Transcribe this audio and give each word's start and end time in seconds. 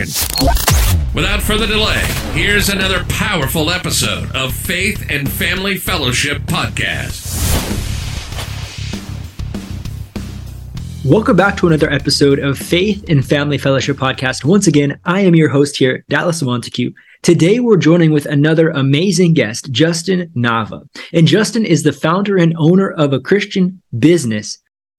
Without 0.00 1.42
further 1.42 1.66
delay, 1.66 2.00
here's 2.32 2.70
another 2.70 3.04
powerful 3.10 3.68
episode 3.68 4.34
of 4.34 4.54
Faith 4.54 5.04
and 5.10 5.30
Family 5.30 5.76
Fellowship 5.76 6.40
Podcast. 6.44 7.28
Welcome 11.04 11.36
back 11.36 11.58
to 11.58 11.66
another 11.66 11.90
episode 11.90 12.38
of 12.38 12.56
Faith 12.56 13.04
and 13.10 13.22
Family 13.22 13.58
Fellowship 13.58 13.98
Podcast. 13.98 14.42
Once 14.42 14.66
again, 14.66 14.98
I 15.04 15.20
am 15.20 15.34
your 15.34 15.50
host 15.50 15.76
here, 15.76 16.02
Dallas 16.08 16.40
Montague. 16.40 16.92
Today, 17.20 17.60
we're 17.60 17.76
joining 17.76 18.10
with 18.10 18.24
another 18.24 18.70
amazing 18.70 19.34
guest, 19.34 19.70
Justin 19.70 20.30
Nava. 20.34 20.88
And 21.12 21.26
Justin 21.26 21.66
is 21.66 21.82
the 21.82 21.92
founder 21.92 22.38
and 22.38 22.54
owner 22.56 22.90
of 22.92 23.12
a 23.12 23.20
Christian 23.20 23.82
business 23.98 24.56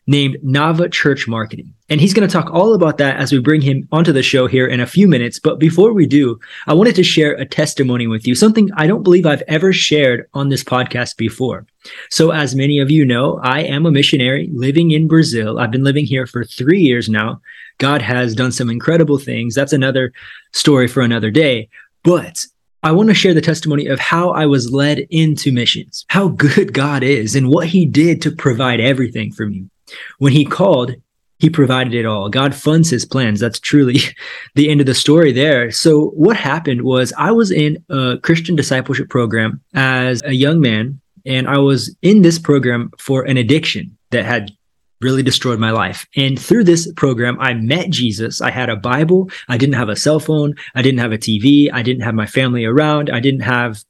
named 0.08 0.38
Nava 0.44 0.92
Church 0.92 1.28
Marketing. 1.28 1.74
And 1.90 2.02
he's 2.02 2.14
going 2.14 2.28
to 2.28 2.32
talk 2.32 2.52
all 2.52 2.74
about 2.74 2.98
that 2.98 3.18
as 3.18 3.32
we 3.32 3.40
bring 3.40 3.62
him 3.62 3.88
onto 3.92 4.12
the 4.12 4.24
show 4.24 4.48
here 4.48 4.66
in 4.66 4.80
a 4.80 4.88
few 4.88 5.08
minutes. 5.08 5.40
But 5.40 5.60
before 5.60 5.94
we 5.94 6.06
do, 6.06 6.40
I 6.68 6.74
wanted 6.74 6.96
to 6.96 7.04
share 7.04 7.34
a 7.34 7.46
testimony 7.46 8.08
with 8.08 8.26
you, 8.26 8.34
something 8.34 8.70
I 8.76 8.88
don't 8.88 9.04
believe 9.04 9.26
I've 9.26 9.44
ever 9.48 9.74
shared 9.74 10.28
on 10.34 10.50
this 10.50 10.64
podcast 10.64 11.18
before. 11.18 11.66
So, 12.10 12.32
as 12.32 12.56
many 12.56 12.80
of 12.80 12.90
you 12.90 13.06
know, 13.06 13.40
I 13.44 13.62
am 13.62 13.86
a 13.86 13.92
missionary 13.92 14.50
living 14.54 14.92
in 14.92 15.08
Brazil. 15.08 15.60
I've 15.60 15.72
been 15.72 15.84
living 15.84 16.06
here 16.06 16.26
for 16.26 16.44
three 16.44 16.80
years 16.80 17.10
now. 17.10 17.42
God 17.78 18.02
has 18.02 18.36
done 18.36 18.52
some 18.52 18.70
incredible 18.70 19.18
things. 19.18 19.56
That's 19.56 19.74
another 19.74 20.14
story 20.54 20.88
for 20.88 21.02
another 21.02 21.32
day. 21.32 21.70
But 22.04 22.46
I 22.84 22.92
want 22.92 23.10
to 23.10 23.16
share 23.16 23.34
the 23.34 23.42
testimony 23.42 23.88
of 23.88 24.00
how 24.00 24.32
I 24.32 24.46
was 24.46 24.72
led 24.72 25.00
into 25.10 25.52
missions, 25.52 26.06
how 26.10 26.30
good 26.30 26.74
God 26.74 27.04
is, 27.04 27.36
and 27.36 27.50
what 27.50 27.68
He 27.68 27.86
did 27.86 28.22
to 28.24 28.32
provide 28.32 28.80
everything 28.80 29.32
for 29.32 29.46
me. 29.46 29.71
When 30.20 30.34
he 30.34 30.46
called, 30.46 30.96
he 31.40 31.50
provided 31.50 31.96
it 31.96 32.06
all. 32.06 32.30
God 32.30 32.54
funds 32.54 32.90
his 32.90 33.04
plans. 33.04 33.40
That's 33.40 33.60
truly 33.60 33.98
the 34.56 34.70
end 34.70 34.80
of 34.80 34.86
the 34.86 34.94
story 34.94 35.32
there. 35.32 35.72
So, 35.72 36.10
what 36.10 36.38
happened 36.38 36.84
was 36.84 37.12
I 37.18 37.32
was 37.32 37.52
in 37.52 37.84
a 37.90 38.18
Christian 38.22 38.56
discipleship 38.56 39.10
program 39.10 39.60
as 39.74 40.22
a 40.24 40.34
young 40.34 40.62
man, 40.62 41.02
and 41.26 41.48
I 41.48 41.58
was 41.58 41.96
in 42.02 42.22
this 42.22 42.38
program 42.38 42.92
for 43.00 43.24
an 43.24 43.38
addiction 43.38 43.98
that 44.12 44.26
had 44.26 44.52
really 45.02 45.24
destroyed 45.24 45.60
my 45.60 45.72
life. 45.72 46.08
And 46.16 46.40
through 46.40 46.64
this 46.66 46.92
program, 46.94 47.38
I 47.40 47.54
met 47.54 47.90
Jesus. 47.90 48.40
I 48.40 48.52
had 48.52 48.70
a 48.70 48.76
Bible. 48.76 49.32
I 49.50 49.58
didn't 49.58 49.76
have 49.76 49.90
a 49.90 49.96
cell 49.96 50.20
phone. 50.20 50.54
I 50.76 50.84
didn't 50.84 51.00
have 51.00 51.12
a 51.12 51.18
TV. 51.18 51.70
I 51.74 51.82
didn't 51.82 52.04
have 52.04 52.14
my 52.14 52.28
family 52.28 52.66
around. 52.66 53.10
I 53.10 53.20
didn't 53.20 53.42
have 53.42 53.84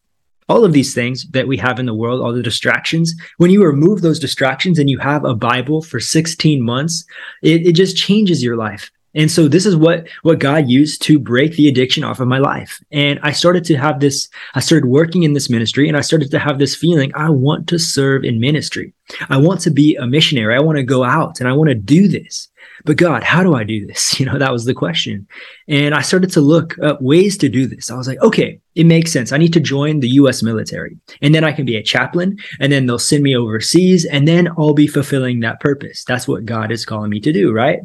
all 0.49 0.65
of 0.65 0.73
these 0.73 0.93
things 0.93 1.25
that 1.31 1.47
we 1.47 1.57
have 1.57 1.79
in 1.79 1.85
the 1.85 1.93
world, 1.93 2.21
all 2.21 2.33
the 2.33 2.43
distractions, 2.43 3.13
when 3.37 3.51
you 3.51 3.63
remove 3.63 4.01
those 4.01 4.19
distractions 4.19 4.79
and 4.79 4.89
you 4.89 4.97
have 4.99 5.23
a 5.23 5.35
Bible 5.35 5.81
for 5.81 5.99
16 5.99 6.61
months, 6.61 7.05
it, 7.41 7.67
it 7.67 7.73
just 7.73 7.97
changes 7.97 8.43
your 8.43 8.55
life. 8.55 8.91
And 9.13 9.29
so 9.29 9.47
this 9.47 9.65
is 9.65 9.75
what 9.75 10.07
what 10.23 10.39
God 10.39 10.69
used 10.69 11.01
to 11.03 11.19
break 11.19 11.55
the 11.55 11.67
addiction 11.67 12.03
off 12.03 12.19
of 12.19 12.27
my 12.27 12.37
life. 12.37 12.81
And 12.91 13.19
I 13.23 13.33
started 13.33 13.65
to 13.65 13.75
have 13.75 13.99
this 13.99 14.29
I 14.55 14.61
started 14.61 14.87
working 14.87 15.23
in 15.23 15.33
this 15.33 15.49
ministry 15.49 15.87
and 15.87 15.97
I 15.97 16.01
started 16.01 16.31
to 16.31 16.39
have 16.39 16.59
this 16.59 16.75
feeling 16.75 17.11
I 17.13 17.29
want 17.29 17.67
to 17.67 17.77
serve 17.77 18.23
in 18.23 18.39
ministry. 18.39 18.93
I 19.29 19.37
want 19.37 19.59
to 19.61 19.71
be 19.71 19.95
a 19.95 20.07
missionary. 20.07 20.55
I 20.55 20.61
want 20.61 20.77
to 20.77 20.83
go 20.83 21.03
out 21.03 21.39
and 21.39 21.49
I 21.49 21.53
want 21.53 21.69
to 21.69 21.75
do 21.75 22.07
this. 22.07 22.47
But 22.85 22.97
God, 22.97 23.23
how 23.23 23.43
do 23.43 23.55
I 23.55 23.63
do 23.63 23.85
this? 23.85 24.19
You 24.21 24.27
know, 24.27 24.37
that 24.37 24.51
was 24.51 24.65
the 24.65 24.73
question. 24.75 25.27
And 25.67 25.95
I 25.95 26.01
started 26.01 26.31
to 26.33 26.41
look 26.41 26.77
up 26.77 27.01
ways 27.01 27.37
to 27.39 27.49
do 27.49 27.65
this. 27.65 27.89
I 27.89 27.95
was 27.95 28.07
like, 28.07 28.21
okay, 28.21 28.59
it 28.75 28.85
makes 28.85 29.11
sense. 29.11 29.31
I 29.31 29.37
need 29.37 29.53
to 29.53 29.59
join 29.59 29.99
the 29.99 30.09
US 30.09 30.43
military 30.43 30.95
and 31.23 31.33
then 31.33 31.43
I 31.43 31.53
can 31.53 31.65
be 31.65 31.75
a 31.75 31.81
chaplain 31.81 32.37
and 32.59 32.71
then 32.71 32.85
they'll 32.85 32.99
send 32.99 33.23
me 33.23 33.35
overseas 33.35 34.05
and 34.05 34.27
then 34.27 34.47
I'll 34.59 34.75
be 34.75 34.85
fulfilling 34.85 35.39
that 35.39 35.59
purpose. 35.59 36.03
That's 36.03 36.27
what 36.27 36.45
God 36.45 36.71
is 36.71 36.85
calling 36.85 37.09
me 37.09 37.19
to 37.21 37.33
do, 37.33 37.51
right? 37.51 37.79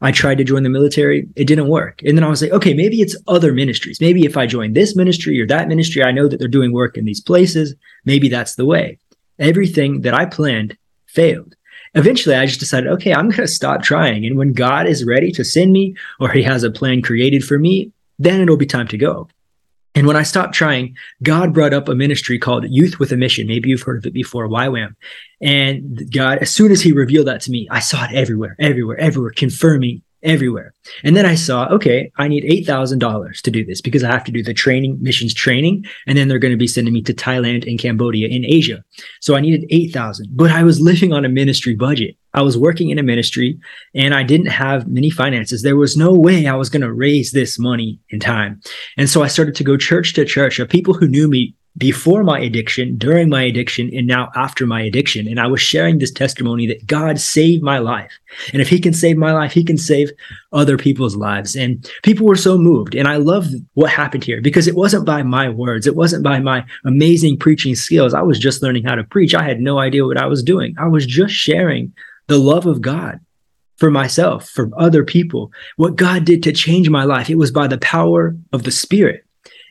I 0.00 0.10
tried 0.10 0.38
to 0.38 0.44
join 0.44 0.64
the 0.64 0.68
military. 0.68 1.28
It 1.36 1.46
didn't 1.46 1.68
work. 1.68 2.02
And 2.02 2.16
then 2.16 2.24
I 2.24 2.28
was 2.28 2.42
like, 2.42 2.50
okay, 2.52 2.74
maybe 2.74 3.00
it's 3.00 3.16
other 3.28 3.52
ministries. 3.52 4.00
Maybe 4.00 4.24
if 4.24 4.36
I 4.36 4.46
join 4.46 4.72
this 4.72 4.96
ministry 4.96 5.40
or 5.40 5.46
that 5.46 5.68
ministry, 5.68 6.02
I 6.02 6.10
know 6.10 6.26
that 6.26 6.38
they're 6.38 6.48
doing 6.48 6.72
work 6.72 6.96
in 6.96 7.04
these 7.04 7.20
places. 7.20 7.74
Maybe 8.04 8.28
that's 8.28 8.56
the 8.56 8.64
way. 8.64 8.98
Everything 9.38 10.00
that 10.00 10.14
I 10.14 10.26
planned 10.26 10.76
failed 11.06 11.54
eventually 11.94 12.34
I 12.34 12.46
just 12.46 12.60
decided, 12.60 12.90
okay, 12.92 13.12
I'm 13.12 13.28
going 13.28 13.42
to 13.42 13.48
stop 13.48 13.82
trying. 13.82 14.24
And 14.26 14.36
when 14.36 14.52
God 14.52 14.86
is 14.86 15.04
ready 15.04 15.30
to 15.32 15.44
send 15.44 15.72
me 15.72 15.94
or 16.20 16.30
he 16.30 16.42
has 16.42 16.62
a 16.62 16.70
plan 16.70 17.02
created 17.02 17.44
for 17.44 17.58
me, 17.58 17.92
then 18.18 18.40
it'll 18.40 18.56
be 18.56 18.66
time 18.66 18.88
to 18.88 18.98
go. 18.98 19.28
And 19.94 20.06
when 20.06 20.16
I 20.16 20.22
stopped 20.22 20.54
trying, 20.54 20.96
God 21.22 21.52
brought 21.52 21.74
up 21.74 21.88
a 21.88 21.94
ministry 21.94 22.38
called 22.38 22.64
Youth 22.68 22.98
with 22.98 23.12
a 23.12 23.16
Mission. 23.16 23.46
Maybe 23.46 23.68
you've 23.68 23.82
heard 23.82 23.98
of 23.98 24.06
it 24.06 24.14
before, 24.14 24.48
YWAM. 24.48 24.94
And 25.42 26.10
God, 26.10 26.38
as 26.38 26.50
soon 26.50 26.72
as 26.72 26.80
He 26.80 26.92
revealed 26.92 27.26
that 27.26 27.42
to 27.42 27.50
me, 27.50 27.68
I 27.70 27.80
saw 27.80 28.04
it 28.04 28.12
everywhere, 28.14 28.56
everywhere, 28.58 28.98
everywhere, 28.98 29.32
confirming 29.36 30.02
everywhere. 30.22 30.74
And 31.04 31.16
then 31.16 31.26
I 31.26 31.34
saw, 31.34 31.66
okay, 31.68 32.10
I 32.16 32.28
need 32.28 32.44
$8,000 32.44 33.40
to 33.40 33.50
do 33.50 33.64
this 33.64 33.80
because 33.80 34.04
I 34.04 34.10
have 34.10 34.24
to 34.24 34.32
do 34.32 34.42
the 34.42 34.54
training, 34.54 34.98
missions 35.00 35.34
training. 35.34 35.84
And 36.06 36.16
then 36.16 36.28
they're 36.28 36.38
going 36.38 36.52
to 36.52 36.58
be 36.58 36.66
sending 36.66 36.94
me 36.94 37.02
to 37.02 37.14
Thailand 37.14 37.68
and 37.68 37.78
Cambodia 37.78 38.28
in 38.28 38.44
Asia. 38.44 38.84
So 39.20 39.34
I 39.34 39.40
needed 39.40 39.66
8,000, 39.70 40.28
but 40.30 40.50
I 40.50 40.64
was 40.64 40.80
living 40.92 41.12
on 41.12 41.24
a 41.24 41.28
ministry 41.28 41.74
budget. 41.74 42.16
I 42.34 42.42
was 42.42 42.56
working 42.56 42.90
in 42.90 42.98
a 42.98 43.02
ministry 43.02 43.58
and 43.94 44.14
I 44.14 44.22
didn't 44.22 44.46
have 44.46 44.88
many 44.88 45.10
finances. 45.10 45.62
There 45.62 45.76
was 45.76 45.96
no 45.96 46.14
way 46.14 46.46
I 46.46 46.54
was 46.54 46.70
going 46.70 46.82
to 46.82 46.92
raise 46.92 47.32
this 47.32 47.58
money 47.58 48.00
in 48.08 48.20
time. 48.20 48.60
And 48.96 49.10
so 49.10 49.22
I 49.22 49.26
started 49.26 49.54
to 49.56 49.64
go 49.64 49.76
church 49.76 50.14
to 50.14 50.24
church 50.24 50.58
of 50.58 50.68
people 50.68 50.94
who 50.94 51.08
knew 51.08 51.28
me 51.28 51.54
before 51.78 52.22
my 52.22 52.38
addiction, 52.38 52.98
during 52.98 53.28
my 53.28 53.42
addiction, 53.42 53.90
and 53.94 54.06
now 54.06 54.30
after 54.34 54.66
my 54.66 54.82
addiction. 54.82 55.26
And 55.26 55.40
I 55.40 55.46
was 55.46 55.60
sharing 55.60 55.98
this 55.98 56.10
testimony 56.10 56.66
that 56.66 56.86
God 56.86 57.18
saved 57.18 57.62
my 57.62 57.78
life. 57.78 58.12
And 58.52 58.60
if 58.60 58.68
he 58.68 58.78
can 58.78 58.92
save 58.92 59.16
my 59.16 59.32
life, 59.32 59.52
he 59.52 59.64
can 59.64 59.78
save 59.78 60.10
other 60.52 60.76
people's 60.76 61.16
lives. 61.16 61.56
And 61.56 61.90
people 62.02 62.26
were 62.26 62.36
so 62.36 62.58
moved. 62.58 62.94
And 62.94 63.08
I 63.08 63.16
love 63.16 63.46
what 63.74 63.90
happened 63.90 64.24
here 64.24 64.42
because 64.42 64.68
it 64.68 64.74
wasn't 64.74 65.06
by 65.06 65.22
my 65.22 65.48
words. 65.48 65.86
It 65.86 65.96
wasn't 65.96 66.24
by 66.24 66.40
my 66.40 66.64
amazing 66.84 67.38
preaching 67.38 67.74
skills. 67.74 68.12
I 68.12 68.22
was 68.22 68.38
just 68.38 68.62
learning 68.62 68.84
how 68.84 68.94
to 68.94 69.04
preach. 69.04 69.34
I 69.34 69.42
had 69.42 69.60
no 69.60 69.78
idea 69.78 70.06
what 70.06 70.18
I 70.18 70.26
was 70.26 70.42
doing. 70.42 70.74
I 70.78 70.88
was 70.88 71.06
just 71.06 71.34
sharing 71.34 71.92
the 72.26 72.38
love 72.38 72.66
of 72.66 72.82
God 72.82 73.18
for 73.76 73.90
myself, 73.90 74.48
for 74.48 74.70
other 74.76 75.04
people. 75.04 75.50
What 75.76 75.96
God 75.96 76.24
did 76.24 76.42
to 76.44 76.52
change 76.52 76.88
my 76.90 77.04
life, 77.04 77.30
it 77.30 77.36
was 77.36 77.50
by 77.50 77.66
the 77.66 77.78
power 77.78 78.36
of 78.52 78.62
the 78.62 78.70
Spirit. 78.70 79.24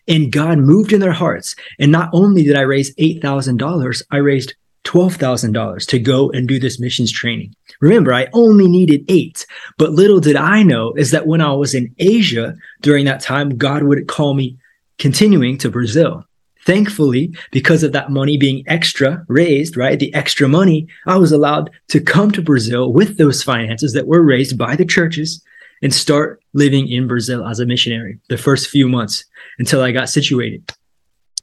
And 0.07 0.31
God 0.31 0.57
moved 0.57 0.93
in 0.93 0.99
their 0.99 1.11
hearts. 1.11 1.55
And 1.79 1.91
not 1.91 2.09
only 2.13 2.43
did 2.43 2.55
I 2.55 2.61
raise 2.61 2.95
$8,000, 2.95 4.01
I 4.11 4.17
raised 4.17 4.55
$12,000 4.83 5.87
to 5.87 5.99
go 5.99 6.31
and 6.31 6.47
do 6.47 6.59
this 6.59 6.79
missions 6.79 7.11
training. 7.11 7.55
Remember, 7.81 8.13
I 8.13 8.27
only 8.33 8.67
needed 8.67 9.05
eight, 9.09 9.45
but 9.77 9.91
little 9.91 10.19
did 10.19 10.35
I 10.35 10.63
know 10.63 10.93
is 10.93 11.11
that 11.11 11.27
when 11.27 11.41
I 11.41 11.53
was 11.53 11.73
in 11.73 11.93
Asia 11.99 12.55
during 12.81 13.05
that 13.05 13.21
time, 13.21 13.57
God 13.57 13.83
would 13.83 14.07
call 14.07 14.33
me 14.33 14.57
continuing 14.97 15.57
to 15.59 15.69
Brazil. 15.69 16.25
Thankfully, 16.63 17.35
because 17.51 17.81
of 17.81 17.91
that 17.93 18.11
money 18.11 18.37
being 18.37 18.63
extra 18.67 19.25
raised, 19.27 19.75
right? 19.75 19.97
The 19.97 20.13
extra 20.13 20.47
money, 20.47 20.87
I 21.07 21.17
was 21.17 21.31
allowed 21.31 21.71
to 21.87 21.99
come 21.99 22.31
to 22.31 22.41
Brazil 22.41 22.93
with 22.93 23.17
those 23.17 23.41
finances 23.41 23.93
that 23.93 24.05
were 24.05 24.21
raised 24.21 24.57
by 24.57 24.75
the 24.75 24.85
churches 24.85 25.43
and 25.81 25.93
start 25.93 26.41
living 26.53 26.87
in 26.87 27.07
Brazil 27.07 27.45
as 27.47 27.59
a 27.59 27.65
missionary 27.65 28.19
the 28.29 28.37
first 28.37 28.69
few 28.69 28.87
months 28.87 29.23
until 29.59 29.81
I 29.81 29.91
got 29.91 30.09
situated. 30.09 30.71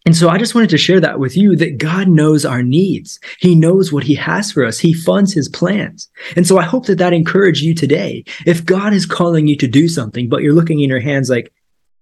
And 0.07 0.17
so 0.17 0.31
I 0.31 0.39
just 0.39 0.55
wanted 0.55 0.71
to 0.71 0.79
share 0.79 1.01
that 1.01 1.19
with 1.19 1.37
you 1.37 1.55
that 1.57 1.77
God 1.77 2.09
knows 2.09 2.47
our 2.47 2.63
needs. 2.63 3.21
He 3.41 3.55
knows 3.55 3.93
what 3.93 4.05
he 4.05 4.15
has 4.15 4.51
for 4.51 4.65
us. 4.65 4.79
He 4.79 4.95
funds 4.95 5.35
his 5.35 5.49
plans. 5.49 6.09
And 6.35 6.47
so 6.47 6.57
I 6.57 6.63
hope 6.63 6.87
that 6.87 6.97
that 6.99 7.13
encouraged 7.13 7.63
you 7.63 7.75
today. 7.75 8.25
If 8.47 8.65
God 8.65 8.95
is 8.95 9.05
calling 9.05 9.47
you 9.49 9.57
to 9.57 9.67
do 9.67 9.87
something, 9.87 10.29
but 10.29 10.43
you're 10.43 10.55
looking 10.55 10.81
in 10.81 10.89
your 10.89 11.01
hands 11.01 11.29
like, 11.29 11.53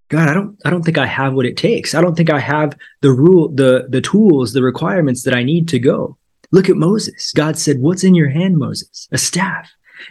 God, 0.09 0.29
I 0.29 0.33
don't, 0.33 0.57
I 0.63 0.69
don't 0.69 0.83
think 0.83 0.97
I 0.97 1.05
have 1.05 1.33
what 1.33 1.45
it 1.45 1.57
takes. 1.57 1.93
I 1.93 2.01
don't 2.01 2.15
think 2.15 2.29
I 2.29 2.39
have 2.39 2.77
the 3.01 3.11
rule, 3.11 3.49
the, 3.49 3.87
the 3.89 3.99
tools, 3.99 4.53
the 4.53 4.63
requirements 4.63 5.23
that 5.23 5.35
I 5.35 5.43
need 5.43 5.67
to 5.69 5.79
go. 5.79 6.17
Look 6.51 6.69
at 6.69 6.77
Moses. 6.77 7.33
God 7.35 7.57
said, 7.57 7.79
what's 7.79 8.05
in 8.05 8.15
your 8.15 8.29
hand, 8.29 8.57
Moses? 8.57 9.09
A 9.11 9.17
staff. 9.17 9.69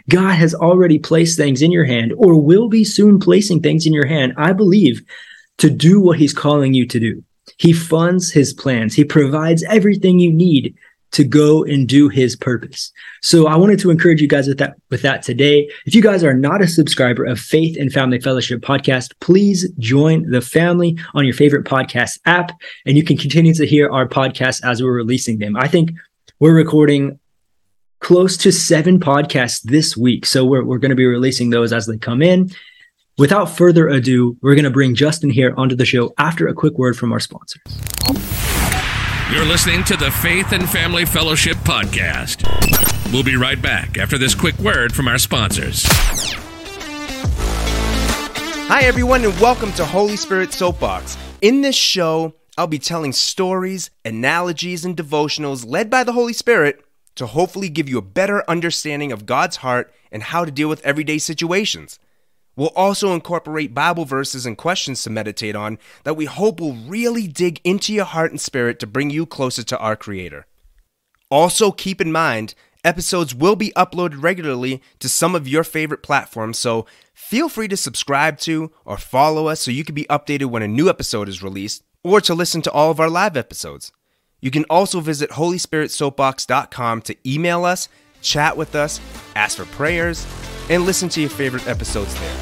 God 0.09 0.35
has 0.35 0.53
already 0.53 0.99
placed 0.99 1.37
things 1.37 1.61
in 1.61 1.71
your 1.71 1.85
hand 1.85 2.13
or 2.17 2.39
will 2.39 2.69
be 2.69 2.83
soon 2.83 3.19
placing 3.19 3.61
things 3.61 3.85
in 3.85 3.93
your 3.93 4.07
hand, 4.07 4.33
I 4.37 4.53
believe, 4.53 5.01
to 5.57 5.69
do 5.69 5.99
what 5.99 6.19
he's 6.19 6.33
calling 6.33 6.73
you 6.73 6.85
to 6.87 6.99
do. 6.99 7.23
He 7.57 7.73
funds 7.73 8.31
his 8.31 8.53
plans. 8.53 8.93
He 8.93 9.03
provides 9.03 9.63
everything 9.63 10.19
you 10.19 10.31
need 10.31 10.75
to 11.11 11.23
go 11.23 11.63
and 11.63 11.87
do 11.87 12.09
his 12.09 12.35
purpose. 12.35 12.91
So 13.21 13.47
I 13.47 13.55
wanted 13.55 13.79
to 13.79 13.89
encourage 13.89 14.21
you 14.21 14.27
guys 14.27 14.47
with 14.47 14.57
that 14.59 14.75
with 14.89 15.01
that 15.03 15.23
today. 15.23 15.69
If 15.85 15.95
you 15.95 16.01
guys 16.01 16.23
are 16.23 16.33
not 16.33 16.61
a 16.61 16.67
subscriber 16.67 17.23
of 17.23 17.39
Faith 17.39 17.77
and 17.79 17.91
Family 17.91 18.19
Fellowship 18.19 18.61
podcast, 18.61 19.13
please 19.21 19.69
join 19.79 20.29
the 20.29 20.41
family 20.41 20.97
on 21.13 21.25
your 21.25 21.33
favorite 21.33 21.65
podcast 21.65 22.19
app 22.25 22.51
and 22.85 22.97
you 22.97 23.03
can 23.03 23.17
continue 23.17 23.53
to 23.53 23.65
hear 23.65 23.89
our 23.89 24.07
podcasts 24.07 24.63
as 24.63 24.83
we're 24.83 24.91
releasing 24.91 25.39
them. 25.39 25.55
I 25.55 25.67
think 25.67 25.91
we're 26.39 26.55
recording 26.55 27.19
close 27.99 28.37
to 28.37 28.51
7 28.51 28.99
podcasts 28.99 29.61
this 29.61 29.97
week. 29.97 30.25
So 30.25 30.45
we're 30.45 30.63
we're 30.63 30.77
going 30.77 30.89
to 30.89 30.95
be 30.95 31.05
releasing 31.05 31.49
those 31.49 31.73
as 31.73 31.85
they 31.85 31.97
come 31.97 32.21
in. 32.21 32.51
Without 33.17 33.45
further 33.45 33.87
ado, 33.87 34.37
we're 34.41 34.53
going 34.53 34.63
to 34.63 34.69
bring 34.69 34.93
Justin 34.93 35.29
here 35.31 35.53
onto 35.57 35.75
the 35.75 35.85
show 35.85 36.13
after 36.17 36.47
a 36.47 36.53
quick 36.53 36.77
word 36.77 36.95
from 36.95 37.11
our 37.11 37.19
sponsors. 37.19 37.63
You're 39.31 39.45
listening 39.45 39.83
to 39.85 39.97
the 39.97 40.11
Faith 40.11 40.51
and 40.51 40.69
Family 40.69 41.05
Fellowship 41.05 41.57
podcast. 41.57 42.43
We'll 43.11 43.23
be 43.23 43.35
right 43.35 43.61
back 43.61 43.97
after 43.97 44.17
this 44.17 44.35
quick 44.35 44.57
word 44.59 44.93
from 44.93 45.07
our 45.07 45.17
sponsors. 45.17 45.83
Hi, 48.69 48.83
everyone, 48.83 49.23
and 49.25 49.37
welcome 49.39 49.71
to 49.73 49.85
Holy 49.85 50.17
Spirit 50.17 50.53
Soapbox. 50.53 51.17
In 51.41 51.61
this 51.61 51.75
show, 51.75 52.35
I'll 52.57 52.67
be 52.67 52.79
telling 52.79 53.13
stories, 53.13 53.89
analogies, 54.05 54.85
and 54.85 54.95
devotionals 54.95 55.65
led 55.65 55.89
by 55.89 56.03
the 56.03 56.13
Holy 56.13 56.33
Spirit 56.33 56.83
to 57.17 57.27
hopefully 57.27 57.69
give 57.69 57.89
you 57.89 57.97
a 57.97 58.01
better 58.01 58.43
understanding 58.49 59.11
of 59.11 59.25
God's 59.25 59.57
heart 59.57 59.93
and 60.11 60.23
how 60.23 60.45
to 60.45 60.51
deal 60.51 60.69
with 60.69 60.85
everyday 60.85 61.17
situations. 61.17 61.99
We'll 62.55 62.69
also 62.69 63.13
incorporate 63.13 63.75
Bible 63.75 64.05
verses 64.05 64.45
and 64.45 64.57
questions 64.57 65.03
to 65.03 65.11
meditate 65.11 65.55
on 65.55 65.77
that 66.03 66.15
we 66.15 66.25
hope 66.25 66.59
will 66.59 66.73
really 66.73 67.27
dig 67.27 67.61
into 67.63 67.93
your 67.93 68.05
heart 68.05 68.31
and 68.31 68.41
spirit 68.41 68.79
to 68.79 68.87
bring 68.87 69.11
you 69.11 69.27
closer 69.27 69.63
to 69.63 69.77
our 69.77 69.95
Creator. 69.95 70.47
Also, 71.29 71.71
keep 71.71 72.01
in 72.01 72.11
mind, 72.11 72.55
episodes 72.83 73.35
will 73.35 73.55
be 73.55 73.71
uploaded 73.75 74.23
regularly 74.23 74.81
to 74.99 75.09
some 75.09 75.35
of 75.35 75.47
your 75.47 75.63
favorite 75.63 76.01
platforms, 76.01 76.57
so 76.57 76.87
feel 77.13 77.47
free 77.47 77.67
to 77.67 77.77
subscribe 77.77 78.39
to 78.39 78.71
or 78.85 78.97
follow 78.97 79.47
us 79.47 79.61
so 79.61 79.69
you 79.69 79.83
can 79.83 79.93
be 79.93 80.05
updated 80.05 80.45
when 80.45 80.63
a 80.63 80.67
new 80.67 80.89
episode 80.89 81.29
is 81.29 81.43
released 81.43 81.83
or 82.03 82.21
to 82.21 82.33
listen 82.33 82.61
to 82.61 82.71
all 82.71 82.89
of 82.89 82.99
our 82.99 83.09
live 83.09 83.37
episodes. 83.37 83.91
You 84.39 84.51
can 84.51 84.65
also 84.69 84.99
visit 84.99 85.31
HolySpiritSoapbox.com 85.31 87.01
to 87.03 87.15
email 87.25 87.65
us, 87.65 87.89
chat 88.21 88.55
with 88.55 88.75
us, 88.75 89.01
ask 89.35 89.57
for 89.57 89.65
prayers, 89.65 90.27
and 90.69 90.85
listen 90.85 91.09
to 91.09 91.21
your 91.21 91.29
favorite 91.29 91.67
episodes 91.67 92.13
there. 92.19 92.37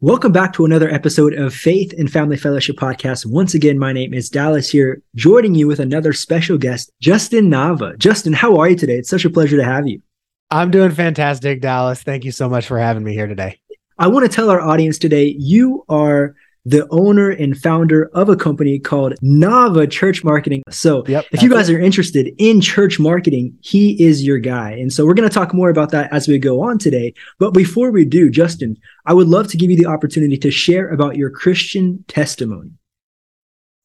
Welcome 0.00 0.32
back 0.32 0.52
to 0.54 0.64
another 0.64 0.90
episode 0.90 1.32
of 1.32 1.54
Faith 1.54 1.94
and 1.96 2.10
Family 2.10 2.36
Fellowship 2.36 2.76
Podcast. 2.76 3.24
Once 3.24 3.54
again, 3.54 3.78
my 3.78 3.92
name 3.92 4.12
is 4.12 4.28
Dallas 4.28 4.68
here, 4.68 5.00
joining 5.14 5.54
you 5.54 5.68
with 5.68 5.78
another 5.78 6.12
special 6.12 6.58
guest, 6.58 6.90
Justin 7.00 7.48
Nava. 7.48 7.96
Justin, 7.98 8.32
how 8.32 8.58
are 8.58 8.68
you 8.68 8.76
today? 8.76 8.98
It's 8.98 9.08
such 9.08 9.24
a 9.24 9.30
pleasure 9.30 9.56
to 9.56 9.64
have 9.64 9.86
you. 9.86 10.02
I'm 10.52 10.70
doing 10.70 10.90
fantastic, 10.90 11.62
Dallas. 11.62 12.02
Thank 12.02 12.24
you 12.24 12.30
so 12.30 12.46
much 12.46 12.66
for 12.66 12.78
having 12.78 13.02
me 13.02 13.14
here 13.14 13.26
today. 13.26 13.58
I 13.98 14.08
want 14.08 14.30
to 14.30 14.36
tell 14.36 14.50
our 14.50 14.60
audience 14.60 14.98
today 14.98 15.34
you 15.38 15.82
are 15.88 16.34
the 16.66 16.86
owner 16.90 17.30
and 17.30 17.56
founder 17.56 18.10
of 18.12 18.28
a 18.28 18.36
company 18.36 18.78
called 18.78 19.14
Nava 19.22 19.90
Church 19.90 20.22
Marketing. 20.22 20.62
So, 20.68 21.04
yep, 21.06 21.24
if 21.32 21.42
you 21.42 21.48
guys 21.48 21.70
it. 21.70 21.76
are 21.76 21.80
interested 21.80 22.34
in 22.36 22.60
church 22.60 23.00
marketing, 23.00 23.56
he 23.62 24.00
is 24.04 24.24
your 24.24 24.38
guy. 24.38 24.72
And 24.72 24.92
so, 24.92 25.06
we're 25.06 25.14
going 25.14 25.28
to 25.28 25.34
talk 25.34 25.54
more 25.54 25.70
about 25.70 25.90
that 25.92 26.12
as 26.12 26.28
we 26.28 26.38
go 26.38 26.60
on 26.60 26.76
today. 26.76 27.14
But 27.38 27.54
before 27.54 27.90
we 27.90 28.04
do, 28.04 28.28
Justin, 28.28 28.76
I 29.06 29.14
would 29.14 29.28
love 29.28 29.48
to 29.48 29.56
give 29.56 29.70
you 29.70 29.78
the 29.78 29.86
opportunity 29.86 30.36
to 30.36 30.50
share 30.50 30.90
about 30.90 31.16
your 31.16 31.30
Christian 31.30 32.04
testimony. 32.08 32.72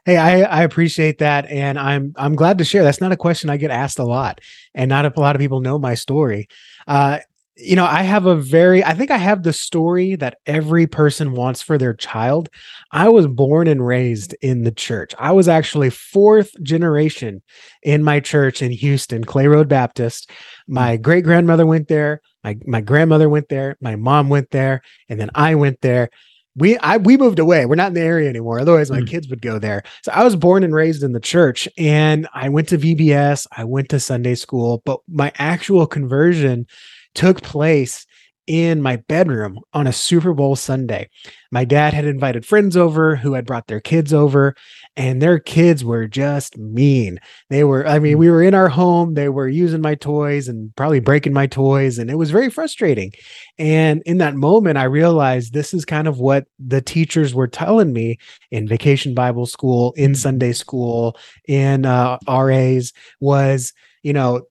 Hey, 0.08 0.16
I, 0.16 0.44
I 0.44 0.64
appreciate 0.64 1.18
that, 1.18 1.48
and 1.48 1.78
I'm 1.78 2.14
I'm 2.16 2.34
glad 2.34 2.60
to 2.60 2.64
share. 2.64 2.82
That's 2.82 3.02
not 3.02 3.12
a 3.12 3.18
question 3.18 3.50
I 3.50 3.58
get 3.58 3.72
asked 3.72 4.00
a 4.00 4.06
lot, 4.06 4.40
and 4.74 4.88
not 4.88 5.06
a 5.06 5.20
lot 5.20 5.36
of 5.36 5.42
people 5.42 5.60
know 5.60 5.78
my 5.78 5.96
story. 5.96 6.48
Uh, 6.88 7.20
you 7.58 7.76
know, 7.76 7.84
I 7.84 8.04
have 8.04 8.26
a 8.26 8.36
very, 8.36 8.86
I 8.86 8.94
think 8.94 9.12
I 9.12 9.18
have 9.18 9.44
the 9.44 9.52
story 9.52 10.16
that 10.16 10.38
every 10.46 10.88
person 10.88 11.34
wants 11.34 11.62
for 11.62 11.78
their 11.78 11.94
child. 11.94 12.48
I 12.94 13.10
was 13.10 13.28
born 13.28 13.68
and 13.68 13.86
raised 13.86 14.34
in 14.42 14.64
the 14.64 14.72
church. 14.72 15.14
I 15.20 15.34
was 15.34 15.50
actually 15.50 15.90
fourth 15.90 16.52
generation 16.64 17.42
in 17.84 18.02
my 18.02 18.22
church 18.22 18.62
in 18.62 18.72
Houston, 18.72 19.26
Clay 19.26 19.48
Road 19.48 19.68
Baptist. 19.68 20.32
My 20.70 20.96
hmm. 20.96 21.02
great 21.02 21.26
grandmother 21.26 21.66
went 21.66 21.90
there. 21.90 22.22
My, 22.46 22.56
my 22.66 22.80
grandmother 22.80 23.28
went 23.28 23.50
there. 23.50 23.76
My 23.82 23.98
mom 23.98 24.30
went 24.30 24.52
there. 24.52 24.84
And 25.10 25.20
then 25.20 25.32
I 25.36 25.56
went 25.56 25.82
there. 25.82 26.12
We 26.58 26.78
I 26.80 26.98
we 26.98 27.18
moved 27.18 27.40
away. 27.40 27.66
We're 27.66 27.76
not 27.76 27.90
in 27.90 27.94
the 27.94 28.02
area 28.02 28.30
anymore. 28.30 28.60
Otherwise, 28.60 28.92
my 28.92 29.02
mm. 29.02 29.08
kids 29.08 29.28
would 29.30 29.42
go 29.42 29.60
there. 29.60 29.84
So 30.04 30.12
I 30.12 30.24
was 30.24 30.36
born 30.36 30.64
and 30.64 30.74
raised 30.74 31.04
in 31.04 31.14
the 31.14 31.20
church, 31.20 31.68
and 31.78 32.28
I 32.34 32.50
went 32.50 32.68
to 32.70 32.78
VBS. 32.78 33.48
I 33.56 33.64
went 33.64 33.90
to 33.90 34.00
Sunday 34.00 34.36
school, 34.36 34.82
but 34.84 35.00
my 35.08 35.32
actual 35.38 35.86
conversion 35.88 36.66
took 37.14 37.42
place 37.42 38.06
in 38.48 38.82
my 38.82 38.96
bedroom 38.96 39.60
on 39.74 39.86
a 39.88 39.94
Super 39.94 40.34
Bowl 40.34 40.56
Sunday. 40.56 41.10
My 41.52 41.66
dad 41.66 41.94
had 41.94 42.06
invited 42.06 42.46
friends 42.46 42.76
over 42.78 43.16
who 43.16 43.34
had 43.34 43.46
brought 43.46 43.68
their 43.68 43.82
kids 43.82 44.14
over, 44.14 44.56
and 44.98 45.22
their 45.22 45.38
kids 45.38 45.86
were 45.86 46.08
just 46.08 46.58
mean. 46.58 47.20
They 47.52 47.64
were, 47.64 47.88
I 47.88 48.00
mean, 48.00 48.18
we 48.18 48.32
were 48.32 48.42
in 48.42 48.56
our 48.56 48.68
home, 48.68 49.14
they 49.14 49.30
were 49.30 49.48
using 49.48 49.80
my 49.80 49.94
toys 49.94 50.48
and 50.48 50.76
probably 50.76 51.00
breaking 51.00 51.34
my 51.34 51.46
toys, 51.46 52.00
and 52.00 52.10
it 52.10 52.16
was 52.16 52.32
very 52.32 52.50
frustrating. 52.50 53.14
And 53.60 54.02
in 54.08 54.18
that 54.18 54.36
moment, 54.36 54.80
I 54.80 54.86
realized 54.86 55.54
this 55.54 55.72
is 55.72 55.86
kind 55.86 56.08
of 56.08 56.20
what 56.20 56.48
the 56.58 56.82
teachers 56.82 57.36
were 57.36 57.48
telling 57.48 57.94
me 57.94 58.18
in 58.50 58.68
vacation 58.68 59.14
Bible 59.14 59.46
school, 59.46 59.94
in 59.94 60.12
mm-hmm. 60.12 60.18
Sunday 60.18 60.52
school, 60.54 61.16
in 61.48 61.86
uh, 61.86 62.18
RAs 62.28 62.92
was, 63.22 63.74
you 64.02 64.14
know, 64.14 64.48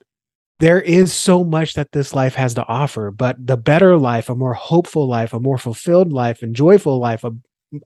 there 0.61 0.81
is 0.81 1.13
so 1.13 1.43
much 1.45 1.75
that 1.75 1.91
this 1.91 2.15
life 2.15 2.37
has 2.37 2.55
to 2.55 2.67
offer, 2.67 3.11
but 3.11 3.37
the 3.45 3.57
better 3.57 3.99
life, 3.99 4.31
a 4.31 4.35
more 4.35 4.55
hopeful 4.55 5.09
life, 5.09 5.35
a 5.35 5.41
more 5.41 5.59
fulfilled 5.59 6.13
life, 6.13 6.41
and 6.41 6.55
joyful 6.55 6.99
life, 6.99 7.25
a 7.25 7.33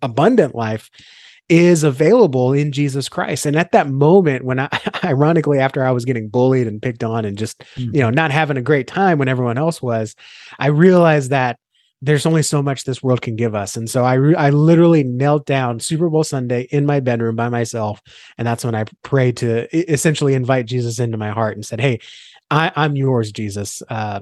abundant 0.03 0.55
life 0.55 0.91
is 1.50 1.82
available 1.82 2.52
in 2.52 2.70
Jesus 2.70 3.08
Christ. 3.08 3.44
And 3.44 3.56
at 3.56 3.73
that 3.73 3.88
moment, 3.88 4.44
when 4.44 4.61
I, 4.61 4.69
ironically, 5.05 5.58
after 5.58 5.85
I 5.85 5.91
was 5.91 6.05
getting 6.05 6.29
bullied 6.29 6.69
and 6.69 6.81
picked 6.81 7.02
on 7.02 7.25
and 7.25 7.37
just, 7.37 7.58
mm-hmm. 7.75 7.94
you 7.94 8.00
know, 8.00 8.11
not 8.11 8.31
having 8.31 8.56
a 8.56 8.62
great 8.62 8.87
time 8.87 9.19
when 9.19 9.29
everyone 9.29 9.58
else 9.58 9.82
was, 9.82 10.14
I 10.61 10.69
realized 10.69 11.31
that 11.31 11.58
there's 12.02 12.25
only 12.25 12.43
so 12.43 12.63
much 12.63 12.84
this 12.84 13.03
world 13.03 13.20
can 13.20 13.36
give 13.36 13.55
us. 13.55 13.77
And 13.77 13.91
so 13.91 14.05
I, 14.05 14.15
re- 14.15 14.34
I 14.36 14.51
literally 14.51 15.03
knelt 15.05 15.44
down 15.44 15.81
Super 15.81 16.08
Bowl 16.08 16.25
Sunday 16.25 16.63
in 16.70 16.86
my 16.86 17.01
bedroom 17.01 17.36
by 17.36 17.48
myself. 17.51 18.01
And 18.39 18.46
that's 18.46 18.65
when 18.65 18.75
I 18.75 18.84
prayed 19.03 19.36
to 19.39 19.93
essentially 19.93 20.34
invite 20.34 20.67
Jesus 20.67 20.98
into 20.98 21.19
my 21.19 21.31
heart 21.31 21.56
and 21.56 21.67
said, 21.67 21.81
Hey, 21.81 21.98
I, 22.51 22.72
I'm 22.75 22.96
yours, 22.96 23.32
Jesus. 23.32 23.82
Uh, 23.89 24.20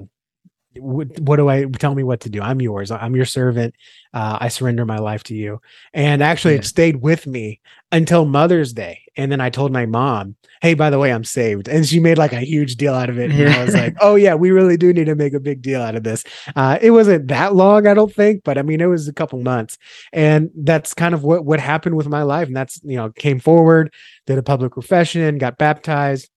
what, 0.75 1.19
what, 1.19 1.37
do 1.37 1.49
I 1.49 1.65
tell 1.65 1.95
me 1.95 2.03
what 2.03 2.21
to 2.21 2.29
do? 2.29 2.41
I'm 2.41 2.61
yours. 2.61 2.91
I'm 2.91 3.15
your 3.15 3.25
servant. 3.25 3.75
Uh, 4.13 4.37
I 4.39 4.49
surrender 4.49 4.85
my 4.85 4.97
life 4.97 5.23
to 5.23 5.35
you. 5.35 5.61
And 5.93 6.21
actually, 6.21 6.53
yeah. 6.53 6.59
it 6.59 6.65
stayed 6.65 6.97
with 6.97 7.25
me 7.25 7.59
until 7.91 8.25
Mother's 8.25 8.73
Day. 8.73 9.01
And 9.17 9.31
then 9.31 9.41
I 9.41 9.49
told 9.49 9.73
my 9.73 9.85
mom, 9.85 10.35
"Hey, 10.61 10.75
by 10.75 10.89
the 10.89 10.99
way, 10.99 11.11
I'm 11.11 11.23
saved." 11.23 11.67
And 11.67 11.85
she 11.85 11.99
made 11.99 12.17
like 12.17 12.33
a 12.33 12.39
huge 12.39 12.75
deal 12.75 12.93
out 12.93 13.09
of 13.09 13.19
it. 13.19 13.31
And 13.31 13.49
I 13.49 13.65
was 13.65 13.73
like, 13.73 13.95
"Oh 13.99 14.15
yeah, 14.15 14.35
we 14.35 14.51
really 14.51 14.77
do 14.77 14.93
need 14.93 15.05
to 15.05 15.15
make 15.15 15.33
a 15.33 15.39
big 15.39 15.61
deal 15.61 15.81
out 15.81 15.95
of 15.95 16.03
this." 16.03 16.23
Uh, 16.55 16.77
it 16.81 16.91
wasn't 16.91 17.27
that 17.27 17.55
long, 17.55 17.87
I 17.87 17.93
don't 17.93 18.13
think, 18.13 18.43
but 18.43 18.57
I 18.57 18.61
mean, 18.61 18.79
it 18.79 18.85
was 18.85 19.07
a 19.07 19.13
couple 19.13 19.41
months. 19.41 19.77
And 20.13 20.51
that's 20.55 20.93
kind 20.93 21.13
of 21.13 21.23
what 21.23 21.43
what 21.43 21.59
happened 21.59 21.95
with 21.95 22.07
my 22.07 22.23
life. 22.23 22.47
And 22.47 22.55
that's 22.55 22.79
you 22.83 22.95
know 22.95 23.09
came 23.11 23.39
forward, 23.39 23.93
did 24.25 24.37
a 24.37 24.43
public 24.43 24.71
profession, 24.73 25.37
got 25.37 25.57
baptized 25.57 26.29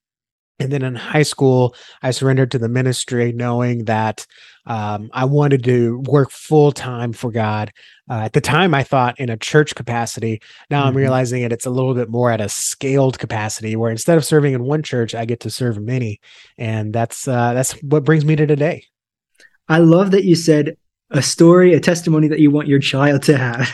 and 0.62 0.72
then 0.72 0.82
in 0.82 0.94
high 0.94 1.22
school, 1.22 1.74
I 2.02 2.12
surrendered 2.12 2.50
to 2.52 2.58
the 2.58 2.68
ministry, 2.68 3.32
knowing 3.32 3.84
that 3.86 4.26
um, 4.64 5.10
I 5.12 5.24
wanted 5.24 5.64
to 5.64 5.98
work 6.06 6.30
full 6.30 6.70
time 6.70 7.12
for 7.12 7.32
God. 7.32 7.72
Uh, 8.08 8.20
at 8.24 8.32
the 8.32 8.40
time, 8.40 8.74
I 8.74 8.84
thought 8.84 9.18
in 9.18 9.28
a 9.28 9.36
church 9.36 9.74
capacity. 9.74 10.40
Now 10.70 10.80
mm-hmm. 10.80 10.88
I'm 10.88 10.96
realizing 10.96 11.42
it, 11.42 11.52
it's 11.52 11.66
a 11.66 11.70
little 11.70 11.94
bit 11.94 12.08
more 12.08 12.30
at 12.30 12.40
a 12.40 12.48
scaled 12.48 13.18
capacity, 13.18 13.74
where 13.74 13.90
instead 13.90 14.16
of 14.16 14.24
serving 14.24 14.54
in 14.54 14.62
one 14.62 14.82
church, 14.82 15.14
I 15.14 15.24
get 15.24 15.40
to 15.40 15.50
serve 15.50 15.82
many, 15.82 16.20
and 16.56 16.92
that's 16.92 17.26
uh, 17.26 17.54
that's 17.54 17.72
what 17.82 18.04
brings 18.04 18.24
me 18.24 18.36
to 18.36 18.46
today. 18.46 18.84
I 19.68 19.78
love 19.78 20.12
that 20.12 20.24
you 20.24 20.36
said 20.36 20.76
a 21.10 21.22
story, 21.22 21.74
a 21.74 21.80
testimony 21.80 22.28
that 22.28 22.40
you 22.40 22.50
want 22.50 22.68
your 22.68 22.78
child 22.78 23.22
to 23.24 23.36
have, 23.36 23.68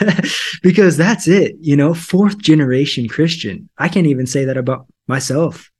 because 0.63 0.97
that's 0.97 1.29
it. 1.29 1.57
You 1.61 1.77
know, 1.77 1.93
fourth 1.93 2.39
generation 2.39 3.09
Christian. 3.09 3.69
I 3.77 3.89
can't 3.89 4.07
even 4.07 4.27
say 4.27 4.47
that 4.47 4.57
about 4.57 4.87
myself 5.07 5.71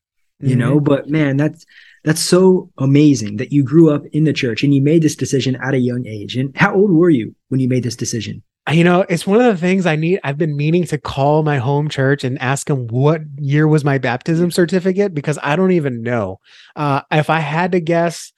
you 0.41 0.51
mm-hmm. 0.51 0.61
know 0.61 0.81
but 0.81 1.09
man 1.09 1.37
that's 1.37 1.67
that's 2.05 2.21
so 2.21 2.71
amazing 2.79 3.37
that 3.37 3.53
you 3.53 3.63
grew 3.63 3.91
up 3.91 4.05
in 4.13 4.25
the 4.25 4.33
church 4.33 4.63
and 4.63 4.75
you 4.75 4.81
made 4.81 5.03
this 5.03 5.17
decision 5.17 5.57
at 5.57 5.75
a 5.75 5.79
young 5.79 6.07
age 6.07 6.37
and 6.37 6.57
how 6.57 6.75
old 6.75 6.91
were 6.91 7.11
you 7.11 7.35
when 7.49 7.61
you 7.61 7.69
made 7.69 7.83
this 7.83 7.97
decision 7.97 8.43
you 8.71 8.85
know 8.85 9.05
it's 9.09 9.27
one 9.27 9.41
of 9.41 9.47
the 9.47 9.61
things 9.61 9.87
i 9.87 9.97
need 9.97 10.21
i've 10.25 10.39
been 10.39 10.57
meaning 10.57 10.85
to 10.85 10.99
call 10.99 11.43
my 11.43 11.59
home 11.59 11.89
church 11.89 12.25
and 12.25 12.41
ask 12.41 12.67
them 12.67 12.87
what 12.89 13.23
year 13.37 13.67
was 13.67 13.85
my 13.85 13.99
baptism 13.99 14.51
certificate 14.51 15.15
because 15.15 15.39
i 15.43 15.57
don't 15.57 15.73
even 15.73 16.03
know 16.03 16.39
uh, 16.77 17.01
if 17.11 17.31
i 17.31 17.41
had 17.41 17.73
to 17.73 17.81
guess 17.81 18.33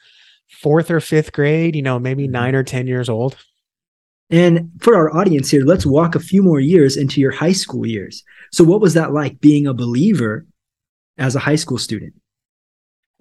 fourth 0.50 0.90
or 0.90 1.00
fifth 1.00 1.32
grade, 1.32 1.76
you 1.76 1.82
know, 1.82 1.98
maybe 1.98 2.24
Mm-hmm. 2.24 2.32
nine 2.32 2.54
or 2.54 2.62
10 2.62 2.86
years 2.86 3.08
old. 3.08 3.36
And 4.28 4.70
for 4.80 4.94
our 4.94 5.16
audience 5.16 5.50
here, 5.50 5.64
let's 5.64 5.86
walk 5.86 6.14
a 6.14 6.20
few 6.20 6.42
more 6.42 6.60
years 6.60 6.96
into 6.96 7.20
your 7.20 7.32
high 7.32 7.52
school 7.52 7.86
years. 7.86 8.22
So, 8.52 8.62
what 8.62 8.80
was 8.80 8.94
that 8.94 9.12
like 9.12 9.40
being 9.40 9.66
a 9.66 9.74
believer 9.74 10.46
as 11.18 11.36
a 11.36 11.40
high 11.40 11.56
school 11.56 11.78
student? 11.78 12.14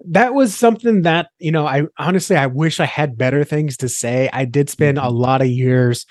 That 0.08 0.32
was 0.32 0.54
something 0.54 1.02
that, 1.02 1.28
you 1.38 1.52
know, 1.52 1.66
I 1.66 1.84
honestly, 1.98 2.36
I 2.36 2.46
wish 2.46 2.80
I 2.80 2.86
had 2.86 3.18
better 3.18 3.44
things 3.44 3.76
to 3.78 3.88
say. 3.88 4.30
I 4.32 4.46
did 4.46 4.70
spend 4.70 4.98
a 4.98 5.02
mm-hmm. 5.02 5.16
lot 5.16 5.42
of 5.42 5.48
years 5.48 6.06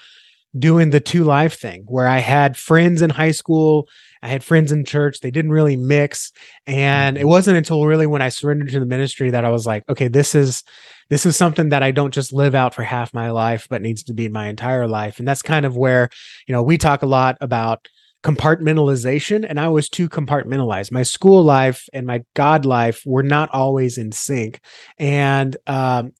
doing 0.57 0.89
the 0.89 1.00
two 1.00 1.24
life 1.24 1.59
thing 1.59 1.83
where 1.88 2.07
I 2.07 2.19
had 2.19 2.57
friends 2.57 3.01
in 3.01 3.09
high 3.09 3.31
school, 3.31 3.88
I 4.21 4.27
had 4.27 4.43
friends 4.43 4.71
in 4.71 4.83
church. 4.83 5.19
They 5.19 5.31
didn't 5.31 5.51
really 5.51 5.75
mix. 5.75 6.31
And 6.65 7.17
it 7.17 7.21
mm-hmm. 7.21 7.29
wasn't 7.29 7.57
until 7.57 7.86
really 7.86 8.07
when 8.07 8.21
I 8.21 8.29
surrendered 8.29 8.69
to 8.69 8.79
the 8.79 8.86
ministry 8.86 9.31
that 9.31 9.45
I 9.45 9.50
was 9.50 9.65
like, 9.65 9.83
okay, 9.89 10.07
this 10.07 10.36
is 10.36 10.63
this 11.09 11.25
is 11.25 11.36
something 11.36 11.69
that 11.69 11.81
I 11.81 11.89
don't 11.91 12.13
just 12.13 12.31
live 12.31 12.53
out 12.53 12.75
for 12.75 12.83
half 12.83 13.13
my 13.15 13.31
life, 13.31 13.67
but 13.69 13.81
needs 13.81 14.03
to 14.03 14.13
be 14.13 14.29
my 14.29 14.48
entire 14.48 14.88
life. 14.88 15.17
And 15.17 15.27
that's 15.27 15.41
kind 15.41 15.65
of 15.65 15.75
where, 15.75 16.09
you 16.48 16.53
know, 16.53 16.62
we 16.62 16.77
talk 16.77 17.01
a 17.01 17.07
lot 17.07 17.38
about 17.41 17.88
compartmentalization 18.24 19.46
and 19.48 19.60
I 19.60 19.70
was 19.70 19.90
too 19.90 20.10
compartmentalized. 20.10 20.92
My 20.92 21.04
school 21.04 21.44
life 21.44 21.88
and 21.94 22.06
my 22.06 22.24
God 22.36 22.66
life 22.66 23.04
were 23.06 23.24
not 23.24 23.50
always 23.52 23.98
in 23.98 24.12
sync. 24.12 24.60
And 24.98 25.56
um 25.68 26.14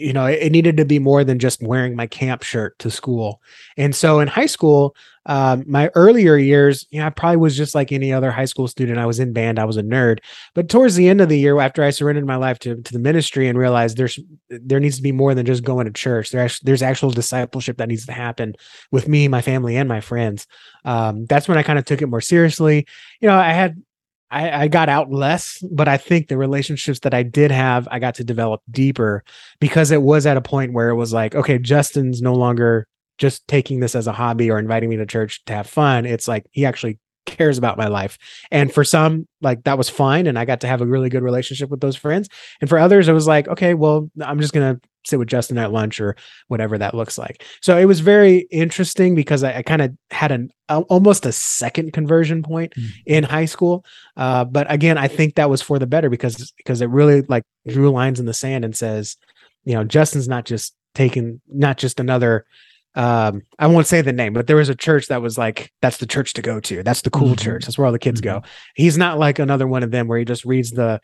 you 0.00 0.12
know, 0.12 0.26
it, 0.26 0.50
needed 0.50 0.76
to 0.78 0.84
be 0.84 0.98
more 0.98 1.24
than 1.24 1.38
just 1.38 1.62
wearing 1.62 1.94
my 1.94 2.06
camp 2.06 2.42
shirt 2.42 2.78
to 2.78 2.90
school. 2.90 3.40
And 3.76 3.94
so 3.94 4.18
in 4.20 4.28
high 4.28 4.46
school, 4.46 4.96
um, 5.26 5.64
my 5.66 5.90
earlier 5.94 6.36
years, 6.36 6.86
you 6.90 6.98
know, 6.98 7.06
I 7.06 7.10
probably 7.10 7.36
was 7.36 7.56
just 7.56 7.74
like 7.74 7.92
any 7.92 8.12
other 8.12 8.30
high 8.30 8.46
school 8.46 8.66
student. 8.66 8.98
I 8.98 9.06
was 9.06 9.20
in 9.20 9.32
band, 9.34 9.58
I 9.58 9.66
was 9.66 9.76
a 9.76 9.82
nerd. 9.82 10.20
But 10.54 10.68
towards 10.68 10.94
the 10.94 11.08
end 11.08 11.20
of 11.20 11.28
the 11.28 11.38
year, 11.38 11.60
after 11.60 11.84
I 11.84 11.90
surrendered 11.90 12.26
my 12.26 12.36
life 12.36 12.58
to, 12.60 12.80
to 12.80 12.92
the 12.92 12.98
ministry 12.98 13.46
and 13.46 13.58
realized 13.58 13.96
there's 13.96 14.18
there 14.48 14.80
needs 14.80 14.96
to 14.96 15.02
be 15.02 15.12
more 15.12 15.34
than 15.34 15.46
just 15.46 15.62
going 15.62 15.86
to 15.86 15.92
church. 15.92 16.30
There 16.30 16.42
actually, 16.42 16.66
there's 16.66 16.82
actual 16.82 17.10
discipleship 17.10 17.76
that 17.76 17.88
needs 17.88 18.06
to 18.06 18.12
happen 18.12 18.54
with 18.90 19.06
me, 19.06 19.28
my 19.28 19.42
family, 19.42 19.76
and 19.76 19.88
my 19.88 20.00
friends. 20.00 20.46
Um, 20.84 21.26
that's 21.26 21.46
when 21.46 21.58
I 21.58 21.62
kind 21.62 21.78
of 21.78 21.84
took 21.84 22.00
it 22.00 22.06
more 22.08 22.22
seriously. 22.22 22.86
You 23.20 23.28
know, 23.28 23.38
I 23.38 23.52
had 23.52 23.80
I, 24.30 24.62
I, 24.62 24.68
got 24.68 24.88
out 24.88 25.10
less, 25.10 25.62
but 25.72 25.88
I 25.88 25.96
think 25.96 26.28
the 26.28 26.36
relationships 26.36 27.00
that 27.00 27.14
I 27.14 27.22
did 27.24 27.50
have, 27.50 27.88
I 27.90 27.98
got 27.98 28.14
to 28.16 28.24
develop 28.24 28.62
deeper 28.70 29.24
because 29.60 29.90
it 29.90 30.02
was 30.02 30.24
at 30.24 30.36
a 30.36 30.40
point 30.40 30.72
where 30.72 30.88
it 30.88 30.94
was 30.94 31.12
like, 31.12 31.34
okay, 31.34 31.58
Justin's 31.58 32.22
no 32.22 32.34
longer 32.34 32.86
just 33.18 33.46
taking 33.48 33.80
this 33.80 33.94
as 33.94 34.06
a 34.06 34.12
hobby 34.12 34.50
or 34.50 34.58
inviting 34.58 34.88
me 34.88 34.96
to 34.96 35.06
church 35.06 35.44
to 35.46 35.52
have 35.52 35.66
fun. 35.66 36.06
It's 36.06 36.28
like 36.28 36.46
he 36.52 36.64
actually 36.64 36.98
cares 37.26 37.58
about 37.58 37.78
my 37.78 37.86
life. 37.86 38.18
And 38.50 38.72
for 38.72 38.84
some, 38.84 39.26
like 39.40 39.64
that 39.64 39.78
was 39.78 39.88
fine. 39.88 40.26
And 40.26 40.38
I 40.38 40.44
got 40.44 40.60
to 40.62 40.66
have 40.66 40.80
a 40.80 40.86
really 40.86 41.08
good 41.08 41.22
relationship 41.22 41.70
with 41.70 41.80
those 41.80 41.96
friends. 41.96 42.28
And 42.60 42.68
for 42.68 42.78
others, 42.78 43.08
it 43.08 43.12
was 43.12 43.26
like, 43.26 43.48
okay, 43.48 43.74
well, 43.74 44.10
I'm 44.20 44.40
just 44.40 44.52
going 44.52 44.76
to 44.76 44.80
sit 45.06 45.18
with 45.18 45.28
Justin 45.28 45.58
at 45.58 45.72
lunch 45.72 46.00
or 46.00 46.16
whatever 46.48 46.76
that 46.78 46.94
looks 46.94 47.16
like. 47.16 47.44
So 47.62 47.76
it 47.78 47.86
was 47.86 48.00
very 48.00 48.46
interesting 48.50 49.14
because 49.14 49.42
I, 49.42 49.58
I 49.58 49.62
kind 49.62 49.82
of 49.82 49.92
had 50.10 50.32
an 50.32 50.50
uh, 50.68 50.82
almost 50.88 51.26
a 51.26 51.32
second 51.32 51.92
conversion 51.92 52.42
point 52.42 52.74
mm-hmm. 52.76 52.88
in 53.06 53.24
high 53.24 53.46
school. 53.46 53.84
Uh, 54.16 54.44
but 54.44 54.70
again, 54.70 54.98
I 54.98 55.08
think 55.08 55.34
that 55.34 55.50
was 55.50 55.62
for 55.62 55.78
the 55.78 55.86
better 55.86 56.10
because 56.10 56.52
because 56.56 56.80
it 56.80 56.90
really 56.90 57.22
like 57.22 57.44
drew 57.66 57.90
lines 57.90 58.20
in 58.20 58.26
the 58.26 58.34
sand 58.34 58.64
and 58.64 58.76
says, 58.76 59.16
you 59.64 59.74
know, 59.74 59.84
Justin's 59.84 60.28
not 60.28 60.44
just 60.44 60.74
taking 60.94 61.40
not 61.48 61.78
just 61.78 62.00
another 62.00 62.44
um 62.96 63.42
i 63.58 63.66
won't 63.68 63.86
say 63.86 64.02
the 64.02 64.12
name 64.12 64.32
but 64.32 64.48
there 64.48 64.56
was 64.56 64.68
a 64.68 64.74
church 64.74 65.06
that 65.06 65.22
was 65.22 65.38
like 65.38 65.72
that's 65.80 65.98
the 65.98 66.06
church 66.06 66.32
to 66.32 66.42
go 66.42 66.58
to 66.58 66.82
that's 66.82 67.02
the 67.02 67.10
cool 67.10 67.28
mm-hmm. 67.28 67.44
church 67.44 67.64
that's 67.64 67.78
where 67.78 67.86
all 67.86 67.92
the 67.92 67.98
kids 67.98 68.20
mm-hmm. 68.20 68.40
go 68.40 68.46
he's 68.74 68.98
not 68.98 69.18
like 69.18 69.38
another 69.38 69.68
one 69.68 69.84
of 69.84 69.92
them 69.92 70.08
where 70.08 70.18
he 70.18 70.24
just 70.24 70.44
reads 70.44 70.72
the 70.72 71.00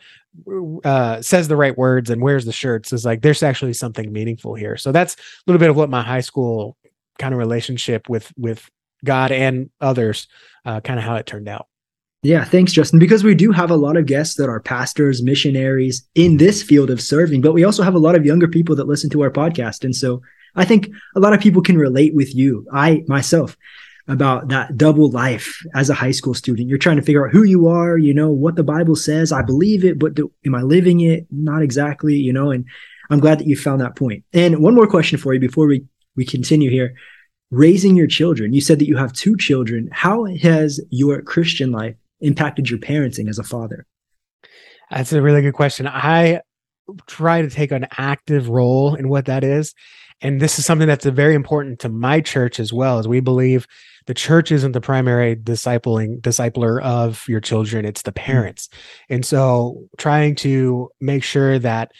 uh 0.85 1.23
says 1.23 1.47
the 1.47 1.57
right 1.57 1.79
words 1.79 2.11
and 2.11 2.21
wears 2.21 2.45
the 2.45 2.53
shirts 2.53 2.93
is 2.93 3.05
like 3.05 3.23
there's 3.23 3.43
actually 3.43 3.73
something 3.73 4.13
meaningful 4.13 4.55
here 4.55 4.77
so 4.77 4.91
that's 4.91 5.15
a 5.15 5.19
little 5.47 5.61
bit 5.61 5.71
of 5.71 5.77
what 5.77 5.89
my 5.89 6.03
high 6.03 6.21
school 6.21 6.77
kind 7.19 7.33
of 7.33 7.39
relationship 7.39 8.09
with 8.09 8.33
with 8.37 8.69
god 9.05 9.31
and 9.31 9.71
others 9.81 10.27
uh 10.65 10.81
kind 10.81 10.99
of 10.99 11.05
how 11.05 11.15
it 11.15 11.27
turned 11.27 11.49
out 11.49 11.69
yeah, 12.23 12.43
thanks, 12.43 12.73
Justin. 12.73 12.99
Because 12.99 13.23
we 13.23 13.37
do 13.37 13.53
have 13.53 13.71
a 13.71 13.77
lot 13.77 13.97
of 13.97 14.07
guests 14.07 14.35
that 14.37 14.49
are 14.49 14.59
pastors, 14.59 15.23
missionaries 15.23 16.05
in 16.17 16.39
this 16.39 16.61
field 16.61 16.91
of 16.91 17.01
serving, 17.01 17.41
but 17.41 17.53
we 17.53 17.63
also 17.63 17.85
have 17.85 17.95
a 17.95 18.01
lot 18.01 18.17
of 18.17 18.27
younger 18.27 18.49
people 18.49 18.75
that 18.75 18.89
listen 18.89 19.09
to 19.11 19.23
our 19.23 19.31
podcast. 19.31 19.85
And 19.85 19.95
so 19.95 20.21
I 20.57 20.65
think 20.65 20.91
a 21.15 21.21
lot 21.21 21.33
of 21.33 21.41
people 21.41 21.63
can 21.63 21.79
relate 21.79 22.15
with 22.15 22.35
you, 22.35 22.67
I 22.73 23.05
myself, 23.07 23.57
about 24.09 24.49
that 24.49 24.77
double 24.77 25.11
life 25.11 25.61
as 25.75 25.91
a 25.91 25.95
high 25.95 26.13
school 26.13 26.35
student. 26.35 26.69
You're 26.69 26.79
trying 26.79 26.97
to 26.97 27.03
figure 27.03 27.27
out 27.27 27.33
who 27.33 27.43
you 27.43 27.67
are, 27.67 27.99
you 27.99 28.15
know, 28.15 28.31
what 28.31 28.57
the 28.57 28.63
Bible 28.63 28.97
says. 28.97 29.33
I 29.33 29.43
believe 29.43 29.85
it, 29.85 29.99
but 29.99 30.15
do, 30.15 30.33
am 30.45 30.55
I 30.55 30.63
living 30.63 31.01
it? 31.01 31.27
Not 31.31 31.63
exactly, 31.63 32.15
you 32.15 32.33
know, 32.33 32.51
and 32.51 32.65
I'm 33.11 33.21
glad 33.21 33.39
that 33.39 33.47
you 33.47 33.57
found 33.57 33.81
that 33.81 33.97
point. 33.97 34.25
And 34.33 34.61
one 34.61 34.75
more 34.75 34.87
question 34.87 35.19
for 35.19 35.35
you 35.35 35.41
before 35.41 35.67
we, 35.67 35.85
we 36.17 36.25
continue 36.25 36.71
here. 36.71 36.95
Raising 37.51 37.95
your 37.95 38.09
children, 38.09 38.53
you 38.53 38.61
said 38.61 38.81
that 38.81 38.89
you 38.89 38.97
have 38.97 39.13
two 39.13 39.37
children. 39.37 39.89
How 39.93 40.25
has 40.25 40.81
your 40.91 41.23
Christian 41.23 41.71
life 41.71 41.95
impacted 42.21 42.69
your 42.69 42.81
parenting 42.81 43.29
as 43.29 43.39
a 43.39 43.45
father? 43.45 43.87
That's 44.91 45.13
a 45.13 45.23
really 45.23 45.43
good 45.43 45.55
question. 45.55 45.87
I 45.87 46.41
try 47.07 47.43
to 47.43 47.51
take 47.51 47.73
an 47.73 47.87
active 47.99 48.49
role 48.49 48.95
in 48.95 49.09
what 49.09 49.27
that 49.27 49.45
is. 49.45 49.75
And 50.23 50.41
this 50.41 50.59
is 50.59 50.65
something 50.65 50.89
that's 50.89 51.05
very 51.05 51.35
important 51.35 51.79
to 51.81 51.89
my 51.89 52.21
church 52.21 52.59
as 52.59 52.73
well, 52.73 52.99
as 52.99 53.07
we 53.07 53.21
believe 53.21 53.67
the 54.07 54.15
church 54.15 54.53
isn't 54.53 54.73
the 54.73 54.81
primary 54.81 55.37
discipling 55.37 56.21
discipler 56.21 56.81
of 56.83 57.27
your 57.29 57.41
children, 57.41 57.85
it's 57.85 58.03
the 58.03 58.13
parents. 58.13 58.69
Mm-hmm. 58.69 59.15
And 59.15 59.27
so 59.27 59.89
trying 59.99 60.37
to 60.37 60.91
make 61.01 61.25
sure 61.25 61.59
that 61.59 61.93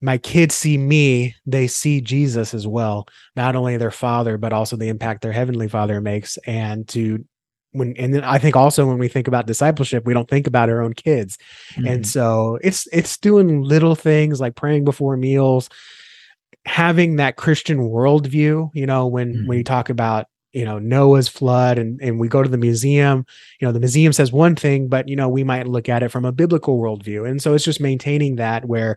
my 0.00 0.18
kids 0.18 0.56
see 0.56 0.76
me, 0.76 1.36
they 1.46 1.68
see 1.68 2.00
Jesus 2.00 2.54
as 2.54 2.66
well, 2.66 3.06
not 3.36 3.54
only 3.54 3.76
their 3.76 3.92
father, 3.92 4.36
but 4.36 4.52
also 4.52 4.76
the 4.76 4.88
impact 4.88 5.22
their 5.22 5.32
heavenly 5.32 5.68
father 5.68 6.00
makes. 6.00 6.36
And 6.38 6.88
to 6.88 7.24
when 7.70 7.94
and 7.96 8.12
then 8.12 8.24
I 8.24 8.38
think 8.38 8.56
also 8.56 8.86
when 8.86 8.98
we 8.98 9.08
think 9.08 9.28
about 9.28 9.46
discipleship, 9.46 10.04
we 10.04 10.12
don't 10.12 10.28
think 10.28 10.48
about 10.48 10.68
our 10.68 10.82
own 10.82 10.92
kids. 10.92 11.38
Mm-hmm. 11.74 11.86
And 11.86 12.06
so 12.06 12.58
it's 12.62 12.88
it's 12.92 13.16
doing 13.16 13.62
little 13.62 13.94
things 13.94 14.40
like 14.40 14.56
praying 14.56 14.84
before 14.84 15.16
meals, 15.16 15.70
having 16.64 17.16
that 17.16 17.36
Christian 17.36 17.78
worldview, 17.78 18.70
you 18.74 18.86
know, 18.86 19.06
when 19.06 19.34
mm-hmm. 19.34 19.46
when 19.46 19.58
you 19.58 19.64
talk 19.64 19.90
about 19.90 20.26
you 20.52 20.64
know 20.64 20.78
Noah's 20.78 21.28
flood 21.28 21.78
and 21.78 22.00
and 22.00 22.20
we 22.20 22.28
go 22.28 22.42
to 22.42 22.48
the 22.48 22.58
museum, 22.58 23.24
you 23.60 23.66
know, 23.66 23.72
the 23.72 23.80
museum 23.80 24.12
says 24.12 24.32
one 24.32 24.56
thing, 24.56 24.88
but 24.88 25.08
you 25.08 25.16
know, 25.16 25.28
we 25.28 25.44
might 25.44 25.66
look 25.66 25.88
at 25.88 26.02
it 26.02 26.10
from 26.10 26.24
a 26.24 26.32
biblical 26.32 26.78
worldview. 26.78 27.28
And 27.28 27.42
so 27.42 27.54
it's 27.54 27.64
just 27.64 27.80
maintaining 27.80 28.36
that 28.36 28.66
where 28.66 28.96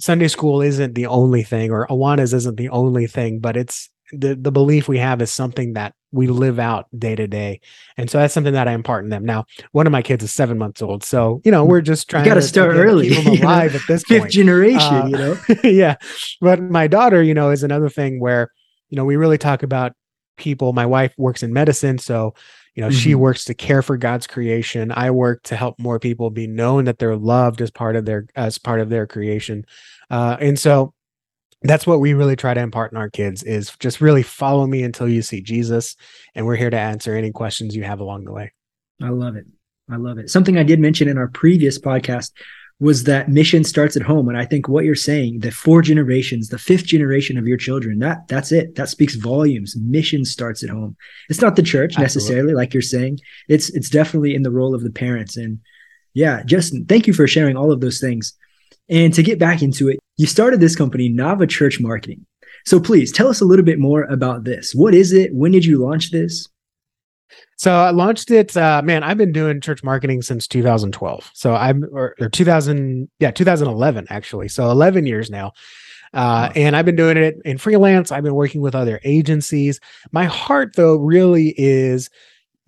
Sunday 0.00 0.28
school 0.28 0.62
isn't 0.62 0.94
the 0.94 1.06
only 1.06 1.42
thing 1.42 1.70
or 1.70 1.86
Awanas 1.88 2.34
isn't 2.34 2.56
the 2.56 2.70
only 2.70 3.06
thing, 3.06 3.38
but 3.38 3.56
it's 3.56 3.90
the 4.12 4.34
the 4.34 4.52
belief 4.52 4.88
we 4.88 4.98
have 4.98 5.22
is 5.22 5.32
something 5.32 5.72
that 5.72 5.94
we 6.12 6.26
live 6.26 6.58
out 6.58 6.86
day 6.96 7.16
to 7.16 7.26
day, 7.26 7.60
and 7.96 8.10
so 8.10 8.18
that's 8.18 8.34
something 8.34 8.52
that 8.52 8.68
I 8.68 8.72
impart 8.72 9.04
in 9.04 9.10
them. 9.10 9.24
Now, 9.24 9.46
one 9.72 9.86
of 9.86 9.92
my 9.92 10.02
kids 10.02 10.22
is 10.22 10.32
seven 10.32 10.58
months 10.58 10.82
old, 10.82 11.02
so 11.02 11.40
you 11.44 11.50
know 11.50 11.64
we're 11.64 11.80
just 11.80 12.08
trying. 12.08 12.24
You 12.24 12.30
got 12.30 12.34
to 12.34 12.42
start 12.42 12.76
early, 12.76 13.08
keep 13.08 13.24
them 13.24 13.34
alive 13.42 13.74
at 13.74 13.82
this 13.88 14.04
fifth 14.04 14.22
point. 14.22 14.32
generation. 14.32 14.80
Uh, 14.80 15.06
you 15.06 15.16
know, 15.16 15.38
yeah. 15.64 15.96
But 16.40 16.60
my 16.60 16.86
daughter, 16.86 17.22
you 17.22 17.34
know, 17.34 17.50
is 17.50 17.62
another 17.62 17.88
thing 17.88 18.20
where 18.20 18.52
you 18.90 18.96
know 18.96 19.04
we 19.04 19.16
really 19.16 19.38
talk 19.38 19.62
about 19.62 19.92
people. 20.36 20.72
My 20.72 20.86
wife 20.86 21.14
works 21.16 21.42
in 21.42 21.52
medicine, 21.52 21.98
so 21.98 22.34
you 22.74 22.82
know 22.82 22.88
mm-hmm. 22.88 22.98
she 22.98 23.14
works 23.14 23.44
to 23.44 23.54
care 23.54 23.82
for 23.82 23.98
god's 23.98 24.26
creation 24.26 24.90
i 24.92 25.10
work 25.10 25.42
to 25.42 25.56
help 25.56 25.78
more 25.78 25.98
people 25.98 26.30
be 26.30 26.46
known 26.46 26.86
that 26.86 26.98
they're 26.98 27.16
loved 27.16 27.60
as 27.60 27.70
part 27.70 27.96
of 27.96 28.06
their 28.06 28.26
as 28.34 28.56
part 28.56 28.80
of 28.80 28.88
their 28.88 29.06
creation 29.06 29.64
uh, 30.10 30.36
and 30.40 30.58
so 30.58 30.94
that's 31.64 31.86
what 31.86 32.00
we 32.00 32.14
really 32.14 32.36
try 32.36 32.54
to 32.54 32.60
impart 32.60 32.92
in 32.92 32.98
our 32.98 33.10
kids 33.10 33.42
is 33.42 33.74
just 33.78 34.00
really 34.00 34.22
follow 34.22 34.66
me 34.66 34.82
until 34.82 35.08
you 35.08 35.22
see 35.22 35.40
jesus 35.40 35.96
and 36.34 36.46
we're 36.46 36.56
here 36.56 36.70
to 36.70 36.78
answer 36.78 37.14
any 37.14 37.30
questions 37.30 37.76
you 37.76 37.84
have 37.84 38.00
along 38.00 38.24
the 38.24 38.32
way. 38.32 38.52
I 39.02 39.08
love 39.08 39.36
it. 39.36 39.46
I 39.90 39.96
love 39.96 40.18
it. 40.18 40.30
Something 40.30 40.58
i 40.58 40.62
did 40.62 40.80
mention 40.80 41.08
in 41.08 41.18
our 41.18 41.28
previous 41.28 41.78
podcast 41.78 42.32
was 42.80 43.04
that 43.04 43.28
mission 43.28 43.62
starts 43.62 43.96
at 43.96 44.02
home 44.02 44.28
and 44.28 44.36
i 44.36 44.44
think 44.44 44.68
what 44.68 44.84
you're 44.84 44.94
saying 44.94 45.38
the 45.38 45.52
four 45.52 45.82
generations 45.82 46.48
the 46.48 46.58
fifth 46.58 46.84
generation 46.84 47.38
of 47.38 47.46
your 47.46 47.56
children 47.56 48.00
that 48.00 48.26
that's 48.26 48.50
it. 48.50 48.74
That 48.74 48.88
speaks 48.88 49.14
volumes. 49.14 49.76
Mission 49.76 50.24
starts 50.24 50.64
at 50.64 50.70
home. 50.70 50.96
It's 51.28 51.40
not 51.40 51.56
the 51.56 51.62
church 51.62 51.92
Absolutely. 51.92 52.02
necessarily 52.02 52.54
like 52.54 52.74
you're 52.74 52.82
saying. 52.82 53.20
It's 53.48 53.70
it's 53.70 53.90
definitely 53.90 54.34
in 54.34 54.42
the 54.42 54.50
role 54.50 54.74
of 54.74 54.82
the 54.82 54.90
parents. 54.90 55.36
And 55.36 55.60
yeah 56.14 56.42
justin 56.44 56.84
thank 56.84 57.06
you 57.06 57.12
for 57.12 57.26
sharing 57.26 57.56
all 57.56 57.72
of 57.72 57.80
those 57.80 58.00
things 58.00 58.34
and 58.88 59.14
to 59.14 59.22
get 59.22 59.38
back 59.38 59.62
into 59.62 59.88
it 59.88 59.98
you 60.16 60.26
started 60.26 60.60
this 60.60 60.76
company 60.76 61.10
nava 61.10 61.48
church 61.48 61.80
marketing 61.80 62.24
so 62.64 62.78
please 62.80 63.10
tell 63.10 63.28
us 63.28 63.40
a 63.40 63.44
little 63.44 63.64
bit 63.64 63.78
more 63.78 64.04
about 64.04 64.44
this 64.44 64.74
what 64.74 64.94
is 64.94 65.12
it 65.12 65.34
when 65.34 65.52
did 65.52 65.64
you 65.64 65.78
launch 65.78 66.10
this 66.10 66.48
so 67.56 67.72
I 67.72 67.90
launched 67.90 68.30
it. 68.30 68.56
Uh, 68.56 68.82
man, 68.82 69.02
I've 69.02 69.16
been 69.16 69.32
doing 69.32 69.60
church 69.60 69.84
marketing 69.84 70.22
since 70.22 70.46
2012. 70.48 71.30
So 71.32 71.54
I'm 71.54 71.84
or, 71.92 72.14
or 72.20 72.28
2000, 72.28 73.08
yeah, 73.20 73.30
2011 73.30 74.06
actually. 74.10 74.48
So 74.48 74.70
11 74.70 75.06
years 75.06 75.30
now. 75.30 75.52
Uh, 76.14 76.50
and 76.54 76.76
I've 76.76 76.84
been 76.84 76.96
doing 76.96 77.16
it 77.16 77.36
in 77.44 77.58
freelance. 77.58 78.12
I've 78.12 78.24
been 78.24 78.34
working 78.34 78.60
with 78.60 78.74
other 78.74 79.00
agencies. 79.02 79.80
My 80.10 80.26
heart, 80.26 80.76
though, 80.76 80.96
really 80.96 81.54
is 81.56 82.10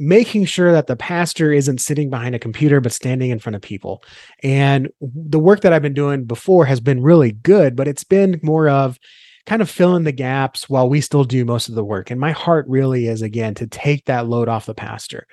making 0.09 0.45
sure 0.45 0.73
that 0.73 0.87
the 0.87 0.97
pastor 0.97 1.53
isn't 1.53 1.81
sitting 1.81 2.11
behind 2.11 2.35
a 2.35 2.39
computer 2.39 2.81
but 2.81 2.93
standing 2.93 3.31
in 3.31 3.39
front 3.39 3.57
of 3.57 3.63
people. 3.63 4.03
And 4.43 4.91
the 5.01 5.39
work 5.39 5.61
that 5.61 5.73
I've 5.73 5.83
been 5.83 5.95
doing 5.95 6.25
before 6.25 6.65
has 6.67 6.81
been 6.81 7.03
really 7.03 7.33
good, 7.33 7.77
but 7.77 7.89
it's 7.89 8.05
been 8.05 8.41
more 8.43 8.69
of 8.69 8.99
kind 9.47 9.63
of 9.63 9.71
fill 9.71 9.97
in 9.97 10.05
the 10.05 10.13
gaps 10.13 10.69
while 10.69 10.89
we 10.89 11.01
still 11.01 11.25
do 11.25 11.45
most 11.45 11.69
of 11.69 11.75
the 11.75 11.85
work. 11.85 12.11
And 12.11 12.21
my 12.21 12.33
heart 12.33 12.67
really 12.69 13.09
is 13.09 13.23
again 13.23 13.55
to 13.55 13.67
take 13.67 14.07
that 14.07 14.27
load 14.27 14.49
off 14.49 14.67
the 14.67 14.75
pastor. 14.75 15.27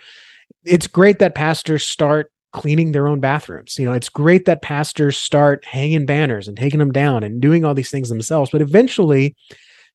It's 0.66 0.88
great 0.88 1.20
that 1.20 1.36
pastors 1.36 1.86
start 1.86 2.32
cleaning 2.52 2.92
their 2.92 3.08
own 3.08 3.22
bathrooms. 3.22 3.80
You 3.80 3.86
know, 3.86 3.94
it's 3.94 4.10
great 4.10 4.46
that 4.46 4.62
pastors 4.62 5.18
start 5.18 5.66
hanging 5.66 6.06
banners 6.06 6.48
and 6.48 6.58
taking 6.58 6.80
them 6.80 6.92
down 6.92 7.24
and 7.24 7.42
doing 7.42 7.64
all 7.64 7.74
these 7.74 7.90
things 7.90 8.10
themselves, 8.10 8.52
but 8.52 8.62
eventually 8.62 9.36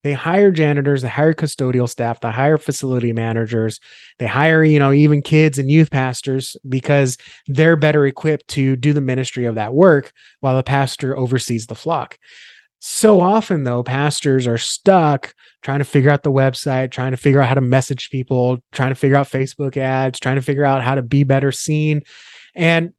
they 0.07 0.13
hire 0.13 0.53
janitors, 0.53 1.03
they 1.03 1.09
hire 1.09 1.35
custodial 1.35 1.89
staff, 1.89 2.21
they 2.21 2.31
hire 2.31 2.59
facility 2.59 3.13
managers, 3.13 3.81
they 4.21 4.27
hire, 4.29 4.63
you 4.63 4.79
know, 4.79 4.93
even 4.93 5.21
kids 5.21 5.59
and 5.59 5.69
youth 5.69 5.91
pastors 5.91 6.57
because 6.69 7.19
they're 7.49 7.75
better 7.75 8.07
equipped 8.07 8.47
to 8.47 8.77
do 8.77 8.93
the 8.93 9.01
ministry 9.01 9.47
of 9.47 9.57
that 9.57 9.75
work 9.75 10.13
while 10.39 10.55
the 10.55 10.63
pastor 10.63 11.19
oversees 11.19 11.67
the 11.67 11.75
flock. 11.75 12.19
So 12.79 13.21
often, 13.21 13.65
though, 13.65 13.83
pastors 13.83 14.47
are 14.47 14.59
stuck 14.59 15.35
trying 15.63 15.81
to 15.81 15.85
figure 15.85 16.11
out 16.11 16.23
the 16.23 16.31
website, 16.31 16.93
trying 16.93 17.11
to 17.11 17.17
figure 17.17 17.43
out 17.43 17.49
how 17.49 17.55
to 17.55 17.61
message 17.61 18.09
people, 18.11 18.59
trying 18.71 18.91
to 18.91 18.95
figure 18.95 19.17
out 19.17 19.29
Facebook 19.29 19.77
ads, 19.77 20.21
trying 20.21 20.37
to 20.37 20.43
figure 20.43 20.65
out 20.65 20.85
how 20.85 20.95
to 20.95 21.03
be 21.03 21.25
better 21.25 21.51
seen. 21.51 22.03
And 22.55 22.93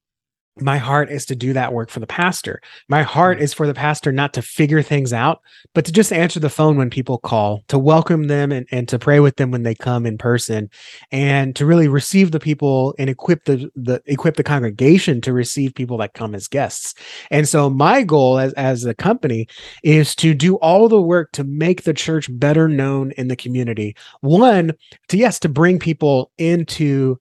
my 0.62 0.78
heart 0.78 1.12
is 1.12 1.26
to 1.26 1.36
do 1.36 1.54
that 1.54 1.74
work 1.74 1.90
for 1.90 2.00
the 2.00 2.08
pastor. 2.08 2.62
My 2.88 3.04
heart 3.04 3.38
mm. 3.38 3.42
is 3.42 3.54
for 3.54 3.68
the 3.68 3.74
pastor 3.74 4.12
not 4.12 4.34
to 4.34 4.42
figure 4.42 4.82
things 4.82 5.14
out, 5.14 5.42
but 5.74 5.86
to 5.86 5.92
just 5.92 6.14
answer 6.14 6.40
the 6.40 6.50
phone 6.50 6.78
when 6.78 6.90
people 6.90 7.18
call, 7.18 7.64
to 7.68 7.78
welcome 7.78 8.28
them 8.28 8.52
and, 8.52 8.68
and 8.72 8.88
to 8.90 9.00
pray 9.00 9.20
with 9.20 9.36
them 9.38 9.52
when 9.52 9.64
they 9.64 9.76
come 9.76 10.06
in 10.06 10.18
person, 10.18 10.70
and 11.12 11.56
to 11.56 11.66
really 11.66 11.88
receive 11.88 12.32
the 12.32 12.40
people 12.40 12.96
and 12.98 13.10
equip 13.10 13.46
the, 13.46 13.70
the 13.76 14.02
equip 14.06 14.36
the 14.36 14.44
congregation 14.44 15.22
to 15.22 15.34
receive 15.34 15.76
people 15.76 15.98
that 15.98 16.14
come 16.14 16.34
as 16.34 16.48
guests. 16.48 16.94
And 17.32 17.48
so 17.48 17.70
my 17.70 18.04
goal 18.04 18.40
as, 18.40 18.54
as 18.54 18.86
a 18.86 18.94
company 18.94 19.48
is 19.84 20.16
to 20.16 20.34
do 20.34 20.56
all 20.56 20.88
the 20.88 21.02
work 21.02 21.32
to 21.34 21.44
make 21.44 21.84
the 21.84 21.94
church 21.94 22.28
better 22.32 22.68
known 22.68 23.12
in 23.12 23.28
the 23.28 23.36
community. 23.36 23.96
One, 24.22 24.74
to 25.10 25.18
yes, 25.18 25.40
to 25.40 25.50
bring 25.50 25.80
people 25.80 26.32
into 26.38 27.20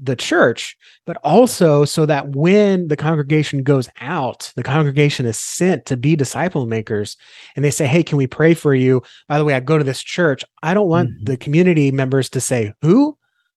the 0.00 0.16
church, 0.16 0.76
but 1.06 1.16
also 1.24 1.84
so 1.84 2.06
that 2.06 2.30
when 2.30 2.88
the 2.88 2.96
congregation 2.96 3.62
goes 3.62 3.88
out, 4.00 4.52
the 4.56 4.62
congregation 4.62 5.26
is 5.26 5.38
sent 5.38 5.86
to 5.86 5.96
be 5.96 6.16
disciple 6.16 6.66
makers 6.66 7.16
and 7.54 7.64
they 7.64 7.70
say, 7.70 7.86
Hey, 7.86 8.02
can 8.02 8.18
we 8.18 8.26
pray 8.26 8.54
for 8.54 8.74
you? 8.74 9.02
By 9.28 9.38
the 9.38 9.44
way, 9.44 9.54
I 9.54 9.60
go 9.60 9.78
to 9.78 9.84
this 9.84 10.02
church. 10.02 10.44
I 10.62 10.74
don't 10.74 10.88
want 10.88 11.10
mm-hmm. 11.10 11.24
the 11.24 11.36
community 11.36 11.90
members 11.90 12.28
to 12.30 12.40
say, 12.40 12.72
Who? 12.82 13.16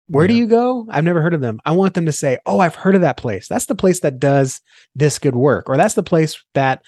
Where 0.07 0.25
yeah. 0.25 0.29
do 0.29 0.33
you 0.35 0.47
go? 0.47 0.87
I've 0.89 1.03
never 1.03 1.21
heard 1.21 1.33
of 1.33 1.41
them. 1.41 1.59
I 1.65 1.71
want 1.71 1.93
them 1.93 2.05
to 2.05 2.11
say, 2.11 2.37
Oh, 2.45 2.59
I've 2.59 2.75
heard 2.75 2.95
of 2.95 3.01
that 3.01 3.17
place. 3.17 3.47
That's 3.47 3.65
the 3.65 3.75
place 3.75 4.01
that 4.01 4.19
does 4.19 4.61
this 4.95 5.19
good 5.19 5.35
work, 5.35 5.69
or 5.69 5.77
that's 5.77 5.95
the 5.95 6.03
place 6.03 6.41
that 6.53 6.83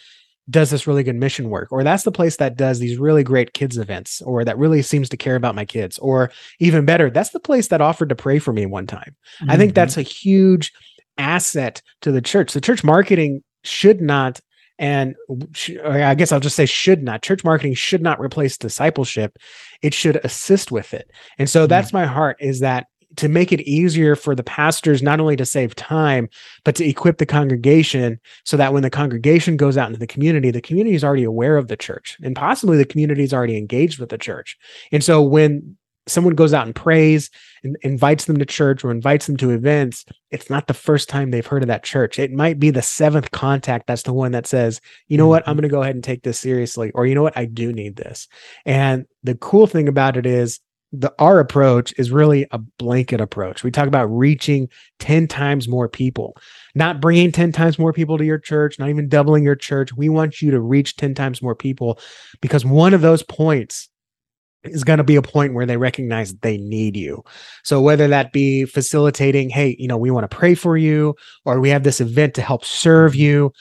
does 0.50 0.70
this 0.70 0.88
really 0.88 1.04
good 1.04 1.16
mission 1.16 1.50
work 1.50 1.72
or 1.72 1.84
that's 1.84 2.04
the 2.04 2.12
place 2.12 2.38
that 2.38 2.56
does 2.56 2.80
these 2.80 2.98
really 2.98 3.24
great 3.24 3.54
kids 3.54 3.78
events 3.78 4.22
or 4.24 4.44
that 4.44 4.58
really 4.58 4.82
seems 4.82 5.10
to 5.10 5.18
care 5.18 5.36
about 5.36 5.56
my 5.56 5.66
kids 5.66 5.98
or 6.00 6.32
even 6.60 6.86
better 6.86 7.10
that's 7.10 7.30
the 7.30 7.40
place 7.40 7.68
that 7.68 7.82
offered 7.82 8.10
to 8.10 8.16
pray 8.16 8.40
for 8.40 8.54
me 8.54 8.66
one 8.66 8.88
time 8.88 9.16
mm-hmm. 9.42 9.52
i 9.52 9.58
think 9.58 9.74
that's 9.74 9.94
mm-hmm. 9.94 10.02
a 10.02 10.04
huge 10.04 10.72
asset 11.18 11.82
to 12.02 12.12
the 12.12 12.22
church 12.22 12.54
the 12.54 12.62
church 12.62 12.84
marketing 12.84 13.44
should 13.64 14.02
not 14.02 14.40
and 14.80 15.16
I 15.84 16.16
guess 16.16 16.32
I'll 16.32 16.40
just 16.40 16.56
say 16.56 16.66
should 16.66 17.04
not. 17.04 17.22
Church 17.22 17.44
marketing 17.44 17.74
should 17.74 18.02
not 18.02 18.22
replace 18.22 18.58
discipleship. 18.58 19.38
It 19.82 19.94
should 19.94 20.22
assist 20.24 20.72
with 20.72 20.94
it. 20.94 21.12
And 21.38 21.50
so 21.50 21.64
mm-hmm. 21.64 21.70
that's 21.70 21.92
my 21.92 22.06
heart 22.06 22.38
is 22.40 22.62
that 22.62 22.88
to 23.16 23.28
make 23.28 23.52
it 23.52 23.62
easier 23.62 24.16
for 24.16 24.36
the 24.36 24.44
pastors 24.44 25.02
not 25.02 25.20
only 25.20 25.36
to 25.36 25.46
save 25.46 25.76
time 25.76 26.30
but 26.64 26.76
to 26.76 26.86
equip 26.86 27.18
the 27.18 27.26
congregation 27.26 28.20
so 28.46 28.56
that 28.56 28.74
when 28.74 28.84
the 28.84 28.90
congregation 28.90 29.58
goes 29.58 29.78
out 29.78 29.88
into 29.88 30.00
the 30.00 30.08
community 30.08 30.52
the 30.52 30.62
community 30.62 30.96
is 30.96 31.04
already 31.04 31.24
aware 31.24 31.58
of 31.58 31.68
the 31.68 31.78
church 31.78 32.18
and 32.24 32.36
possibly 32.36 32.78
the 32.78 32.86
community 32.86 33.24
is 33.24 33.34
already 33.34 33.58
engaged 33.58 34.00
with 34.00 34.10
the 34.10 34.18
church. 34.18 34.58
And 34.92 35.04
so 35.04 35.22
when 35.22 35.78
someone 36.08 36.34
goes 36.34 36.54
out 36.54 36.66
and 36.66 36.76
prays 36.76 37.30
and 37.64 37.78
invites 37.82 38.26
them 38.26 38.40
to 38.40 38.46
church 38.46 38.84
or 38.84 38.90
invites 38.90 39.28
them 39.28 39.38
to 39.38 39.52
events 39.52 40.06
it's 40.32 40.50
not 40.50 40.68
the 40.68 40.74
first 40.74 41.08
time 41.08 41.30
they've 41.30 41.46
heard 41.46 41.64
of 41.64 41.68
that 41.68 41.84
church. 41.84 42.20
It 42.20 42.32
might 42.32 42.60
be 42.60 42.72
the 42.72 42.82
seventh 42.82 43.32
contact 43.32 43.88
that's 43.88 44.04
the 44.04 44.14
one 44.14 44.32
that 44.32 44.48
says 44.48 44.82
you 45.08 45.18
know 45.18 45.28
what? 45.28 45.44
I'm 45.48 45.54
mm-hmm. 45.54 45.62
going 45.62 45.70
to 45.70 45.76
go 45.76 45.82
ahead 45.82 45.96
and 45.96 46.04
take 46.04 46.24
this 46.24 46.40
seriously 46.40 46.92
or 46.92 47.06
you 47.06 47.16
know 47.16 47.24
what? 47.24 47.38
I 47.38 47.46
do 47.46 47.72
need 47.72 47.96
this. 47.96 48.28
And 48.66 49.06
the 49.24 49.36
cool 49.36 49.68
thing 49.68 49.88
about 49.88 50.18
it 50.18 50.26
is 50.26 50.60
the 50.92 51.14
our 51.20 51.40
approach 51.40 51.94
is 51.98 52.12
really 52.12 52.48
a 52.52 52.58
blanket 52.58 53.22
approach. 53.22 53.64
We 53.64 53.72
talk 53.72 53.88
about 53.88 54.06
reaching 54.06 54.70
10 55.00 55.28
times 55.28 55.68
more 55.68 55.88
people, 55.88 56.36
not 56.74 57.00
bringing 57.00 57.32
10 57.32 57.52
times 57.52 57.78
more 57.78 57.94
people 57.94 58.18
to 58.18 58.26
your 58.26 58.40
church, 58.40 58.80
not 58.80 58.90
even 58.90 59.08
doubling 59.08 59.44
your 59.44 59.56
church. 59.56 59.94
We 59.94 60.10
want 60.10 60.42
you 60.42 60.52
to 60.52 60.60
reach 60.60 60.96
10 60.96 61.14
times 61.14 61.42
more 61.42 61.56
people 61.56 62.00
because 62.42 62.66
one 62.66 62.94
of 62.94 63.02
those 63.02 63.22
points 63.24 63.90
is 64.64 64.84
going 64.84 64.98
to 64.98 65.04
be 65.04 65.16
a 65.16 65.22
point 65.22 65.54
where 65.54 65.66
they 65.66 65.78
recognize 65.78 66.36
they 66.36 66.58
need 66.58 66.98
you. 66.98 67.24
So 67.64 67.82
whether 67.82 68.08
that 68.08 68.34
be 68.34 68.66
facilitating, 68.66 69.50
hey, 69.50 69.76
you 69.80 69.88
know, 69.88 69.98
we 69.98 70.12
want 70.12 70.30
to 70.30 70.36
pray 70.36 70.54
for 70.56 70.76
you 70.76 71.16
or 71.46 71.60
we 71.60 71.70
have 71.70 71.84
this 71.84 72.02
event 72.02 72.34
to 72.34 72.42
help 72.42 72.66
serve 72.66 73.16
you, 73.16 73.54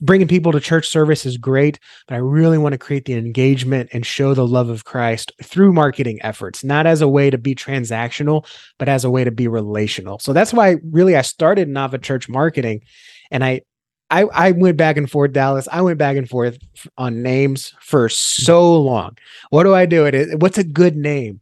bringing 0.00 0.28
people 0.28 0.52
to 0.52 0.60
church 0.60 0.88
service 0.88 1.26
is 1.26 1.36
great, 1.36 1.78
but 2.06 2.14
I 2.14 2.18
really 2.18 2.58
want 2.58 2.72
to 2.72 2.78
create 2.78 3.04
the 3.04 3.14
engagement 3.14 3.90
and 3.92 4.04
show 4.04 4.34
the 4.34 4.46
love 4.46 4.68
of 4.68 4.84
Christ 4.84 5.32
through 5.42 5.72
marketing 5.72 6.18
efforts, 6.22 6.64
not 6.64 6.86
as 6.86 7.02
a 7.02 7.08
way 7.08 7.30
to 7.30 7.38
be 7.38 7.54
transactional, 7.54 8.46
but 8.78 8.88
as 8.88 9.04
a 9.04 9.10
way 9.10 9.24
to 9.24 9.30
be 9.30 9.48
relational. 9.48 10.18
So 10.18 10.32
that's 10.32 10.52
why 10.52 10.76
really 10.90 11.16
I 11.16 11.22
started 11.22 11.68
Nava 11.68 12.00
Church 12.02 12.28
marketing 12.28 12.82
and 13.30 13.44
I 13.44 13.62
I, 14.08 14.22
I 14.32 14.52
went 14.52 14.76
back 14.76 14.96
and 14.96 15.10
forth, 15.10 15.32
Dallas. 15.32 15.66
I 15.72 15.82
went 15.82 15.98
back 15.98 16.16
and 16.16 16.28
forth 16.28 16.58
on 16.96 17.22
names 17.22 17.74
for 17.80 18.08
so 18.08 18.80
long. 18.80 19.18
What 19.50 19.64
do 19.64 19.74
I 19.74 19.84
do? 19.84 20.06
It 20.06 20.40
what's 20.40 20.58
a 20.58 20.64
good 20.64 20.96
name? 20.96 21.40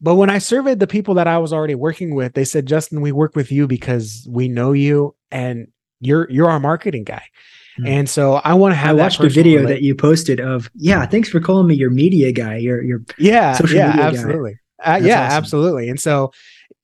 But 0.00 0.14
when 0.14 0.30
I 0.30 0.38
surveyed 0.38 0.80
the 0.80 0.86
people 0.86 1.14
that 1.14 1.28
I 1.28 1.38
was 1.38 1.52
already 1.52 1.74
working 1.74 2.14
with, 2.14 2.32
they 2.32 2.44
said, 2.44 2.64
Justin, 2.64 3.02
we 3.02 3.12
work 3.12 3.36
with 3.36 3.52
you 3.52 3.66
because 3.66 4.26
we 4.30 4.48
know 4.48 4.72
you 4.72 5.14
and 5.30 5.68
you're 6.00 6.30
you're 6.30 6.50
our 6.50 6.60
marketing 6.60 7.04
guy. 7.04 7.22
Mm-hmm. 7.78 7.86
And 7.86 8.10
so 8.10 8.34
I 8.36 8.54
want 8.54 8.72
to 8.72 8.76
have. 8.76 8.90
I 8.90 9.02
watched 9.02 9.20
a 9.20 9.28
video 9.28 9.66
that 9.66 9.82
you 9.82 9.94
posted 9.94 10.40
of, 10.40 10.70
yeah, 10.74 11.06
thanks 11.06 11.28
for 11.28 11.40
calling 11.40 11.66
me 11.66 11.74
your 11.74 11.90
media 11.90 12.32
guy. 12.32 12.56
Your 12.56 12.82
your 12.82 13.02
yeah, 13.18 13.58
yeah, 13.70 13.94
absolutely, 13.98 14.58
uh, 14.84 15.00
yeah, 15.02 15.26
awesome. 15.26 15.36
absolutely. 15.36 15.88
And 15.88 16.00
so 16.00 16.32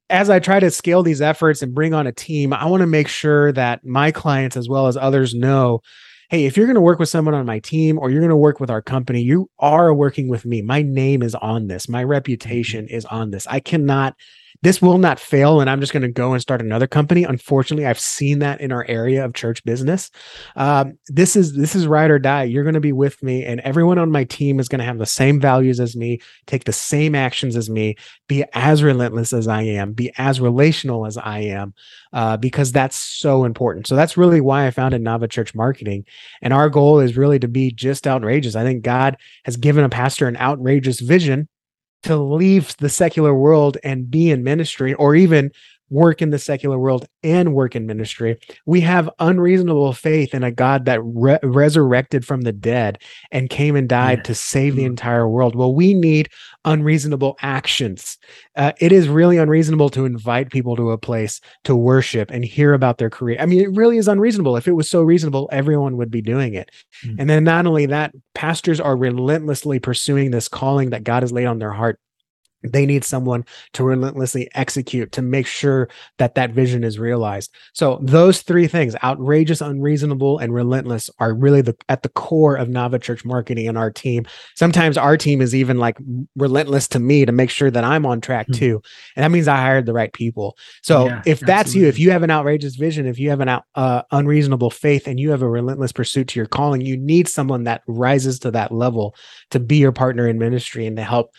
as 0.08 0.30
I 0.30 0.38
try 0.38 0.60
to 0.60 0.70
scale 0.70 1.02
these 1.02 1.20
efforts 1.20 1.62
and 1.62 1.74
bring 1.74 1.92
on 1.92 2.06
a 2.06 2.12
team, 2.12 2.52
I 2.52 2.66
want 2.66 2.82
to 2.82 2.86
make 2.86 3.08
sure 3.08 3.50
that 3.52 3.84
my 3.84 4.12
clients 4.12 4.56
as 4.56 4.68
well 4.68 4.86
as 4.86 4.96
others 4.96 5.34
know 5.34 5.82
hey, 6.28 6.44
if 6.46 6.56
you're 6.56 6.66
going 6.66 6.74
to 6.74 6.80
work 6.80 6.98
with 6.98 7.08
someone 7.08 7.34
on 7.34 7.46
my 7.46 7.60
team 7.60 7.98
or 7.98 8.10
you're 8.10 8.20
going 8.20 8.30
to 8.30 8.36
work 8.36 8.58
with 8.58 8.70
our 8.70 8.82
company, 8.82 9.22
you 9.22 9.48
are 9.58 9.94
working 9.94 10.28
with 10.28 10.44
me. 10.44 10.60
My 10.60 10.82
name 10.82 11.22
is 11.22 11.34
on 11.36 11.68
this. 11.68 11.88
My 11.88 12.02
reputation 12.02 12.86
mm-hmm. 12.86 12.94
is 12.94 13.04
on 13.06 13.30
this. 13.30 13.46
I 13.46 13.60
cannot 13.60 14.16
this 14.62 14.80
will 14.80 14.98
not 14.98 15.18
fail 15.18 15.60
and 15.60 15.68
i'm 15.68 15.80
just 15.80 15.92
going 15.92 16.02
to 16.02 16.08
go 16.08 16.32
and 16.32 16.42
start 16.42 16.60
another 16.60 16.86
company. 16.86 17.24
Unfortunately 17.24 17.86
i've 17.86 18.00
seen 18.00 18.38
that 18.40 18.60
in 18.60 18.72
our 18.72 18.84
area 18.88 19.24
of 19.24 19.34
church 19.34 19.64
business. 19.64 20.10
Um, 20.56 20.98
this 21.08 21.36
is 21.36 21.54
this 21.54 21.74
is 21.74 21.86
ride 21.86 22.10
or 22.10 22.18
die. 22.18 22.44
You're 22.44 22.64
going 22.64 22.74
to 22.74 22.80
be 22.80 22.92
with 22.92 23.22
me 23.22 23.44
and 23.44 23.60
everyone 23.60 23.98
on 23.98 24.10
my 24.10 24.24
team 24.24 24.60
is 24.60 24.68
going 24.68 24.78
to 24.78 24.84
have 24.84 24.98
the 24.98 25.06
same 25.06 25.40
values 25.40 25.80
as 25.80 25.96
me 25.96 26.20
take 26.46 26.64
the 26.64 26.72
same 26.72 27.14
actions 27.14 27.56
as 27.56 27.70
me 27.70 27.96
be 28.28 28.44
as 28.54 28.82
relentless 28.82 29.32
as 29.32 29.48
i 29.48 29.62
am 29.62 29.92
be 29.92 30.12
as 30.18 30.40
relational 30.40 31.06
as 31.06 31.16
i 31.16 31.38
am 31.38 31.74
uh, 32.12 32.36
because 32.36 32.72
that's 32.72 32.96
so 32.96 33.44
important. 33.44 33.86
So 33.86 33.96
that's 33.96 34.16
really 34.16 34.40
why 34.40 34.66
i 34.66 34.70
founded 34.70 35.02
nava 35.02 35.30
church 35.30 35.54
marketing 35.54 36.04
and 36.42 36.52
our 36.52 36.68
goal 36.68 37.00
is 37.00 37.16
really 37.16 37.38
to 37.38 37.48
be 37.48 37.70
just 37.70 38.06
outrageous. 38.06 38.56
I 38.56 38.64
think 38.64 38.82
god 38.82 39.16
has 39.44 39.56
given 39.56 39.84
a 39.84 39.88
pastor 39.88 40.26
an 40.26 40.36
outrageous 40.36 41.00
vision 41.00 41.48
to 42.06 42.16
leave 42.16 42.76
the 42.76 42.88
secular 42.88 43.34
world 43.34 43.78
and 43.82 44.08
be 44.08 44.30
in 44.30 44.44
ministry 44.44 44.94
or 44.94 45.16
even 45.16 45.50
work 45.90 46.20
in 46.20 46.30
the 46.30 46.38
secular 46.38 46.78
world 46.78 47.06
and 47.22 47.54
work 47.54 47.76
in 47.76 47.86
ministry. 47.86 48.38
We 48.64 48.80
have 48.80 49.10
unreasonable 49.18 49.92
faith 49.92 50.34
in 50.34 50.42
a 50.42 50.50
God 50.50 50.84
that 50.86 51.00
re- 51.02 51.38
resurrected 51.42 52.24
from 52.24 52.42
the 52.42 52.52
dead 52.52 52.98
and 53.30 53.50
came 53.50 53.76
and 53.76 53.88
died 53.88 54.18
yeah. 54.18 54.24
to 54.24 54.34
save 54.34 54.76
the 54.76 54.82
mm-hmm. 54.82 54.90
entire 54.90 55.28
world. 55.28 55.54
Well, 55.54 55.74
we 55.74 55.94
need 55.94 56.28
unreasonable 56.64 57.36
actions. 57.40 58.18
Uh, 58.56 58.72
it 58.80 58.90
is 58.90 59.08
really 59.08 59.38
unreasonable 59.38 59.88
to 59.90 60.04
invite 60.04 60.50
people 60.50 60.74
to 60.76 60.90
a 60.90 60.98
place 60.98 61.40
to 61.64 61.76
worship 61.76 62.30
and 62.30 62.44
hear 62.44 62.74
about 62.74 62.98
their 62.98 63.10
career. 63.10 63.36
I 63.40 63.46
mean, 63.46 63.60
it 63.60 63.70
really 63.72 63.98
is 63.98 64.08
unreasonable. 64.08 64.56
If 64.56 64.66
it 64.66 64.72
was 64.72 64.90
so 64.90 65.02
reasonable, 65.02 65.48
everyone 65.52 65.96
would 65.96 66.10
be 66.10 66.22
doing 66.22 66.54
it. 66.54 66.70
Mm-hmm. 67.04 67.20
And 67.20 67.30
then 67.30 67.44
not 67.44 67.66
only 67.66 67.86
that, 67.86 68.12
pastors 68.34 68.80
are 68.80 68.96
relentlessly 68.96 69.78
pursuing 69.78 70.32
this 70.32 70.48
calling 70.48 70.90
that 70.90 71.04
God 71.04 71.22
has 71.22 71.32
laid 71.32 71.46
on 71.46 71.58
their 71.58 71.72
heart 71.72 72.00
they 72.72 72.86
need 72.86 73.04
someone 73.04 73.44
to 73.72 73.84
relentlessly 73.84 74.48
execute 74.54 75.12
to 75.12 75.22
make 75.22 75.46
sure 75.46 75.88
that 76.18 76.34
that 76.34 76.52
vision 76.52 76.84
is 76.84 76.98
realized 76.98 77.54
so 77.72 77.98
those 78.02 78.42
three 78.42 78.66
things 78.66 78.96
outrageous 79.02 79.60
unreasonable 79.60 80.38
and 80.38 80.54
relentless 80.54 81.10
are 81.18 81.34
really 81.34 81.60
the 81.60 81.76
at 81.88 82.02
the 82.02 82.08
core 82.08 82.56
of 82.56 82.68
nava 82.68 83.00
church 83.00 83.24
marketing 83.24 83.68
and 83.68 83.78
our 83.78 83.90
team 83.90 84.24
sometimes 84.54 84.96
our 84.96 85.16
team 85.16 85.40
is 85.40 85.54
even 85.54 85.78
like 85.78 85.98
relentless 86.36 86.88
to 86.88 86.98
me 86.98 87.24
to 87.24 87.32
make 87.32 87.50
sure 87.50 87.70
that 87.70 87.84
i'm 87.84 88.06
on 88.06 88.20
track 88.20 88.46
mm-hmm. 88.46 88.58
too 88.58 88.82
and 89.14 89.24
that 89.24 89.30
means 89.30 89.48
i 89.48 89.56
hired 89.56 89.86
the 89.86 89.92
right 89.92 90.12
people 90.12 90.56
so 90.82 91.06
yeah, 91.06 91.22
if 91.26 91.40
that's 91.40 91.68
absolutely. 91.68 91.82
you 91.82 91.88
if 91.88 91.98
you 91.98 92.10
have 92.10 92.22
an 92.22 92.30
outrageous 92.30 92.76
vision 92.76 93.06
if 93.06 93.18
you 93.18 93.30
have 93.30 93.40
an 93.40 93.48
out, 93.48 93.64
uh, 93.74 94.02
unreasonable 94.10 94.70
faith 94.70 95.06
and 95.06 95.20
you 95.20 95.30
have 95.30 95.42
a 95.42 95.48
relentless 95.48 95.92
pursuit 95.92 96.28
to 96.28 96.38
your 96.38 96.46
calling 96.46 96.80
you 96.80 96.96
need 96.96 97.28
someone 97.28 97.64
that 97.64 97.82
rises 97.86 98.38
to 98.38 98.50
that 98.50 98.72
level 98.72 99.14
to 99.50 99.60
be 99.60 99.76
your 99.76 99.92
partner 99.92 100.28
in 100.28 100.38
ministry 100.38 100.86
and 100.86 100.96
to 100.96 101.02
help 101.02 101.32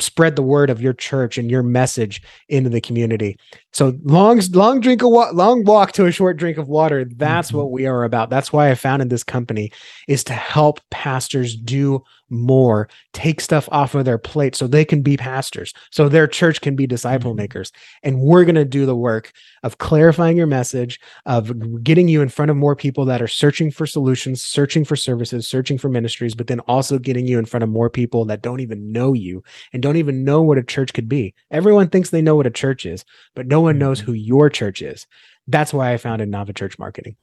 spread 0.00 0.36
the 0.36 0.42
word 0.42 0.70
of 0.70 0.80
your 0.80 0.92
church 0.92 1.38
and 1.38 1.50
your 1.50 1.62
message 1.62 2.22
into 2.48 2.70
the 2.70 2.80
community. 2.80 3.38
So 3.72 3.98
long, 4.02 4.40
long 4.52 4.80
drink 4.80 5.02
of 5.02 5.10
wa- 5.10 5.30
long 5.32 5.64
walk 5.64 5.92
to 5.92 6.06
a 6.06 6.12
short 6.12 6.36
drink 6.36 6.58
of 6.58 6.68
water. 6.68 7.04
That's 7.04 7.48
mm-hmm. 7.48 7.58
what 7.58 7.70
we 7.70 7.86
are 7.86 8.04
about. 8.04 8.30
That's 8.30 8.52
why 8.52 8.70
I 8.70 8.74
founded 8.74 9.10
this 9.10 9.24
company 9.24 9.72
is 10.06 10.24
to 10.24 10.32
help 10.32 10.80
pastors 10.90 11.56
do 11.56 12.02
more, 12.30 12.88
take 13.12 13.40
stuff 13.40 13.68
off 13.72 13.94
of 13.94 14.04
their 14.04 14.18
plate 14.18 14.54
so 14.54 14.66
they 14.66 14.84
can 14.84 15.02
be 15.02 15.16
pastors, 15.16 15.72
so 15.90 16.08
their 16.08 16.26
church 16.26 16.60
can 16.60 16.76
be 16.76 16.86
disciple 16.86 17.30
mm-hmm. 17.30 17.38
makers. 17.38 17.72
And 18.02 18.20
we're 18.20 18.44
going 18.44 18.54
to 18.54 18.64
do 18.64 18.86
the 18.86 18.96
work 18.96 19.32
of 19.62 19.78
clarifying 19.78 20.36
your 20.36 20.46
message, 20.46 21.00
of 21.26 21.82
getting 21.82 22.08
you 22.08 22.22
in 22.22 22.28
front 22.28 22.50
of 22.50 22.56
more 22.56 22.76
people 22.76 23.04
that 23.06 23.22
are 23.22 23.28
searching 23.28 23.70
for 23.70 23.86
solutions, 23.86 24.42
searching 24.42 24.84
for 24.84 24.96
services, 24.96 25.48
searching 25.48 25.78
for 25.78 25.88
ministries, 25.88 26.34
but 26.34 26.46
then 26.46 26.60
also 26.60 26.98
getting 26.98 27.26
you 27.26 27.38
in 27.38 27.46
front 27.46 27.64
of 27.64 27.68
more 27.68 27.90
people 27.90 28.24
that 28.26 28.42
don't 28.42 28.60
even 28.60 28.92
know 28.92 29.12
you 29.12 29.42
and 29.72 29.82
don't 29.82 29.96
even 29.96 30.24
know 30.24 30.42
what 30.42 30.58
a 30.58 30.62
church 30.62 30.92
could 30.92 31.08
be. 31.08 31.34
Everyone 31.50 31.88
thinks 31.88 32.10
they 32.10 32.22
know 32.22 32.36
what 32.36 32.46
a 32.46 32.50
church 32.50 32.86
is, 32.86 33.04
but 33.34 33.46
no 33.46 33.60
one 33.60 33.78
knows 33.78 34.00
mm-hmm. 34.00 34.12
who 34.12 34.12
your 34.12 34.50
church 34.50 34.82
is. 34.82 35.06
That's 35.46 35.72
why 35.72 35.92
I 35.92 35.96
founded 35.96 36.30
Nava 36.30 36.54
Church 36.54 36.78
Marketing. 36.78 37.16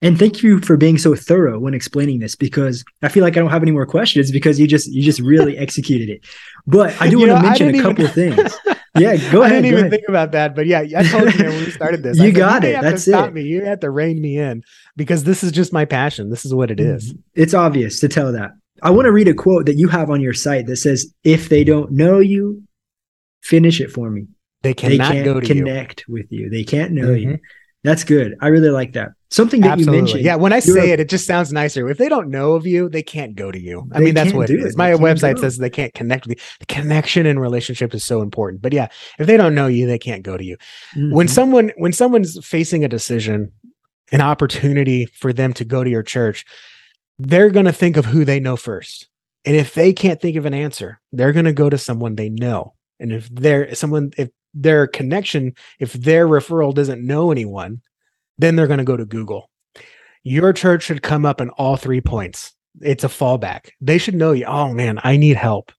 And 0.00 0.16
thank 0.16 0.44
you 0.44 0.60
for 0.60 0.76
being 0.76 0.96
so 0.96 1.16
thorough 1.16 1.58
when 1.58 1.74
explaining 1.74 2.20
this 2.20 2.36
because 2.36 2.84
I 3.02 3.08
feel 3.08 3.24
like 3.24 3.36
I 3.36 3.40
don't 3.40 3.50
have 3.50 3.62
any 3.62 3.72
more 3.72 3.86
questions 3.86 4.30
because 4.30 4.60
you 4.60 4.68
just 4.68 4.88
you 4.92 5.02
just 5.02 5.20
really 5.20 5.58
executed 5.58 6.08
it. 6.08 6.24
But 6.66 7.00
I 7.00 7.08
do 7.08 7.18
want 7.18 7.32
to 7.32 7.42
mention 7.42 7.74
a 7.74 7.82
couple 7.82 8.04
even... 8.04 8.06
of 8.06 8.14
things. 8.14 8.58
Yeah, 8.98 9.16
go 9.30 9.42
ahead. 9.42 9.58
I 9.58 9.60
didn't 9.60 9.66
even 9.66 9.78
ahead. 9.78 9.90
think 9.92 10.08
about 10.08 10.32
that, 10.32 10.56
but 10.56 10.66
yeah, 10.66 10.80
I 10.80 11.04
told 11.04 11.32
you 11.32 11.44
when 11.44 11.58
we 11.58 11.70
started 11.70 12.02
this. 12.02 12.18
you 12.18 12.32
said, 12.32 12.34
got 12.34 12.62
you 12.64 12.70
it. 12.70 12.82
That's 12.82 13.04
to 13.04 13.10
stop 13.10 13.28
it. 13.28 13.34
me. 13.34 13.42
You 13.42 13.64
have 13.64 13.78
to 13.80 13.90
rein 13.90 14.20
me 14.20 14.38
in 14.38 14.64
because 14.96 15.22
this 15.22 15.44
is 15.44 15.52
just 15.52 15.72
my 15.72 15.84
passion. 15.84 16.30
This 16.30 16.44
is 16.44 16.52
what 16.52 16.70
it 16.70 16.80
is. 16.80 17.12
Mm-hmm. 17.12 17.20
It's 17.34 17.54
obvious 17.54 18.00
to 18.00 18.08
tell 18.08 18.32
that. 18.32 18.52
I 18.82 18.90
want 18.90 19.06
to 19.06 19.12
read 19.12 19.28
a 19.28 19.34
quote 19.34 19.66
that 19.66 19.76
you 19.76 19.86
have 19.88 20.10
on 20.10 20.20
your 20.20 20.32
site 20.32 20.66
that 20.66 20.76
says, 20.76 21.14
"If 21.22 21.48
they 21.48 21.62
don't 21.62 21.92
know 21.92 22.18
you, 22.18 22.62
finish 23.42 23.80
it 23.80 23.92
for 23.92 24.10
me." 24.10 24.26
They 24.62 24.74
cannot 24.74 25.12
they 25.12 25.22
go 25.22 25.38
to 25.38 25.46
connect 25.46 26.04
you. 26.08 26.14
with 26.14 26.32
you. 26.32 26.50
They 26.50 26.64
can't 26.64 26.92
know 26.92 27.08
mm-hmm. 27.08 27.30
you. 27.30 27.38
That's 27.84 28.04
good. 28.04 28.34
I 28.40 28.48
really 28.48 28.70
like 28.70 28.92
that. 28.94 29.10
Something 29.30 29.60
that 29.60 29.72
Absolutely. 29.72 29.96
you 29.96 30.02
mentioned. 30.02 30.24
Yeah, 30.24 30.36
when 30.36 30.52
I 30.52 30.58
say 30.58 30.90
it, 30.90 31.00
it 31.00 31.08
just 31.08 31.26
sounds 31.26 31.52
nicer. 31.52 31.88
If 31.88 31.98
they 31.98 32.08
don't 32.08 32.30
know 32.30 32.54
of 32.54 32.66
you, 32.66 32.88
they 32.88 33.02
can't 33.02 33.34
go 33.34 33.52
to 33.52 33.60
you. 33.60 33.88
I 33.92 34.00
mean, 34.00 34.14
that's 34.14 34.32
what 34.32 34.48
it 34.48 34.58
is. 34.58 34.72
It. 34.72 34.78
My 34.78 34.92
website 34.92 35.36
go. 35.36 35.42
says 35.42 35.58
they 35.58 35.70
can't 35.70 35.92
connect 35.92 36.26
with 36.26 36.38
you. 36.38 36.44
The 36.60 36.66
connection 36.66 37.26
and 37.26 37.40
relationship 37.40 37.94
is 37.94 38.04
so 38.04 38.22
important. 38.22 38.62
But 38.62 38.72
yeah, 38.72 38.88
if 39.18 39.26
they 39.26 39.36
don't 39.36 39.54
know 39.54 39.66
you, 39.66 39.86
they 39.86 39.98
can't 39.98 40.22
go 40.22 40.36
to 40.36 40.44
you. 40.44 40.56
Mm-hmm. 40.96 41.14
When 41.14 41.28
someone 41.28 41.72
when 41.76 41.92
someone's 41.92 42.44
facing 42.44 42.84
a 42.84 42.88
decision, 42.88 43.52
an 44.12 44.22
opportunity 44.22 45.04
for 45.04 45.32
them 45.32 45.52
to 45.54 45.64
go 45.64 45.84
to 45.84 45.90
your 45.90 46.02
church, 46.02 46.46
they're 47.18 47.50
going 47.50 47.66
to 47.66 47.72
think 47.72 47.96
of 47.96 48.06
who 48.06 48.24
they 48.24 48.40
know 48.40 48.56
first. 48.56 49.08
And 49.44 49.54
if 49.54 49.74
they 49.74 49.92
can't 49.92 50.20
think 50.20 50.36
of 50.36 50.46
an 50.46 50.54
answer, 50.54 51.00
they're 51.12 51.32
going 51.32 51.44
to 51.44 51.52
go 51.52 51.70
to 51.70 51.78
someone 51.78 52.14
they 52.14 52.30
know. 52.30 52.74
And 52.98 53.12
if 53.12 53.28
they're 53.28 53.74
someone, 53.74 54.10
if 54.16 54.30
their 54.54 54.86
connection, 54.86 55.54
if 55.78 55.92
their 55.92 56.26
referral 56.26 56.74
doesn't 56.74 57.06
know 57.06 57.30
anyone, 57.30 57.80
then 58.38 58.56
they're 58.56 58.66
going 58.66 58.78
to 58.78 58.84
go 58.84 58.96
to 58.96 59.04
Google. 59.04 59.50
Your 60.22 60.52
church 60.52 60.82
should 60.82 61.02
come 61.02 61.24
up 61.24 61.40
in 61.40 61.50
all 61.50 61.76
three 61.76 62.00
points. 62.00 62.54
It's 62.80 63.04
a 63.04 63.08
fallback. 63.08 63.70
They 63.80 63.98
should 63.98 64.14
know 64.14 64.32
you. 64.32 64.44
Oh 64.44 64.72
man, 64.72 65.00
I 65.02 65.16
need 65.16 65.36
help. 65.36 65.72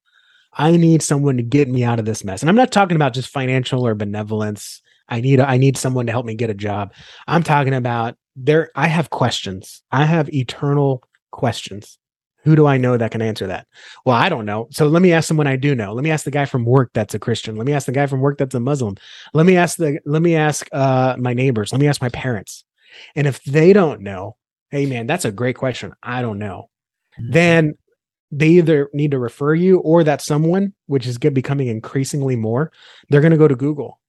I 0.53 0.71
need 0.75 1.01
someone 1.01 1.37
to 1.37 1.43
get 1.43 1.69
me 1.69 1.83
out 1.83 1.99
of 1.99 2.05
this 2.05 2.23
mess. 2.23 2.41
And 2.41 2.49
I'm 2.49 2.55
not 2.55 2.71
talking 2.71 2.95
about 2.95 3.13
just 3.13 3.29
financial 3.29 3.85
or 3.85 3.95
benevolence. 3.95 4.81
I 5.07 5.21
need 5.21 5.39
I 5.39 5.57
need 5.57 5.77
someone 5.77 6.05
to 6.07 6.11
help 6.11 6.25
me 6.25 6.35
get 6.35 6.49
a 6.49 6.55
job. 6.55 6.93
I'm 7.27 7.43
talking 7.43 7.73
about 7.73 8.17
there 8.35 8.71
I 8.75 8.87
have 8.87 9.09
questions. 9.09 9.83
I 9.91 10.05
have 10.05 10.33
eternal 10.33 11.03
questions. 11.31 11.98
Who 12.43 12.55
do 12.55 12.65
I 12.65 12.77
know 12.77 12.95
that 12.95 13.11
can 13.11 13.21
answer 13.21 13.47
that? 13.47 13.67
Well, 14.05 14.15
I 14.15 14.29
don't 14.29 14.45
know. 14.45 14.67
So 14.71 14.87
let 14.87 15.01
me 15.01 15.11
ask 15.11 15.27
someone 15.27 15.47
I 15.47 15.57
do 15.57 15.75
know. 15.75 15.93
Let 15.93 16.03
me 16.03 16.11
ask 16.11 16.23
the 16.23 16.31
guy 16.31 16.45
from 16.45 16.65
work 16.65 16.91
that's 16.93 17.13
a 17.13 17.19
Christian. 17.19 17.57
Let 17.57 17.65
me 17.67 17.73
ask 17.73 17.85
the 17.85 17.91
guy 17.91 18.07
from 18.07 18.21
work 18.21 18.37
that's 18.37 18.55
a 18.55 18.59
Muslim. 18.59 18.95
Let 19.33 19.45
me 19.45 19.57
ask 19.57 19.77
the 19.77 19.99
let 20.05 20.21
me 20.21 20.35
ask 20.35 20.67
uh, 20.71 21.15
my 21.19 21.33
neighbors. 21.33 21.71
Let 21.71 21.81
me 21.81 21.87
ask 21.87 22.01
my 22.01 22.09
parents. 22.09 22.63
And 23.15 23.27
if 23.27 23.43
they 23.43 23.73
don't 23.73 24.01
know, 24.01 24.37
hey 24.71 24.85
man, 24.85 25.05
that's 25.05 25.25
a 25.25 25.31
great 25.31 25.57
question. 25.57 25.93
I 26.01 26.21
don't 26.21 26.39
know. 26.39 26.69
Mm-hmm. 27.19 27.31
Then 27.31 27.73
they 28.31 28.49
either 28.49 28.89
need 28.93 29.11
to 29.11 29.19
refer 29.19 29.53
you 29.53 29.79
or 29.79 30.03
that 30.03 30.21
someone, 30.21 30.73
which 30.85 31.07
is 31.07 31.17
becoming 31.17 31.67
increasingly 31.67 32.35
more, 32.35 32.71
they're 33.09 33.21
going 33.21 33.31
to 33.31 33.37
go 33.37 33.47
to 33.47 33.55
Google. 33.55 33.99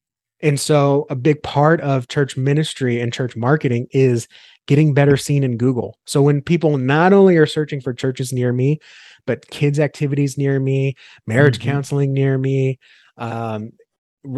And 0.43 0.59
so 0.59 1.07
a 1.11 1.17
big 1.17 1.43
part 1.43 1.81
of 1.81 2.09
church 2.09 2.37
ministry 2.37 3.01
and 3.01 3.13
church 3.13 3.37
marketing 3.37 3.89
is 3.91 4.29
getting 4.71 4.95
better 4.95 5.17
seen 5.17 5.43
in 5.43 5.57
Google. 5.57 5.99
So 6.07 6.23
when 6.23 6.41
people 6.41 6.79
not 6.79 7.13
only 7.13 7.37
are 7.37 7.45
searching 7.45 7.81
for 7.81 7.93
churches 7.93 8.33
near 8.33 8.53
me, 8.53 8.79
but 9.27 9.51
kids 9.51 9.81
activities 9.81 10.39
near 10.39 10.61
me, 10.61 10.95
marriage 11.27 11.59
mm-hmm. 11.59 11.71
counseling 11.71 12.13
near 12.13 12.39
me, 12.39 12.79
um, 13.19 13.73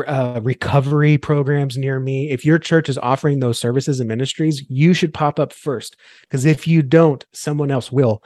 uh, 0.06 0.40
recovery 0.42 1.18
programs 1.18 1.76
near 1.76 2.00
me. 2.00 2.30
If 2.30 2.46
your 2.46 2.58
church 2.58 2.88
is 2.88 2.96
offering 2.96 3.40
those 3.40 3.58
services 3.58 4.00
and 4.00 4.08
ministries, 4.08 4.64
you 4.70 4.94
should 4.94 5.12
pop 5.12 5.38
up 5.38 5.52
first. 5.52 5.96
Because 6.22 6.46
if 6.46 6.66
you 6.66 6.80
don't, 6.80 7.22
someone 7.34 7.70
else 7.70 7.92
will. 7.92 8.22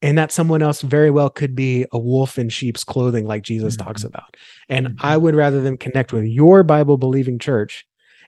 And 0.00 0.16
that 0.16 0.32
someone 0.32 0.62
else 0.62 0.80
very 0.80 1.10
well 1.10 1.28
could 1.28 1.54
be 1.54 1.84
a 1.92 1.98
wolf 1.98 2.38
in 2.38 2.48
sheep's 2.48 2.84
clothing, 2.84 3.26
like 3.26 3.42
Jesus 3.42 3.76
mm-hmm. 3.76 3.86
talks 3.86 4.02
about. 4.02 4.34
And 4.70 4.86
mm-hmm. 4.86 5.06
I 5.06 5.18
would 5.18 5.34
rather 5.34 5.60
them 5.60 5.76
connect 5.76 6.10
with 6.10 6.24
your 6.24 6.62
Bible 6.62 6.96
believing 6.96 7.38
church 7.38 7.84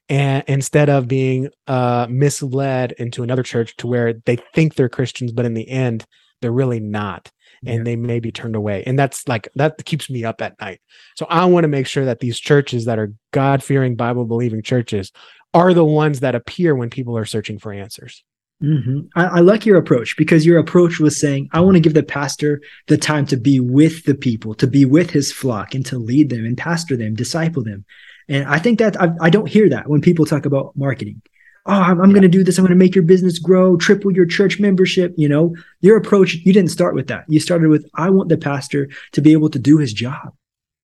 and 0.09 0.45
instead 0.47 0.89
of 0.89 1.09
being 1.09 1.49
uh, 1.67 2.07
misled 2.09 2.93
into 2.93 3.23
another 3.23 3.43
church 3.43 3.77
to 3.77 3.87
where 3.87 4.15
they 4.25 4.37
think 4.55 4.75
they're 4.75 4.89
Christians, 4.89 5.33
but 5.33 5.45
in 5.45 5.55
the 5.55 5.69
end 5.69 6.05
they're 6.43 6.53
really 6.53 6.81
not, 6.81 7.31
and 7.65 7.79
yeah. 7.79 7.83
they 7.85 7.97
may 7.97 8.21
be 8.21 8.31
turned 8.31 8.57
away. 8.57 8.85
And 8.87 8.99
that's 8.99 9.27
like 9.27 9.49
that 9.55 9.85
keeps 9.85 10.11
me 10.11 10.25
up 10.25 10.43
at 10.43 10.61
night. 10.61 10.81
So 11.17 11.27
I 11.29 11.47
want 11.47 11.65
to 11.65 11.69
make 11.69 11.87
sure 11.87 12.05
that 12.05 12.21
these 12.21 12.39
churches 12.39 12.85
that 12.85 12.99
are 12.99 13.15
God 13.33 13.63
fearing, 13.63 13.97
Bible 13.97 14.27
believing 14.27 14.63
churches 14.63 15.13
are 15.55 15.73
the 15.73 15.85
ones 15.85 16.21
that 16.21 16.35
appear 16.35 16.75
when 16.75 16.91
people 16.91 17.17
are 17.17 17.25
searching 17.25 17.59
for 17.59 17.73
answers. 17.73 18.23
Mm-hmm. 18.63 19.01
I, 19.17 19.25
I, 19.25 19.41
like 19.41 19.67
your 19.67 19.77
approach 19.77 20.17
because 20.17 20.47
your 20.47 20.59
approach 20.59 20.99
was 20.99 21.21
saying, 21.21 21.51
I 21.53 21.61
want 21.61 21.75
to 21.75 21.81
give 21.81 21.93
the 21.93 22.03
pastor 22.03 22.63
the 22.87 22.97
time 22.97 23.27
to 23.27 23.37
be 23.37 23.61
with 23.61 24.05
the 24.05 24.15
people, 24.15 24.55
to 24.55 24.67
be 24.67 24.87
with 24.87 25.11
his 25.11 25.31
flock, 25.31 25.75
and 25.75 25.85
to 25.87 25.99
lead 25.99 26.31
them 26.31 26.47
and 26.47 26.57
pastor 26.57 26.97
them, 26.97 27.15
disciple 27.15 27.63
them. 27.63 27.85
And 28.29 28.47
I 28.47 28.59
think 28.59 28.79
that 28.79 29.01
I, 29.01 29.11
I 29.21 29.31
don't 29.31 29.49
hear 29.49 29.69
that 29.69 29.89
when 29.89 30.01
people 30.01 30.27
talk 30.27 30.47
about 30.47 30.73
marketing. 30.77 31.23
Oh, 31.67 31.73
I'm, 31.73 32.01
I'm 32.01 32.11
going 32.11 32.23
to 32.23 32.29
do 32.29 32.45
this. 32.45 32.59
I'm 32.59 32.65
going 32.65 32.71
to 32.71 32.77
make 32.77 32.95
your 32.95 33.05
business 33.05 33.39
grow, 33.39 33.77
triple 33.77 34.13
your 34.13 34.27
church 34.27 34.61
membership. 34.61 35.15
You 35.17 35.29
know, 35.29 35.55
your 35.81 35.97
approach, 35.97 36.35
you 36.35 36.53
didn't 36.53 36.71
start 36.71 36.95
with 36.95 37.09
that. 37.09 37.25
You 37.29 37.41
started 37.41 37.69
with, 37.69 37.89
I 37.95 38.11
want 38.11 38.29
the 38.29 38.39
pastor 38.39 38.89
to 39.13 39.21
be 39.21 39.33
able 39.33 39.51
to 39.51 39.59
do 39.59 39.79
his 39.79 39.93
job. 39.93 40.33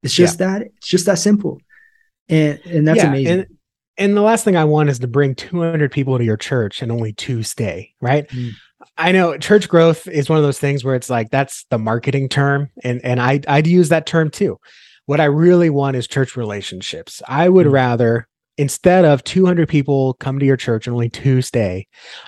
It's 0.02 0.14
just 0.14 0.40
yeah. 0.40 0.46
that, 0.46 0.62
it's 0.76 0.88
just 0.88 1.06
that 1.06 1.18
simple. 1.18 1.60
And, 2.28 2.60
and 2.64 2.86
that's 2.86 2.98
yeah, 2.98 3.08
amazing. 3.08 3.32
And, 3.32 3.46
and 3.98 4.16
the 4.16 4.22
last 4.22 4.44
thing 4.44 4.56
I 4.56 4.64
want 4.64 4.88
is 4.88 5.00
to 5.00 5.08
bring 5.08 5.34
200 5.34 5.92
people 5.92 6.16
to 6.16 6.24
your 6.24 6.36
church 6.36 6.82
and 6.82 6.90
only 6.90 7.12
two 7.12 7.42
stay, 7.42 7.94
right? 8.00 8.28
Mm. 8.28 8.52
I 8.96 9.12
know 9.12 9.36
church 9.36 9.68
growth 9.68 10.06
is 10.08 10.28
one 10.28 10.38
of 10.38 10.44
those 10.44 10.58
things 10.58 10.84
where 10.84 10.94
it's 10.94 11.10
like 11.10 11.30
that's 11.30 11.64
the 11.70 11.78
marketing 11.78 12.28
term 12.28 12.70
and 12.82 13.04
and 13.04 13.20
I 13.20 13.40
I'd 13.46 13.66
use 13.66 13.90
that 13.90 14.06
term 14.06 14.30
too. 14.30 14.58
What 15.06 15.20
I 15.20 15.24
really 15.24 15.70
want 15.70 15.96
is 15.96 16.06
church 16.06 16.36
relationships. 16.36 17.22
I 17.26 17.48
would 17.48 17.66
mm-hmm. 17.66 17.74
rather 17.74 18.28
instead 18.60 19.06
of 19.06 19.24
200 19.24 19.68
people 19.68 20.14
come 20.14 20.38
to 20.38 20.44
your 20.44 20.56
church 20.56 20.86
and 20.86 20.92
only 20.92 21.08
two 21.08 21.40
stay, 21.40 21.86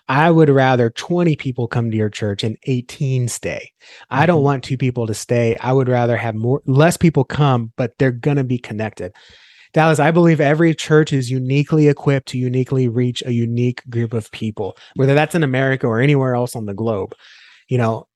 I 0.08 0.30
would 0.30 0.48
rather 0.48 0.88
20 0.88 1.36
people 1.36 1.68
come 1.68 1.90
to 1.90 1.96
your 1.96 2.08
church 2.08 2.42
and 2.42 2.56
18 2.64 3.28
stay. 3.28 3.70
Mm-hmm. 3.70 4.14
I 4.14 4.26
don't 4.26 4.38
mm-hmm. 4.38 4.44
want 4.44 4.64
two 4.64 4.78
people 4.78 5.06
to 5.06 5.14
stay. 5.14 5.56
I 5.56 5.72
would 5.72 5.88
rather 5.88 6.16
have 6.16 6.34
more 6.34 6.62
less 6.66 6.96
people 6.96 7.24
come, 7.24 7.72
but 7.76 7.92
they're 7.98 8.10
going 8.10 8.38
to 8.38 8.44
be 8.44 8.58
connected. 8.58 9.12
Dallas, 9.74 9.98
I 9.98 10.10
believe 10.10 10.40
every 10.40 10.74
church 10.74 11.12
is 11.12 11.30
uniquely 11.30 11.88
equipped 11.88 12.28
to 12.28 12.38
uniquely 12.38 12.88
reach 12.88 13.22
a 13.24 13.32
unique 13.32 13.82
group 13.88 14.12
of 14.12 14.30
people, 14.30 14.76
whether 14.96 15.14
that's 15.14 15.34
in 15.34 15.42
America 15.42 15.86
or 15.86 16.00
anywhere 16.00 16.34
else 16.34 16.54
on 16.54 16.66
the 16.66 16.74
globe. 16.74 17.14
You 17.68 17.78
know, 17.78 18.06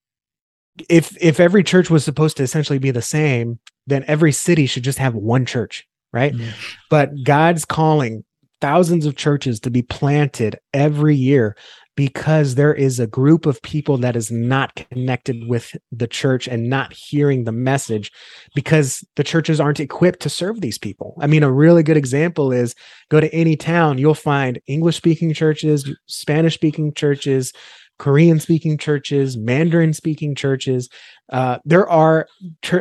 if 0.89 1.17
if 1.21 1.41
every 1.41 1.63
church 1.63 1.91
was 1.91 2.05
supposed 2.05 2.37
to 2.37 2.43
essentially 2.43 2.79
be 2.79 2.91
the 2.91 3.03
same, 3.03 3.59
then 3.87 4.05
every 4.07 4.33
city 4.33 4.67
should 4.67 4.85
just 4.85 4.99
have 4.99 5.15
one 5.15 5.47
church, 5.47 5.87
right? 6.13 6.35
Yeah. 6.35 6.53
But 6.91 7.11
God's 7.25 7.65
calling 7.65 8.25
thousands 8.61 9.07
of 9.07 9.17
churches 9.17 9.61
to 9.61 9.71
be 9.71 9.83
planted 9.83 10.59
every 10.73 11.15
year 11.15 11.57
because 11.97 12.55
there 12.55 12.75
is 12.75 13.01
a 13.01 13.07
group 13.07 13.47
of 13.47 13.61
people 13.63 13.97
that 13.97 14.17
is 14.17 14.31
not 14.31 14.75
connected 14.75 15.49
with 15.49 15.75
the 15.91 16.07
church 16.07 16.47
and 16.47 16.69
not 16.69 16.93
hearing 16.93 17.45
the 17.45 17.53
message 17.53 18.13
because 18.55 19.03
the 19.17 19.25
churches 19.25 19.59
aren't 19.59 19.81
equipped 19.81 20.21
to 20.21 20.29
serve 20.29 20.61
these 20.61 20.77
people. 20.77 21.17
I 21.21 21.27
mean, 21.27 21.43
a 21.43 21.51
really 21.51 21.83
good 21.83 21.97
example 21.97 22.53
is 22.53 22.75
go 23.09 23.19
to 23.19 23.35
any 23.35 23.57
town, 23.57 23.97
you'll 23.97 24.15
find 24.15 24.61
English 24.67 24.97
speaking 24.97 25.33
churches, 25.33 25.91
Spanish 26.07 26.55
speaking 26.55 26.93
churches, 26.93 27.53
Korean 27.99 28.41
speaking 28.41 28.77
churches, 28.79 29.37
Mandarin 29.37 29.93
speaking 29.93 30.35
churches. 30.35 30.89
Uh, 31.33 31.59
there 31.65 31.89
are 31.89 32.29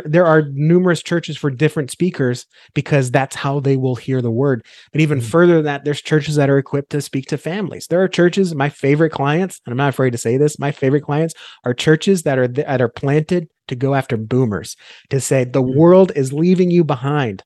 there 0.06 0.26
are 0.26 0.44
numerous 0.54 1.02
churches 1.02 1.38
for 1.38 1.50
different 1.50 1.90
speakers 1.90 2.46
because 2.74 3.10
that's 3.10 3.36
how 3.36 3.60
they 3.60 3.78
will 3.78 3.96
hear 3.96 4.22
the 4.22 4.32
word. 4.32 4.66
But 4.92 5.02
even 5.02 5.20
mm-hmm. 5.20 5.28
further 5.28 5.56
than 5.56 5.66
that, 5.66 5.86
there's 5.86 6.02
churches 6.02 6.36
that 6.36 6.50
are 6.50 6.58
equipped 6.58 6.92
to 6.92 7.02
speak 7.02 7.28
to 7.28 7.38
families. 7.38 7.88
There 7.88 8.02
are 8.02 8.08
churches. 8.08 8.54
My 8.54 8.70
favorite 8.70 9.12
clients, 9.12 9.62
and 9.66 9.72
I'm 9.72 9.78
not 9.78 9.90
afraid 9.90 10.12
to 10.12 10.18
say 10.18 10.38
this, 10.38 10.60
my 10.60 10.72
favorite 10.72 11.04
clients 11.04 11.34
are 11.64 11.74
churches 11.74 12.24
that 12.24 12.38
are 12.38 12.48
that 12.48 12.82
are 12.82 12.90
planted 12.90 13.48
to 13.68 13.76
go 13.76 13.96
after 13.96 14.18
boomers 14.18 14.76
to 15.10 15.20
say 15.20 15.44
the 15.44 15.62
mm-hmm. 15.62 15.78
world 15.80 16.12
is 16.16 16.34
leaving 16.34 16.72
you 16.72 16.84
behind. 16.84 17.44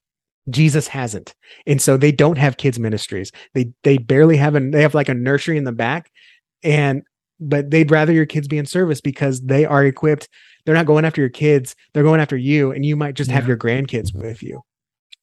Jesus 0.49 0.87
hasn't. 0.87 1.35
And 1.67 1.81
so 1.81 1.95
they 1.95 2.11
don't 2.11 2.37
have 2.37 2.57
kids 2.57 2.79
ministries. 2.79 3.31
They 3.53 3.71
they 3.83 3.99
barely 3.99 4.37
have 4.37 4.55
a 4.55 4.59
they 4.59 4.81
have 4.81 4.95
like 4.95 5.09
a 5.09 5.13
nursery 5.13 5.57
in 5.57 5.63
the 5.63 5.71
back 5.71 6.09
and 6.63 7.03
but 7.39 7.71
they'd 7.71 7.91
rather 7.91 8.13
your 8.13 8.25
kids 8.25 8.47
be 8.47 8.57
in 8.57 8.65
service 8.65 9.01
because 9.01 9.41
they 9.41 9.65
are 9.65 9.85
equipped. 9.85 10.27
They're 10.65 10.75
not 10.75 10.85
going 10.85 11.05
after 11.05 11.21
your 11.21 11.29
kids; 11.29 11.75
they're 11.93 12.03
going 12.03 12.21
after 12.21 12.37
you, 12.37 12.71
and 12.71 12.85
you 12.85 12.95
might 12.95 13.15
just 13.15 13.29
yeah. 13.29 13.35
have 13.35 13.47
your 13.47 13.57
grandkids 13.57 14.13
with 14.13 14.43
you. 14.43 14.61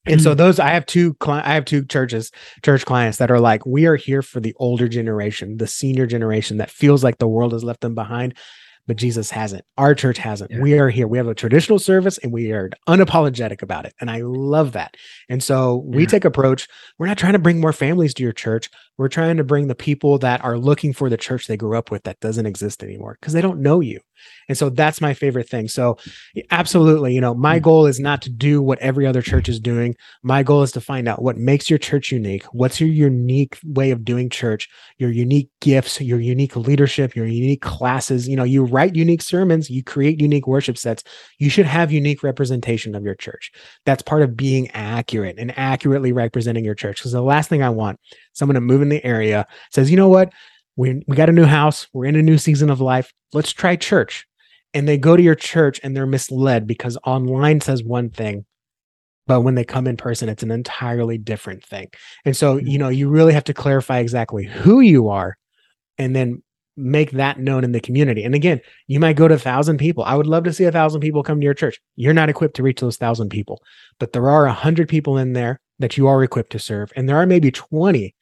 And 0.09 0.21
so 0.21 0.33
those 0.33 0.57
I 0.57 0.69
have 0.69 0.85
two 0.85 1.15
cli- 1.15 1.41
I 1.43 1.53
have 1.53 1.65
two 1.65 1.83
churches 1.83 2.31
church 2.63 2.85
clients 2.85 3.17
that 3.17 3.29
are 3.29 3.41
like 3.41 3.65
we 3.65 3.87
are 3.87 3.97
here 3.97 4.21
for 4.21 4.39
the 4.39 4.55
older 4.57 4.87
generation, 4.87 5.57
the 5.57 5.67
senior 5.67 6.05
generation 6.05 6.57
that 6.57 6.71
feels 6.71 7.03
like 7.03 7.17
the 7.17 7.27
world 7.27 7.51
has 7.51 7.61
left 7.61 7.81
them 7.81 7.93
behind 7.93 8.33
but 8.87 8.95
Jesus 8.95 9.29
hasn't. 9.29 9.65
Our 9.77 9.93
church 9.93 10.17
hasn't. 10.17 10.49
Yeah. 10.49 10.61
We 10.61 10.79
are 10.79 10.89
here. 10.89 11.07
We 11.07 11.17
have 11.17 11.27
a 11.27 11.35
traditional 11.35 11.77
service 11.77 12.17
and 12.19 12.31
we 12.31 12.51
are 12.53 12.69
unapologetic 12.87 13.61
about 13.61 13.85
it. 13.85 13.93
And 13.99 14.09
I 14.09 14.21
love 14.21 14.71
that. 14.71 14.95
And 15.29 15.43
so 15.43 15.83
we 15.85 16.03
yeah. 16.03 16.07
take 16.07 16.25
approach. 16.25 16.67
We're 16.97 17.07
not 17.07 17.17
trying 17.17 17.33
to 17.33 17.39
bring 17.39 17.59
more 17.59 17.73
families 17.73 18.13
to 18.15 18.23
your 18.23 18.31
church. 18.31 18.69
We're 18.97 19.09
trying 19.09 19.37
to 19.37 19.43
bring 19.43 19.67
the 19.67 19.75
people 19.75 20.17
that 20.19 20.43
are 20.43 20.57
looking 20.57 20.93
for 20.93 21.09
the 21.09 21.17
church 21.17 21.47
they 21.47 21.57
grew 21.57 21.77
up 21.77 21.91
with 21.91 22.03
that 22.03 22.19
doesn't 22.19 22.45
exist 22.45 22.83
anymore 22.83 23.17
because 23.19 23.33
they 23.33 23.41
don't 23.41 23.61
know 23.61 23.79
you. 23.79 23.99
And 24.49 24.57
so 24.57 24.69
that's 24.69 25.01
my 25.01 25.13
favorite 25.13 25.49
thing. 25.49 25.67
So 25.67 25.97
absolutely, 26.51 27.13
you 27.13 27.21
know, 27.21 27.35
my 27.35 27.59
mm. 27.59 27.63
goal 27.63 27.85
is 27.85 27.99
not 27.99 28.21
to 28.23 28.29
do 28.29 28.61
what 28.61 28.79
every 28.79 29.05
other 29.05 29.21
church 29.21 29.49
is 29.49 29.59
doing. 29.59 29.95
My 30.23 30.43
goal 30.43 30.63
is 30.63 30.71
to 30.73 30.81
find 30.81 31.07
out 31.07 31.21
what 31.21 31.37
makes 31.37 31.69
your 31.69 31.79
church 31.79 32.11
unique. 32.11 32.43
What's 32.45 32.79
your 32.79 32.89
unique 32.89 33.59
way 33.63 33.91
of 33.91 34.03
doing 34.03 34.29
church, 34.29 34.69
your 34.97 35.11
unique 35.11 35.49
gifts, 35.61 36.01
your 36.01 36.19
unique 36.19 36.55
leadership, 36.55 37.15
your 37.15 37.27
unique 37.27 37.61
classes. 37.61 38.27
You 38.27 38.35
know, 38.35 38.43
you 38.43 38.63
write 38.63 38.95
unique 38.95 39.21
sermons, 39.21 39.69
you 39.69 39.83
create 39.83 40.21
unique 40.21 40.47
worship 40.47 40.77
sets. 40.77 41.03
You 41.37 41.49
should 41.49 41.65
have 41.65 41.91
unique 41.91 42.23
representation 42.23 42.95
of 42.95 43.03
your 43.03 43.15
church. 43.15 43.51
That's 43.85 44.01
part 44.01 44.23
of 44.23 44.37
being 44.37 44.69
accurate 44.71 45.37
and 45.37 45.57
accurately 45.57 46.11
representing 46.11 46.65
your 46.65 46.75
church. 46.75 46.97
Because 46.97 47.11
the 47.11 47.21
last 47.21 47.49
thing 47.49 47.61
I 47.61 47.69
want, 47.69 47.99
someone 48.37 48.55
to 48.55 48.61
move 48.61 48.81
in 48.81 48.89
the 48.89 49.03
area 49.03 49.45
says, 49.71 49.89
you 49.89 49.97
know 49.97 50.09
what? 50.09 50.31
we, 50.77 51.01
we 51.07 51.17
got 51.17 51.29
a 51.29 51.33
new 51.33 51.43
house. 51.43 51.87
We're 51.91 52.05
in 52.05 52.15
a 52.15 52.21
new 52.21 52.37
season 52.37 52.69
of 52.69 52.79
life. 52.79 53.11
Let's 53.33 53.51
try 53.51 53.75
church. 53.75 54.25
And 54.73 54.87
they 54.87 54.97
go 54.97 55.17
to 55.17 55.23
your 55.23 55.35
church 55.35 55.79
and 55.83 55.97
they're 55.97 56.05
misled 56.05 56.67
because 56.67 56.97
online 57.03 57.59
says 57.61 57.83
one 57.83 58.09
thing, 58.09 58.45
but 59.25 59.41
when 59.41 59.55
they 59.55 59.65
come 59.65 59.87
in 59.87 59.97
person, 59.97 60.29
it's 60.29 60.43
an 60.43 60.51
entirely 60.51 61.17
different 61.17 61.65
thing. 61.65 61.89
And 62.23 62.37
so, 62.37 62.57
you 62.57 62.77
know, 62.77 62.89
you 62.89 63.09
really 63.09 63.33
have 63.33 63.43
to 63.45 63.53
clarify 63.53 63.99
exactly 63.99 64.45
who 64.45 64.79
you 64.79 65.09
are 65.09 65.35
and 65.97 66.15
then 66.15 66.43
make 66.75 67.11
that 67.11 67.39
known 67.39 67.63
in 67.63 67.71
the 67.71 67.79
community. 67.79 68.23
And 68.23 68.35
again, 68.35 68.61
you 68.85 68.99
might 68.99 69.15
go 69.15 69.27
to 69.27 69.33
a 69.33 69.39
thousand 69.39 69.79
people. 69.79 70.03
I 70.03 70.13
would 70.13 70.27
love 70.27 70.43
to 70.43 70.53
see 70.53 70.65
a 70.65 70.71
thousand 70.71 71.01
people 71.01 71.23
come 71.23 71.39
to 71.39 71.43
your 71.43 71.55
church. 71.55 71.81
You're 71.95 72.13
not 72.13 72.29
equipped 72.29 72.55
to 72.57 72.63
reach 72.63 72.81
those 72.81 72.97
thousand 72.97 73.29
people, 73.29 73.63
but 73.99 74.13
there 74.13 74.29
are 74.29 74.45
a 74.45 74.53
hundred 74.53 74.89
people 74.89 75.17
in 75.17 75.33
there 75.33 75.59
that 75.79 75.97
you 75.97 76.07
are 76.07 76.23
equipped 76.23 76.51
to 76.51 76.59
serve. 76.59 76.91
And 76.95 77.09
there 77.09 77.17
are 77.17 77.25
maybe 77.25 77.49
20 77.49 78.13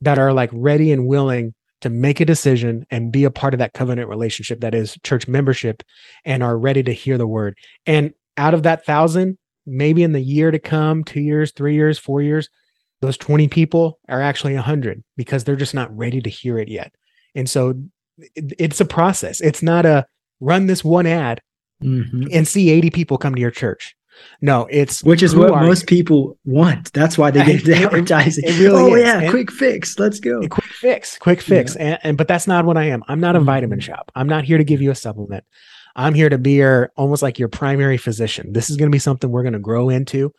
that 0.00 0.18
are 0.18 0.32
like 0.32 0.50
ready 0.52 0.92
and 0.92 1.06
willing 1.06 1.54
to 1.80 1.90
make 1.90 2.20
a 2.20 2.24
decision 2.24 2.86
and 2.90 3.12
be 3.12 3.24
a 3.24 3.30
part 3.30 3.54
of 3.54 3.58
that 3.58 3.72
covenant 3.72 4.08
relationship 4.08 4.60
that 4.60 4.74
is 4.74 4.98
church 5.02 5.26
membership 5.26 5.82
and 6.24 6.42
are 6.42 6.58
ready 6.58 6.82
to 6.82 6.92
hear 6.92 7.16
the 7.16 7.26
word. 7.26 7.56
And 7.86 8.12
out 8.36 8.54
of 8.54 8.62
that 8.64 8.84
thousand, 8.84 9.38
maybe 9.66 10.02
in 10.02 10.12
the 10.12 10.20
year 10.20 10.50
to 10.50 10.58
come, 10.58 11.04
two 11.04 11.20
years, 11.20 11.52
three 11.52 11.74
years, 11.74 11.98
four 11.98 12.22
years, 12.22 12.48
those 13.00 13.16
20 13.16 13.48
people 13.48 13.98
are 14.08 14.20
actually 14.20 14.54
100 14.54 15.02
because 15.16 15.44
they're 15.44 15.56
just 15.56 15.74
not 15.74 15.94
ready 15.96 16.20
to 16.20 16.30
hear 16.30 16.58
it 16.58 16.68
yet. 16.68 16.92
And 17.34 17.48
so 17.48 17.74
it's 18.36 18.80
a 18.80 18.84
process. 18.84 19.40
It's 19.40 19.62
not 19.62 19.86
a 19.86 20.06
run 20.40 20.66
this 20.66 20.84
one 20.84 21.06
ad 21.06 21.40
mm-hmm. 21.82 22.26
and 22.32 22.46
see 22.46 22.70
80 22.70 22.90
people 22.90 23.18
come 23.18 23.34
to 23.34 23.40
your 23.40 23.50
church. 23.50 23.94
No, 24.40 24.66
it's 24.70 25.02
which 25.02 25.22
is 25.22 25.34
what 25.34 25.50
most 25.50 25.86
people 25.86 26.38
want. 26.44 26.92
That's 26.92 27.16
why 27.18 27.30
they 27.30 27.44
get 27.58 27.64
the 27.64 27.76
advertising. 27.76 28.44
It, 28.44 28.58
it 28.58 28.62
really 28.62 28.82
oh 28.82 28.94
is. 28.94 29.02
yeah, 29.02 29.20
and 29.20 29.30
quick 29.30 29.50
fix. 29.50 29.98
Let's 29.98 30.20
go. 30.20 30.46
Quick 30.48 30.66
fix, 30.66 31.18
quick 31.18 31.40
fix. 31.40 31.74
Yeah. 31.74 31.82
And, 31.82 31.98
and 32.02 32.18
but 32.18 32.28
that's 32.28 32.46
not 32.46 32.64
what 32.64 32.76
I 32.76 32.84
am. 32.84 33.02
I'm 33.08 33.20
not 33.20 33.36
a 33.36 33.40
vitamin 33.40 33.78
mm-hmm. 33.78 33.86
shop. 33.86 34.10
I'm 34.14 34.28
not 34.28 34.44
here 34.44 34.58
to 34.58 34.64
give 34.64 34.82
you 34.82 34.90
a 34.90 34.94
supplement. 34.94 35.44
I'm 35.96 36.14
here 36.14 36.28
to 36.28 36.38
be 36.38 36.52
your 36.52 36.92
almost 36.96 37.22
like 37.22 37.38
your 37.38 37.48
primary 37.48 37.96
physician. 37.96 38.52
This 38.52 38.70
is 38.70 38.76
going 38.76 38.90
to 38.90 38.94
be 38.94 39.00
something 39.00 39.30
we're 39.30 39.42
going 39.42 39.52
to 39.54 39.58
grow 39.58 39.88
into. 39.88 40.32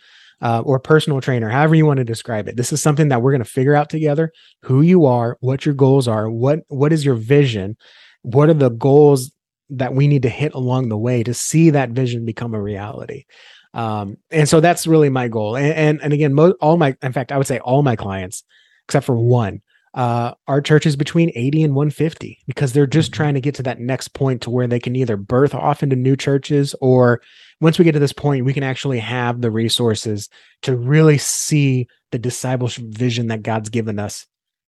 Uh, 0.44 0.64
or 0.66 0.80
personal 0.80 1.22
trainer, 1.22 1.50
however 1.50 1.76
you 1.76 1.86
want 1.86 2.00
to 2.00 2.04
describe 2.04 2.48
it. 2.48 2.58
This 2.58 2.74
is 2.74 2.82
something 2.82 3.10
that 3.10 3.22
we're 3.22 3.30
going 3.30 3.44
to 3.44 3.46
figure 3.46 3.76
out 3.76 3.92
together 3.92 4.32
who 4.64 4.82
you 4.82 5.06
are, 5.06 5.38
what 5.40 5.68
your 5.68 5.76
goals 5.76 6.08
are, 6.08 6.32
what 6.32 6.62
what 6.68 6.92
is 6.92 7.06
your 7.06 7.14
vision, 7.14 7.78
what 8.24 8.50
are 8.50 8.56
the 8.56 8.72
goals 8.72 9.32
that 9.72 9.94
we 9.94 10.08
need 10.08 10.24
to 10.24 10.30
hit 10.30 10.54
along 10.54 10.90
the 10.90 10.98
way 10.98 11.24
to 11.24 11.34
see 11.34 11.70
that 11.72 11.92
vision 11.92 12.26
become 12.26 12.54
a 12.54 12.62
reality. 12.62 13.26
Um, 13.74 14.18
and 14.32 14.50
so 14.50 14.60
that's 14.60 14.88
really 14.88 15.10
my 15.10 15.28
goal. 15.28 15.56
And 15.56 15.74
and, 15.74 16.02
and 16.02 16.14
again, 16.14 16.34
mo- 16.34 16.56
all 16.60 16.78
my, 16.78 16.96
in 17.02 17.14
fact, 17.14 17.32
I 17.32 17.38
would 17.38 17.48
say 17.48 17.60
all 17.60 17.84
my 17.84 17.96
clients, 17.96 18.44
except 18.88 19.06
for 19.06 19.18
one, 19.18 19.62
uh, 19.94 20.34
our 20.48 20.62
church 20.62 20.86
is 20.86 20.96
between 20.96 21.32
80 21.36 21.64
and 21.64 21.76
150 21.76 22.40
because 22.48 22.74
they're 22.74 22.88
just 22.88 23.12
mm-hmm. 23.12 23.18
trying 23.18 23.34
to 23.36 23.42
get 23.42 23.56
to 23.56 23.64
that 23.64 23.80
next 23.80 24.10
point 24.10 24.42
to 24.44 24.50
where 24.50 24.68
they 24.68 24.80
can 24.80 24.96
either 24.96 25.18
birth 25.18 25.54
off 25.54 25.84
into 25.84 25.96
new 25.96 26.16
churches 26.16 26.76
or 26.82 27.22
once 27.60 27.78
we 27.78 27.86
get 27.86 27.92
to 27.92 28.00
this 28.00 28.14
point, 28.14 28.46
we 28.46 28.54
can 28.54 28.64
actually 28.64 29.00
have 29.00 29.42
the 29.42 29.52
resources 29.52 30.30
to 30.64 30.76
really 30.76 31.18
see 31.18 31.88
the 32.12 32.18
discipleship 32.18 32.86
vision 32.86 33.28
that 33.28 33.44
God's 33.44 33.70
given 33.70 34.00
us 34.00 34.26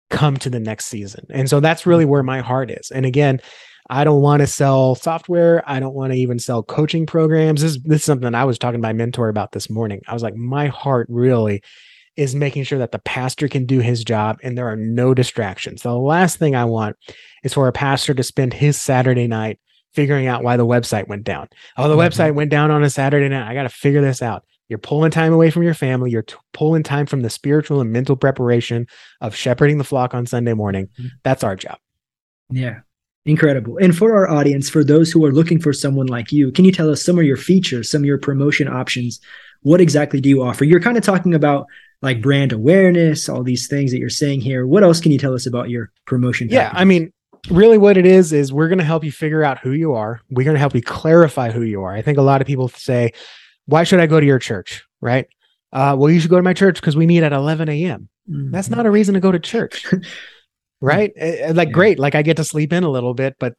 come 0.09 0.37
to 0.37 0.49
the 0.49 0.59
next 0.59 0.85
season. 0.85 1.25
And 1.31 1.49
so 1.49 1.59
that's 1.59 1.87
really 1.87 2.05
where 2.05 2.21
my 2.21 2.41
heart 2.41 2.69
is. 2.69 2.91
And 2.91 3.05
again, 3.05 3.39
I 3.89 4.03
don't 4.03 4.21
want 4.21 4.41
to 4.41 4.47
sell 4.47 4.95
software. 4.95 5.63
I 5.69 5.79
don't 5.79 5.93
want 5.93 6.13
to 6.13 6.19
even 6.19 6.39
sell 6.39 6.63
coaching 6.63 7.05
programs. 7.05 7.61
This, 7.61 7.77
this 7.83 8.01
is 8.01 8.05
something 8.05 8.33
I 8.33 8.45
was 8.45 8.57
talking 8.57 8.81
to 8.81 8.87
my 8.87 8.93
mentor 8.93 9.29
about 9.29 9.51
this 9.51 9.69
morning. 9.69 10.01
I 10.07 10.13
was 10.13 10.23
like, 10.23 10.35
my 10.35 10.67
heart 10.67 11.07
really 11.09 11.61
is 12.15 12.35
making 12.35 12.63
sure 12.63 12.79
that 12.79 12.91
the 12.91 12.99
pastor 12.99 13.47
can 13.47 13.65
do 13.65 13.79
his 13.79 14.03
job 14.03 14.39
and 14.43 14.57
there 14.57 14.67
are 14.67 14.75
no 14.75 15.13
distractions. 15.13 15.81
The 15.81 15.95
last 15.95 16.37
thing 16.37 16.55
I 16.55 16.65
want 16.65 16.95
is 17.43 17.53
for 17.53 17.67
a 17.67 17.73
pastor 17.73 18.13
to 18.13 18.23
spend 18.23 18.53
his 18.53 18.79
Saturday 18.79 19.27
night 19.27 19.59
figuring 19.93 20.27
out 20.27 20.43
why 20.43 20.57
the 20.57 20.65
website 20.65 21.07
went 21.07 21.23
down. 21.23 21.47
Oh, 21.77 21.87
the 21.87 21.95
mm-hmm. 21.95 22.01
website 22.01 22.35
went 22.35 22.51
down 22.51 22.71
on 22.71 22.83
a 22.83 22.89
Saturday 22.89 23.29
night. 23.29 23.49
I 23.49 23.53
got 23.53 23.63
to 23.63 23.69
figure 23.69 24.01
this 24.01 24.21
out. 24.21 24.45
You're 24.69 24.79
pulling 24.79 25.11
time 25.11 25.33
away 25.33 25.49
from 25.49 25.63
your 25.63 25.73
family. 25.73 26.09
You're 26.09 26.23
t- 26.23 26.35
pulling 26.51 26.83
time 26.83 27.05
from 27.05 27.21
the 27.21 27.29
spiritual 27.29 27.81
and 27.81 27.91
mental 27.91 28.15
preparation 28.15 28.87
of 29.21 29.35
shepherding 29.35 29.77
the 29.77 29.83
flock 29.83 30.13
on 30.13 30.25
Sunday 30.25 30.53
morning. 30.53 30.87
Mm-hmm. 30.87 31.07
That's 31.23 31.43
our 31.43 31.55
job. 31.55 31.77
Yeah. 32.49 32.79
Incredible. 33.25 33.77
And 33.77 33.95
for 33.95 34.13
our 34.13 34.29
audience, 34.29 34.69
for 34.69 34.83
those 34.83 35.11
who 35.11 35.23
are 35.25 35.31
looking 35.31 35.59
for 35.59 35.71
someone 35.71 36.07
like 36.07 36.31
you, 36.31 36.51
can 36.51 36.65
you 36.65 36.71
tell 36.71 36.89
us 36.89 37.03
some 37.03 37.17
of 37.17 37.23
your 37.23 37.37
features, 37.37 37.89
some 37.89 38.01
of 38.01 38.05
your 38.05 38.17
promotion 38.17 38.67
options? 38.67 39.19
What 39.61 39.79
exactly 39.79 40.19
do 40.19 40.27
you 40.27 40.43
offer? 40.43 40.65
You're 40.65 40.81
kind 40.81 40.97
of 40.97 41.03
talking 41.03 41.33
about 41.33 41.67
like 42.01 42.21
brand 42.21 42.51
awareness, 42.51 43.29
all 43.29 43.43
these 43.43 43.67
things 43.67 43.91
that 43.91 43.99
you're 43.99 44.09
saying 44.09 44.41
here. 44.41 44.67
What 44.67 44.83
else 44.83 44.99
can 44.99 45.13
you 45.13 45.17
tell 45.17 45.33
us 45.33 45.45
about 45.45 45.69
your 45.69 45.89
promotion? 46.05 46.49
Yeah, 46.49 46.69
I 46.73 46.83
mean, 46.83 47.13
really 47.49 47.77
what 47.77 47.97
it 47.97 48.05
is 48.05 48.33
is 48.33 48.51
we're 48.51 48.67
going 48.67 48.79
to 48.79 48.83
help 48.83 49.05
you 49.05 49.11
figure 49.11 49.43
out 49.43 49.59
who 49.59 49.71
you 49.71 49.93
are. 49.93 50.19
We're 50.29 50.43
going 50.43 50.55
to 50.55 50.59
help 50.59 50.75
you 50.75 50.81
clarify 50.81 51.51
who 51.51 51.61
you 51.61 51.81
are. 51.83 51.93
I 51.93 52.01
think 52.01 52.17
a 52.17 52.21
lot 52.21 52.41
of 52.41 52.47
people 52.47 52.67
say, 52.67 53.13
"Why 53.67 53.85
should 53.85 54.01
I 54.01 54.07
go 54.07 54.19
to 54.19 54.25
your 54.25 54.39
church?" 54.39 54.83
Right? 54.99 55.27
Uh, 55.71 55.95
well, 55.97 56.11
you 56.11 56.19
should 56.19 56.29
go 56.29 56.37
to 56.37 56.43
my 56.43 56.53
church 56.53 56.75
because 56.75 56.97
we 56.97 57.07
meet 57.07 57.23
at 57.23 57.33
11 57.33 57.69
a.m. 57.69 58.09
Mm-hmm. 58.29 58.51
That's 58.51 58.69
not 58.69 58.85
a 58.85 58.91
reason 58.91 59.13
to 59.15 59.19
go 59.21 59.31
to 59.31 59.39
church. 59.39 59.85
right? 60.83 61.13
Eh, 61.15 61.37
eh, 61.39 61.51
like, 61.53 61.69
yeah. 61.69 61.73
great. 61.73 61.99
Like, 61.99 62.13
I 62.13 62.21
get 62.21 62.37
to 62.37 62.43
sleep 62.43 62.73
in 62.73 62.83
a 62.83 62.89
little 62.89 63.13
bit, 63.13 63.35
but 63.39 63.55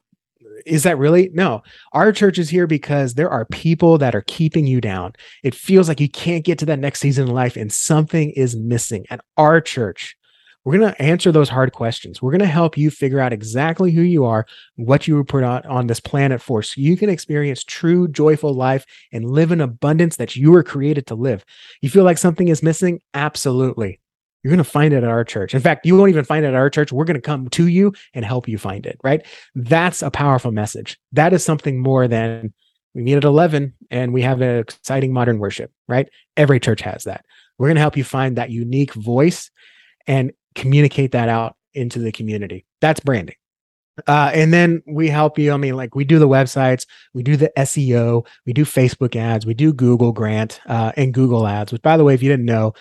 is 0.65 0.83
that 0.83 0.97
really? 0.97 1.29
No. 1.33 1.63
Our 1.93 2.11
church 2.11 2.39
is 2.39 2.49
here 2.49 2.67
because 2.67 3.15
there 3.15 3.29
are 3.29 3.45
people 3.45 3.97
that 3.97 4.15
are 4.15 4.23
keeping 4.27 4.67
you 4.67 4.79
down. 4.79 5.13
It 5.43 5.55
feels 5.55 5.87
like 5.87 5.99
you 5.99 6.09
can't 6.09 6.45
get 6.45 6.59
to 6.59 6.65
that 6.67 6.79
next 6.79 6.99
season 6.99 7.27
in 7.27 7.33
life 7.33 7.55
and 7.55 7.71
something 7.71 8.31
is 8.31 8.55
missing. 8.55 9.05
At 9.09 9.21
our 9.37 9.59
church, 9.59 10.15
we're 10.63 10.77
going 10.77 10.91
to 10.91 11.01
answer 11.01 11.31
those 11.31 11.49
hard 11.49 11.73
questions. 11.73 12.21
We're 12.21 12.31
going 12.31 12.39
to 12.39 12.47
help 12.47 12.77
you 12.77 12.89
figure 12.89 13.19
out 13.19 13.33
exactly 13.33 13.91
who 13.91 14.01
you 14.01 14.25
are, 14.25 14.45
what 14.75 15.07
you 15.07 15.15
were 15.15 15.23
put 15.23 15.43
on, 15.43 15.63
on 15.65 15.87
this 15.87 15.99
planet 15.99 16.41
for, 16.41 16.63
so 16.63 16.81
you 16.81 16.97
can 16.97 17.09
experience 17.09 17.63
true, 17.63 18.07
joyful 18.07 18.53
life 18.53 18.85
and 19.11 19.29
live 19.29 19.51
in 19.51 19.61
abundance 19.61 20.15
that 20.15 20.35
you 20.35 20.51
were 20.51 20.63
created 20.63 21.05
to 21.07 21.15
live. 21.15 21.45
You 21.81 21.89
feel 21.89 22.03
like 22.03 22.17
something 22.17 22.47
is 22.47 22.63
missing? 22.63 23.01
Absolutely. 23.13 23.99
You're 24.45 24.51
going 24.51 24.63
to 24.63 24.63
find 24.63 24.93
it 24.93 24.97
at 24.97 25.09
our 25.09 25.23
church. 25.23 25.55
In 25.55 25.59
fact, 25.59 25.87
you 25.87 25.97
won't 25.97 26.11
even 26.11 26.23
find 26.23 26.45
it 26.45 26.49
at 26.49 26.53
our 26.53 26.69
church. 26.69 26.91
We're 26.91 27.05
going 27.05 27.15
to 27.15 27.21
come 27.21 27.49
to 27.49 27.65
you 27.65 27.91
and 28.13 28.23
help 28.23 28.47
you 28.47 28.59
find 28.59 28.85
it, 28.85 28.95
right? 29.03 29.25
That's 29.55 30.03
a 30.03 30.11
powerful 30.11 30.51
message. 30.51 30.99
That 31.13 31.33
is 31.33 31.43
something 31.43 31.81
more 31.81 32.07
than 32.07 32.53
we 32.93 33.01
meet 33.01 33.15
at 33.15 33.23
11 33.23 33.73
and 33.89 34.13
we 34.13 34.21
have 34.21 34.41
an 34.41 34.59
exciting 34.59 35.11
modern 35.11 35.39
worship, 35.39 35.71
right? 35.87 36.07
Every 36.37 36.59
church 36.59 36.81
has 36.81 37.05
that. 37.05 37.25
We're 37.57 37.69
going 37.69 37.77
to 37.77 37.81
help 37.81 37.97
you 37.97 38.03
find 38.03 38.35
that 38.35 38.51
unique 38.51 38.93
voice 38.93 39.49
and 40.05 40.31
communicate 40.53 41.13
that 41.13 41.27
out 41.27 41.55
into 41.73 41.97
the 41.97 42.11
community. 42.11 42.67
That's 42.81 42.99
branding. 42.99 43.37
Uh, 44.05 44.29
and 44.31 44.53
then 44.53 44.83
we 44.85 45.07
help 45.07 45.39
you. 45.39 45.53
I 45.53 45.57
mean, 45.57 45.73
like 45.75 45.95
we 45.95 46.03
do 46.03 46.19
the 46.19 46.27
websites, 46.27 46.85
we 47.15 47.23
do 47.23 47.35
the 47.35 47.51
SEO, 47.57 48.27
we 48.45 48.53
do 48.53 48.63
Facebook 48.63 49.15
ads, 49.15 49.47
we 49.47 49.55
do 49.55 49.73
Google 49.73 50.11
Grant 50.11 50.59
uh, 50.67 50.91
and 50.95 51.15
Google 51.15 51.47
Ads. 51.47 51.71
Which, 51.71 51.81
by 51.81 51.97
the 51.97 52.03
way, 52.03 52.13
if 52.13 52.21
you 52.21 52.29
didn't 52.29 52.45
know, 52.45 52.75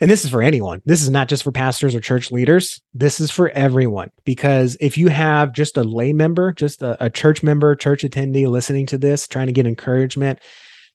and 0.00 0.10
this 0.10 0.24
is 0.24 0.30
for 0.30 0.42
anyone. 0.42 0.80
This 0.86 1.02
is 1.02 1.10
not 1.10 1.28
just 1.28 1.42
for 1.42 1.52
pastors 1.52 1.94
or 1.94 2.00
church 2.00 2.32
leaders. 2.32 2.80
This 2.94 3.20
is 3.20 3.30
for 3.30 3.50
everyone. 3.50 4.10
Because 4.24 4.76
if 4.80 4.96
you 4.96 5.08
have 5.08 5.52
just 5.52 5.76
a 5.76 5.84
lay 5.84 6.12
member, 6.12 6.52
just 6.52 6.82
a, 6.82 7.02
a 7.04 7.10
church 7.10 7.42
member, 7.42 7.74
church 7.76 8.02
attendee 8.02 8.48
listening 8.48 8.86
to 8.86 8.98
this, 8.98 9.28
trying 9.28 9.46
to 9.46 9.52
get 9.52 9.66
encouragement, 9.66 10.38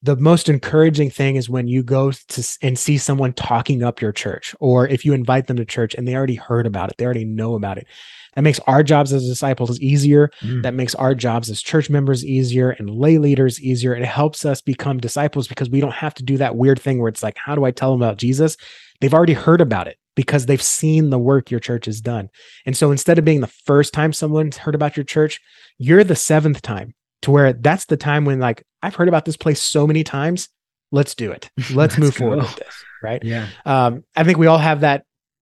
the 0.01 0.15
most 0.15 0.49
encouraging 0.49 1.09
thing 1.09 1.35
is 1.35 1.49
when 1.49 1.67
you 1.67 1.81
go 1.81 2.11
to 2.11 2.57
and 2.61 2.77
see 2.77 2.97
someone 2.97 3.33
talking 3.33 3.83
up 3.83 4.01
your 4.01 4.11
church, 4.11 4.55
or 4.59 4.87
if 4.87 5.05
you 5.05 5.13
invite 5.13 5.47
them 5.47 5.57
to 5.57 5.65
church 5.65 5.95
and 5.95 6.07
they 6.07 6.15
already 6.15 6.35
heard 6.35 6.65
about 6.67 6.89
it, 6.89 6.97
they 6.97 7.05
already 7.05 7.25
know 7.25 7.55
about 7.55 7.77
it. 7.77 7.87
That 8.35 8.41
makes 8.41 8.59
our 8.67 8.83
jobs 8.83 9.13
as 9.13 9.25
disciples 9.25 9.79
easier. 9.79 10.29
Mm. 10.41 10.63
That 10.63 10.73
makes 10.73 10.93
our 10.95 11.15
jobs 11.15 11.49
as 11.49 11.61
church 11.61 11.89
members 11.89 12.25
easier 12.25 12.71
and 12.71 12.89
lay 12.89 13.17
leaders 13.17 13.61
easier. 13.61 13.95
It 13.95 14.05
helps 14.05 14.45
us 14.45 14.61
become 14.61 14.97
disciples 14.99 15.47
because 15.47 15.69
we 15.69 15.79
don't 15.79 15.93
have 15.93 16.13
to 16.15 16.23
do 16.23 16.37
that 16.37 16.55
weird 16.55 16.79
thing 16.79 16.99
where 16.99 17.09
it's 17.09 17.23
like, 17.23 17.37
how 17.37 17.55
do 17.55 17.63
I 17.63 17.71
tell 17.71 17.91
them 17.91 18.01
about 18.01 18.17
Jesus? 18.17 18.57
They've 18.99 19.13
already 19.13 19.33
heard 19.33 19.61
about 19.61 19.87
it 19.87 19.97
because 20.15 20.45
they've 20.45 20.61
seen 20.61 21.09
the 21.09 21.19
work 21.19 21.51
your 21.51 21.59
church 21.59 21.85
has 21.85 22.01
done. 22.01 22.29
And 22.65 22.75
so 22.75 22.91
instead 22.91 23.17
of 23.17 23.25
being 23.25 23.41
the 23.41 23.47
first 23.47 23.93
time 23.93 24.13
someone's 24.13 24.57
heard 24.57 24.75
about 24.75 24.97
your 24.97 25.03
church, 25.03 25.41
you're 25.77 26.03
the 26.03 26.15
seventh 26.15 26.61
time 26.61 26.93
to 27.21 27.31
where 27.31 27.53
that's 27.53 27.85
the 27.85 27.97
time 27.97 28.25
when 28.25 28.39
like 28.39 28.63
I've 28.81 28.95
heard 28.95 29.07
about 29.07 29.25
this 29.25 29.37
place 29.37 29.61
so 29.61 29.87
many 29.87 30.03
times. 30.03 30.49
Let's 30.91 31.15
do 31.15 31.31
it. 31.31 31.49
Let's, 31.73 31.97
move 31.97 32.15
forward 32.15 32.39
with 32.39 32.55
this. 32.55 32.83
Right. 33.01 33.23
Yeah. 33.23 33.47
Um, 33.65 34.03
I 34.15 34.23
think 34.23 34.37
we 34.37 34.47
all 34.47 34.57
have 34.57 34.81
that 34.81 35.05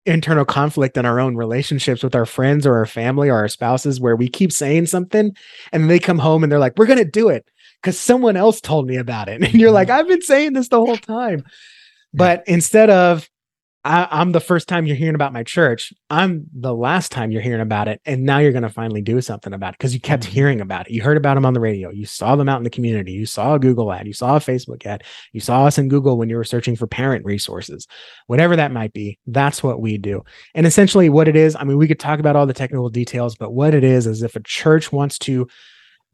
internal 0.07 0.45
conflict 0.45 0.97
in 0.97 1.05
our 1.05 1.19
own 1.19 1.35
relationships 1.35 2.03
with 2.03 2.15
our 2.15 2.25
friends 2.25 2.65
or 2.65 2.75
our 2.75 2.85
family 2.85 3.29
or 3.29 3.35
our 3.35 3.47
spouses 3.47 3.99
where 3.99 4.15
we 4.15 4.27
keep 4.27 4.51
saying 4.51 4.85
something 4.85 5.35
and 5.71 5.89
they 5.89 5.99
come 5.99 6.19
home 6.19 6.43
and 6.43 6.51
they're 6.51 6.59
like, 6.59 6.77
we're 6.77 6.85
going 6.85 6.97
to 6.97 7.05
do 7.05 7.29
it 7.29 7.45
because 7.81 7.99
someone 7.99 8.35
else 8.35 8.61
told 8.61 8.87
me 8.87 8.95
about 8.95 9.29
it. 9.29 9.41
And 9.43 9.53
you're 9.53 9.71
like, 9.71 9.89
mm-hmm. 9.89 9.99
I've 9.99 10.07
been 10.07 10.21
saying 10.21 10.53
this 10.53 10.69
the 10.69 10.79
whole 10.79 10.97
time. 10.97 11.43
But 12.13 12.43
instead 12.47 12.89
of 12.89 13.29
I, 13.87 14.21
am 14.21 14.33
the 14.33 14.41
first 14.41 14.67
time 14.67 14.85
you're 14.85 14.97
hearing 14.97 15.15
about 15.15 15.31
my 15.31 15.43
church. 15.43 15.93
I'm 16.09 16.45
the 16.53 16.73
last 16.73 17.09
time 17.09 17.31
you're 17.31 17.41
hearing 17.41 17.61
about 17.61 17.87
it. 17.87 18.01
And 18.05 18.23
now 18.23 18.39
you're 18.39 18.51
going 18.51 18.63
to 18.63 18.69
finally 18.69 19.01
do 19.01 19.21
something 19.21 19.53
about 19.53 19.75
it 19.75 19.77
because 19.77 19.93
you 19.93 20.01
kept 20.01 20.23
mm-hmm. 20.23 20.33
hearing 20.33 20.61
about 20.61 20.87
it. 20.87 20.93
You 20.93 21.01
heard 21.01 21.15
about 21.15 21.35
them 21.35 21.45
on 21.45 21.53
the 21.53 21.61
radio. 21.61 21.89
You 21.89 22.05
saw 22.05 22.35
them 22.35 22.49
out 22.49 22.57
in 22.57 22.65
the 22.65 22.69
community. 22.69 23.13
You 23.13 23.25
saw 23.25 23.55
a 23.55 23.59
Google 23.59 23.93
ad. 23.93 24.05
You 24.05 24.11
saw 24.11 24.35
a 24.35 24.39
Facebook 24.39 24.85
ad. 24.85 25.05
You 25.31 25.39
saw 25.39 25.65
us 25.65 25.77
in 25.77 25.87
Google 25.87 26.17
when 26.17 26.27
you 26.27 26.35
were 26.35 26.43
searching 26.43 26.75
for 26.75 26.85
parent 26.85 27.23
resources, 27.23 27.87
whatever 28.25 28.57
that 28.57 28.73
might 28.73 28.91
be. 28.91 29.19
That's 29.25 29.63
what 29.63 29.79
we 29.79 29.97
do. 29.97 30.21
And 30.53 30.65
essentially, 30.65 31.07
what 31.07 31.29
it 31.29 31.37
is 31.37 31.55
I 31.55 31.63
mean, 31.63 31.77
we 31.77 31.87
could 31.87 31.99
talk 31.99 32.19
about 32.19 32.35
all 32.35 32.45
the 32.45 32.53
technical 32.53 32.89
details, 32.89 33.35
but 33.37 33.53
what 33.53 33.73
it 33.73 33.85
is 33.85 34.05
is 34.05 34.21
if 34.21 34.35
a 34.35 34.41
church 34.41 34.91
wants 34.91 35.17
to 35.19 35.47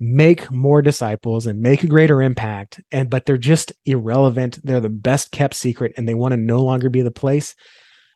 make 0.04 0.52
more 0.52 0.82
disciples 0.82 1.48
and 1.48 1.62
make 1.62 1.82
a 1.82 1.88
greater 1.88 2.22
impact 2.22 2.82
and 2.92 3.10
but 3.10 3.26
they're 3.26 3.38
just 3.38 3.72
irrelevant 3.86 4.60
they're 4.62 4.82
the 4.82 4.90
best 4.90 5.32
kept 5.32 5.54
secret 5.54 5.94
and 5.96 6.10
they 6.10 6.14
want 6.14 6.34
to 6.34 6.38
no 6.38 6.62
longer 6.62 6.90
be 6.90 7.02
the 7.02 7.10
place 7.10 7.56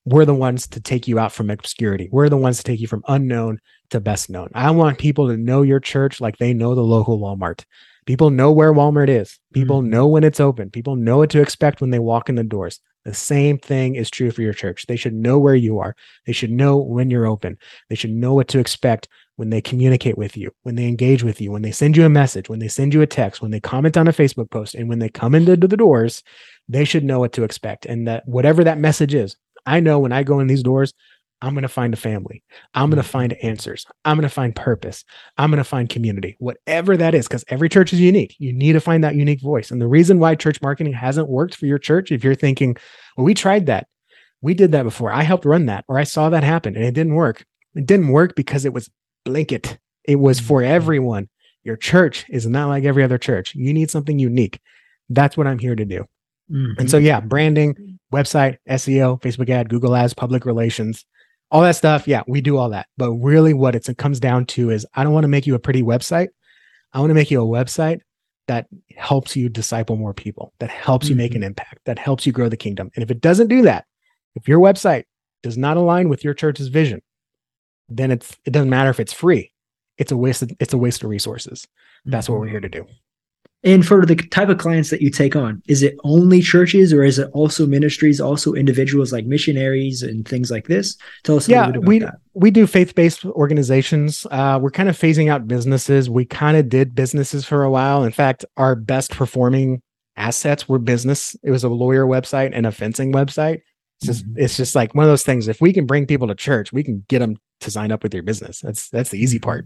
we're 0.04 0.26
the 0.26 0.34
ones 0.34 0.68
to 0.68 0.82
take 0.82 1.08
you 1.08 1.18
out 1.18 1.32
from 1.32 1.50
obscurity 1.50 2.10
we're 2.12 2.28
the 2.28 2.36
ones 2.36 2.58
to 2.58 2.64
take 2.64 2.82
you 2.82 2.88
from 2.88 3.04
unknown 3.08 3.58
to 3.90 4.02
best 4.02 4.30
known 4.30 4.50
i 4.54 4.70
want 4.70 4.98
people 4.98 5.30
to 5.30 5.38
know 5.38 5.62
your 5.62 5.80
church 5.80 6.20
like 6.20 6.36
they 6.38 6.54
know 6.54 6.76
the 6.76 6.82
local 6.82 7.20
walmart 7.20 7.64
people 8.06 8.32
know 8.32 8.52
where 8.52 8.74
walmart 8.74 9.08
is 9.08 9.40
people 9.54 9.80
mm-hmm. 9.80 9.92
know 9.92 10.08
when 10.08 10.26
it's 10.26 10.42
open 10.42 10.70
people 10.70 10.98
know 10.98 11.20
what 11.20 11.30
to 11.30 11.42
expect 11.42 11.80
when 11.80 11.92
they 11.92 12.00
walk 12.00 12.28
in 12.28 12.36
the 12.36 12.44
doors 12.44 12.82
the 13.06 13.14
same 13.14 13.58
thing 13.58 13.96
is 13.96 14.10
true 14.10 14.32
for 14.32 14.42
your 14.42 14.52
church. 14.52 14.86
They 14.86 14.98
should 14.98 15.14
know 15.14 15.40
where 15.40 15.56
you 15.56 15.80
are. 15.80 15.96
They 16.26 16.34
should 16.34 16.52
know 16.52 16.76
when 16.76 17.10
you're 17.10 17.26
open. 17.26 17.58
They 17.88 17.96
should 17.96 18.12
know 18.12 18.34
what 18.34 18.50
to 18.50 18.60
expect 18.60 19.08
when 19.38 19.50
they 19.50 19.62
communicate 19.62 20.18
with 20.18 20.36
you, 20.36 20.52
when 20.64 20.76
they 20.76 20.88
engage 20.88 21.24
with 21.24 21.40
you, 21.40 21.52
when 21.52 21.62
they 21.62 21.72
send 21.72 21.96
you 21.96 22.06
a 22.06 22.10
message, 22.10 22.50
when 22.50 22.60
they 22.60 22.68
send 22.68 22.94
you 22.94 23.02
a 23.02 23.08
text, 23.08 23.42
when 23.42 23.52
they 23.52 23.60
comment 23.60 23.96
on 23.96 24.08
a 24.08 24.14
Facebook 24.14 24.52
post, 24.52 24.76
and 24.76 24.90
when 24.90 25.00
they 25.00 25.10
come 25.10 25.34
into 25.34 25.56
the 25.56 25.78
doors, 25.78 26.24
they 26.68 26.84
should 26.84 27.04
know 27.04 27.20
what 27.20 27.34
to 27.34 27.44
expect. 27.44 27.86
And 27.86 28.08
that 28.08 28.28
whatever 28.28 28.64
that 28.64 28.80
message 28.80 29.14
is, 29.14 29.38
I 29.66 29.80
know 29.80 30.00
when 30.00 30.12
I 30.12 30.24
go 30.24 30.40
in 30.40 30.48
these 30.48 30.64
doors, 30.64 30.94
I'm 31.42 31.54
going 31.54 31.62
to 31.62 31.70
find 31.70 31.94
a 31.94 31.98
family. 31.98 32.44
I'm 32.74 32.90
going 32.90 32.98
to 32.98 33.04
mm-hmm. 33.04 33.12
find 33.12 33.34
answers. 33.44 33.86
I'm 34.06 34.18
going 34.18 34.24
to 34.24 34.34
find 34.34 34.56
purpose. 34.56 35.06
I'm 35.38 35.52
going 35.52 35.60
to 35.60 35.64
find 35.64 35.88
community, 35.88 36.36
whatever 36.40 36.98
that 36.98 37.14
is, 37.14 37.28
because 37.28 37.46
every 37.50 37.70
church 37.70 37.94
is 37.94 38.00
unique. 38.00 38.36
You 38.40 38.54
need 38.54 38.74
to 38.74 38.80
find 38.80 39.04
that 39.04 39.16
unique 39.16 39.42
voice. 39.42 39.70
And 39.70 39.80
the 39.80 39.88
reason 39.88 40.20
why 40.20 40.34
church 40.34 40.62
marketing 40.62 40.94
hasn't 40.94 41.30
worked 41.30 41.56
for 41.56 41.68
your 41.68 41.78
church, 41.78 42.12
if 42.12 42.24
you're 42.24 42.34
thinking, 42.34 42.76
well, 43.16 43.26
we 43.26 43.36
tried 43.36 43.68
that, 43.68 43.88
we 44.42 44.56
did 44.56 44.72
that 44.72 44.84
before, 44.84 45.12
I 45.12 45.22
helped 45.22 45.46
run 45.46 45.68
that, 45.68 45.86
or 45.88 46.00
I 46.00 46.06
saw 46.06 46.30
that 46.30 46.44
happen 46.44 46.76
and 46.76 46.86
it 46.86 46.94
didn't 46.94 47.14
work. 47.14 47.46
It 47.76 47.86
didn't 47.86 48.08
work 48.08 48.36
because 48.36 48.66
it 48.66 48.74
was 48.74 48.90
blanket, 49.28 49.78
it 50.04 50.14
It 50.14 50.16
was 50.16 50.40
for 50.40 50.62
mm-hmm. 50.62 50.72
everyone. 50.72 51.30
Your 51.64 51.78
church 51.78 52.26
is 52.30 52.48
not 52.48 52.70
like 52.70 52.86
every 52.86 53.04
other 53.04 53.18
church. 53.18 53.54
You 53.54 53.74
need 53.74 53.92
something 53.92 54.18
unique. 54.18 54.60
That's 55.10 55.36
what 55.36 55.48
I'm 55.48 55.60
here 55.60 55.76
to 55.76 55.86
do. 55.86 56.06
Mm-hmm. 56.50 56.80
And 56.80 56.90
so, 56.90 56.98
yeah, 56.98 57.20
branding, 57.20 58.00
website, 58.14 58.58
SEO, 58.70 59.22
Facebook 59.22 59.50
ad, 59.50 59.70
Google 59.70 59.96
ads, 59.96 60.14
public 60.14 60.46
relations 60.46 61.06
all 61.52 61.62
that 61.62 61.76
stuff. 61.76 62.08
Yeah, 62.08 62.24
we 62.28 62.42
do 62.42 62.58
all 62.58 62.70
that. 62.70 62.88
But 62.98 63.12
really, 63.14 63.54
what 63.54 63.76
it 63.76 63.88
comes 63.98 64.20
down 64.20 64.46
to 64.48 64.70
is 64.70 64.86
I 64.96 65.04
don't 65.04 65.14
want 65.14 65.24
to 65.24 65.30
make 65.30 65.48
you 65.48 65.56
a 65.56 65.60
pretty 65.60 65.84
website. 65.84 66.28
I 66.94 67.00
want 67.00 67.10
to 67.10 67.16
make 67.16 67.32
you 67.32 67.42
a 67.42 67.46
website 67.46 68.02
that 68.48 68.68
helps 68.96 69.36
you 69.36 69.50
disciple 69.50 69.98
more 69.98 70.14
people, 70.14 70.54
that 70.60 70.70
helps 70.70 71.06
mm-hmm. 71.06 71.12
you 71.12 71.18
make 71.18 71.36
an 71.36 71.42
mm-hmm. 71.42 71.48
impact, 71.48 71.80
that 71.86 72.00
helps 72.00 72.26
you 72.26 72.32
grow 72.32 72.50
the 72.50 72.58
kingdom. 72.58 72.90
And 72.96 73.04
if 73.04 73.12
it 73.12 73.22
doesn't 73.22 73.48
do 73.48 73.62
that, 73.64 73.86
if 74.36 74.48
your 74.48 74.60
website 74.60 75.04
does 75.44 75.58
not 75.58 75.78
align 75.78 76.08
with 76.08 76.24
your 76.24 76.34
church's 76.34 76.70
vision, 76.70 77.02
then 77.90 78.12
it's 78.12 78.38
it 78.46 78.52
doesn't 78.52 78.70
matter 78.70 78.90
if 78.90 79.00
it's 79.00 79.14
free. 79.14 79.52
It's 79.98 80.12
a 80.12 80.18
waste. 80.18 80.42
Of, 80.42 80.52
it's 80.60 80.74
a 80.74 80.78
waste 80.78 81.04
of 81.04 81.10
resources. 81.10 81.68
That's 82.06 82.30
what 82.30 82.40
we're 82.40 82.48
here 82.48 82.62
to 82.62 82.70
do. 82.70 82.86
And 83.64 83.86
for 83.86 84.06
the 84.06 84.16
type 84.16 84.50
of 84.50 84.60
clients 84.60 84.92
that 84.92 85.02
you 85.02 85.10
take 85.10 85.36
on, 85.36 85.64
is 85.68 85.82
it 85.82 85.98
only 86.04 86.42
churches 86.42 86.94
or 86.94 87.04
is 87.04 87.18
it 87.18 87.30
also 87.34 87.66
ministries, 87.66 88.22
also 88.22 88.54
individuals 88.54 89.12
like 89.12 89.26
missionaries 89.26 90.04
and 90.04 90.28
things 90.28 90.52
like 90.52 90.68
this? 90.68 90.96
Tell 91.24 91.38
us 91.38 91.50
yeah, 91.50 91.72
we, 91.72 92.00
that. 92.00 92.16
We 92.34 92.52
do 92.52 92.68
faith 92.68 92.94
based 92.94 93.26
organizations. 93.26 94.28
Uh, 94.30 94.60
we're 94.62 94.72
kind 94.72 94.90
of 94.90 94.98
phasing 94.98 95.30
out 95.30 95.48
businesses. 95.48 96.10
We 96.10 96.24
kind 96.24 96.56
of 96.56 96.70
did 96.70 96.94
businesses 96.94 97.46
for 97.46 97.64
a 97.64 97.72
while. 97.72 98.04
In 98.04 98.12
fact, 98.12 98.46
our 98.58 98.76
best 98.76 99.12
performing 99.12 99.82
assets 100.16 100.70
were 100.70 100.80
business. 100.80 101.36
It 101.44 101.50
was 101.50 101.64
a 101.64 101.70
lawyer 101.70 102.06
website 102.06 102.52
and 102.54 102.66
a 102.68 102.72
fencing 102.72 103.12
website. 103.12 103.62
It's 104.00 104.08
just, 104.08 104.26
mm-hmm. 104.26 104.44
it's 104.44 104.58
just 104.58 104.76
like 104.76 104.94
one 104.94 105.06
of 105.06 105.10
those 105.10 105.24
things. 105.24 105.48
If 105.48 105.62
we 105.62 105.74
can 105.74 105.86
bring 105.86 106.06
people 106.06 106.28
to 106.28 106.36
church, 106.36 106.72
we 106.72 106.84
can 106.84 107.04
get 107.08 107.20
them 107.20 107.38
to 107.62 107.72
sign 107.72 107.92
up 107.92 108.04
with 108.04 108.14
your 108.14 108.24
business. 108.24 108.62
That's 108.62 108.90
that's 108.90 109.10
the 109.10 109.20
easy 109.20 109.40
part. 109.40 109.66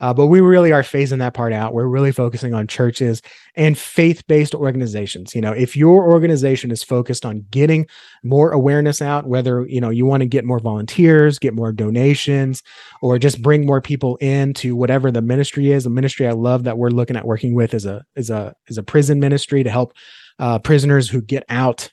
Uh, 0.00 0.14
but 0.14 0.28
we 0.28 0.40
really 0.40 0.72
are 0.72 0.82
phasing 0.82 1.18
that 1.18 1.34
part 1.34 1.52
out. 1.52 1.74
We're 1.74 1.86
really 1.86 2.10
focusing 2.10 2.54
on 2.54 2.66
churches 2.66 3.20
and 3.54 3.76
faith 3.76 4.26
based 4.26 4.54
organizations. 4.54 5.34
You 5.34 5.42
know, 5.42 5.52
if 5.52 5.76
your 5.76 6.10
organization 6.10 6.70
is 6.70 6.82
focused 6.82 7.26
on 7.26 7.44
getting 7.50 7.86
more 8.22 8.50
awareness 8.50 9.02
out, 9.02 9.26
whether, 9.26 9.66
you 9.66 9.78
know, 9.80 9.90
you 9.90 10.06
want 10.06 10.22
to 10.22 10.26
get 10.26 10.46
more 10.46 10.58
volunteers, 10.58 11.38
get 11.38 11.54
more 11.54 11.70
donations, 11.70 12.62
or 13.02 13.18
just 13.18 13.42
bring 13.42 13.66
more 13.66 13.82
people 13.82 14.16
into 14.16 14.74
whatever 14.74 15.10
the 15.10 15.20
ministry 15.20 15.70
is, 15.70 15.84
The 15.84 15.90
ministry 15.90 16.26
I 16.26 16.32
love 16.32 16.64
that 16.64 16.78
we're 16.78 16.88
looking 16.88 17.16
at 17.16 17.26
working 17.26 17.54
with 17.54 17.74
is 17.74 17.84
a, 17.84 18.02
is 18.16 18.30
a, 18.30 18.54
is 18.68 18.78
a 18.78 18.82
prison 18.82 19.20
ministry 19.20 19.62
to 19.64 19.70
help 19.70 19.92
uh, 20.38 20.58
prisoners 20.60 21.10
who 21.10 21.20
get 21.20 21.44
out 21.50 21.90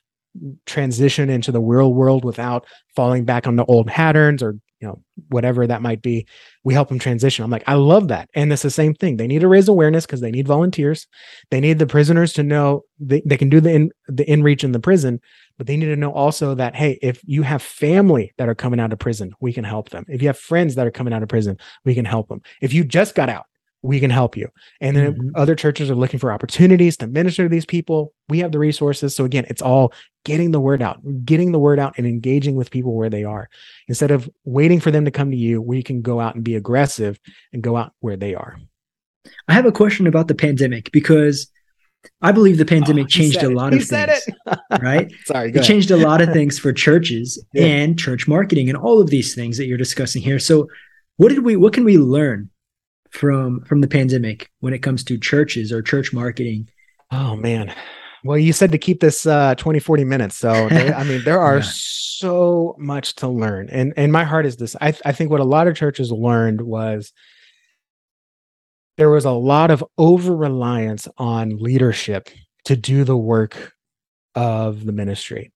transition 0.65 1.29
into 1.29 1.51
the 1.51 1.61
real 1.61 1.93
world 1.93 2.25
without 2.25 2.65
falling 2.95 3.25
back 3.25 3.47
on 3.47 3.55
the 3.55 3.65
old 3.65 3.87
patterns 3.87 4.41
or 4.43 4.57
you 4.79 4.87
know 4.87 5.01
whatever 5.29 5.65
that 5.65 5.81
might 5.81 6.01
be 6.01 6.25
we 6.63 6.73
help 6.73 6.89
them 6.89 6.99
transition. 6.99 7.43
I'm 7.43 7.51
like 7.51 7.63
i 7.67 7.73
love 7.73 8.09
that. 8.09 8.29
And 8.33 8.51
it's 8.51 8.61
the 8.61 8.69
same 8.69 8.93
thing. 8.93 9.17
They 9.17 9.27
need 9.27 9.39
to 9.39 9.47
raise 9.47 9.67
awareness 9.67 10.05
because 10.05 10.21
they 10.21 10.31
need 10.31 10.47
volunteers. 10.47 11.07
They 11.49 11.59
need 11.59 11.79
the 11.79 11.87
prisoners 11.87 12.33
to 12.33 12.43
know 12.43 12.83
they, 12.99 13.21
they 13.25 13.37
can 13.37 13.49
do 13.49 13.59
the 13.59 13.71
in 13.71 13.91
the 14.07 14.29
in 14.29 14.43
reach 14.43 14.63
in 14.63 14.71
the 14.71 14.79
prison 14.79 15.19
but 15.57 15.65
they 15.65 15.75
need 15.75 15.87
to 15.87 15.95
know 15.95 16.13
also 16.13 16.53
that 16.55 16.75
hey 16.75 16.99
if 17.01 17.21
you 17.23 17.41
have 17.41 17.61
family 17.61 18.33
that 18.37 18.49
are 18.49 18.55
coming 18.55 18.79
out 18.79 18.93
of 18.93 18.99
prison 18.99 19.33
we 19.39 19.53
can 19.53 19.63
help 19.63 19.89
them. 19.89 20.05
If 20.07 20.21
you 20.21 20.27
have 20.27 20.37
friends 20.37 20.75
that 20.75 20.85
are 20.85 20.91
coming 20.91 21.13
out 21.13 21.23
of 21.23 21.29
prison 21.29 21.57
we 21.85 21.95
can 21.95 22.05
help 22.05 22.27
them. 22.29 22.41
If 22.61 22.73
you 22.73 22.83
just 22.83 23.15
got 23.15 23.29
out 23.29 23.45
we 23.81 23.99
can 23.99 24.09
help 24.09 24.35
you. 24.35 24.49
And 24.81 24.95
then 24.95 25.13
mm-hmm. 25.13 25.29
other 25.35 25.55
churches 25.55 25.89
are 25.89 25.95
looking 25.95 26.19
for 26.19 26.31
opportunities 26.31 26.97
to 26.97 27.07
minister 27.07 27.43
to 27.43 27.49
these 27.49 27.65
people. 27.65 28.13
We 28.27 28.39
have 28.39 28.51
the 28.51 28.59
resources. 28.59 29.15
So 29.15 29.23
again, 29.23 29.45
it's 29.49 29.61
all 29.61 29.93
getting 30.25 30.51
the 30.51 30.59
word 30.59 30.81
out, 30.81 30.99
getting 31.25 31.51
the 31.51 31.59
word 31.59 31.79
out 31.79 31.93
and 31.97 32.05
engaging 32.05 32.55
with 32.55 32.71
people 32.71 32.95
where 32.95 33.09
they 33.09 33.23
are. 33.23 33.49
Instead 33.87 34.11
of 34.11 34.29
waiting 34.45 34.79
for 34.79 34.91
them 34.91 35.05
to 35.05 35.11
come 35.11 35.31
to 35.31 35.37
you, 35.37 35.61
we 35.61 35.83
can 35.83 36.01
go 36.01 36.19
out 36.19 36.35
and 36.35 36.43
be 36.43 36.55
aggressive 36.55 37.19
and 37.53 37.61
go 37.61 37.77
out 37.77 37.93
where 37.99 38.17
they 38.17 38.35
are. 38.35 38.59
I 39.47 39.53
have 39.53 39.65
a 39.65 39.71
question 39.71 40.07
about 40.07 40.27
the 40.27 40.35
pandemic 40.35 40.91
because 40.91 41.51
I 42.21 42.31
believe 42.31 42.57
the 42.57 42.65
pandemic 42.65 43.05
Oh, 43.05 43.07
changed 43.07 43.43
a 43.43 43.49
it. 43.49 43.53
lot 43.53 43.73
He 43.73 43.79
of 43.79 43.85
said 43.85 44.09
things, 44.09 44.27
it. 44.47 44.59
right? 44.81 45.11
Sorry, 45.25 45.51
It 45.51 45.63
changed 45.63 45.91
a 45.91 45.97
lot 45.97 46.21
of 46.21 46.31
things 46.31 46.57
for 46.57 46.73
churches 46.85 47.43
Yeah. 47.53 47.65
and 47.65 47.99
church 47.99 48.27
marketing 48.27 48.69
and 48.69 48.77
all 48.77 48.99
of 49.01 49.09
these 49.09 49.35
things 49.35 49.57
that 49.57 49.65
you're 49.65 49.77
discussing 49.77 50.21
here. 50.21 50.39
So, 50.39 50.67
what 51.17 51.29
did 51.29 51.43
we? 51.43 51.55
What 51.55 51.73
can 51.73 51.83
we 51.83 51.97
learn 51.97 52.49
from 53.11 53.61
from 53.65 53.81
the 53.81 53.87
pandemic 53.87 54.49
when 54.59 54.73
it 54.73 54.79
comes 54.79 55.03
to 55.05 55.17
churches 55.17 55.71
or 55.71 55.81
church 55.81 56.13
marketing? 56.13 56.69
Oh 57.11 57.35
man. 57.35 57.73
Well, 58.23 58.37
you 58.37 58.51
said 58.51 58.71
to 58.71 58.77
keep 58.77 58.99
this 58.99 59.25
uh 59.25 59.55
20 59.55 59.79
40 59.79 60.03
minutes. 60.03 60.35
So 60.37 60.51
there, 60.69 60.93
I 60.95 61.03
mean 61.03 61.23
there 61.23 61.39
are 61.39 61.57
Yeah. 61.57 61.63
so 61.69 62.75
much 62.79 63.15
to 63.15 63.27
learn. 63.27 63.69
And 63.69 63.93
and 63.97 64.11
my 64.11 64.23
heart 64.23 64.45
is 64.45 64.57
this. 64.57 64.75
I 64.81 64.93
I 65.05 65.11
think 65.11 65.31
what 65.31 65.39
a 65.39 65.45
lot 65.45 65.67
of 65.67 65.75
churches 65.75 66.11
learned 66.11 66.61
was 66.61 67.11
there 68.97 69.09
was 69.09 69.25
a 69.25 69.31
lot 69.31 69.69
of 69.71 69.83
over 69.97 70.35
reliance 70.35 71.07
on 71.17 71.57
leadership 71.57 72.29
to 72.65 72.75
do 72.75 73.03
the 73.03 73.15
work 73.17 73.73
of 74.35 74.85
the 74.85 74.91
ministry. 74.91 75.51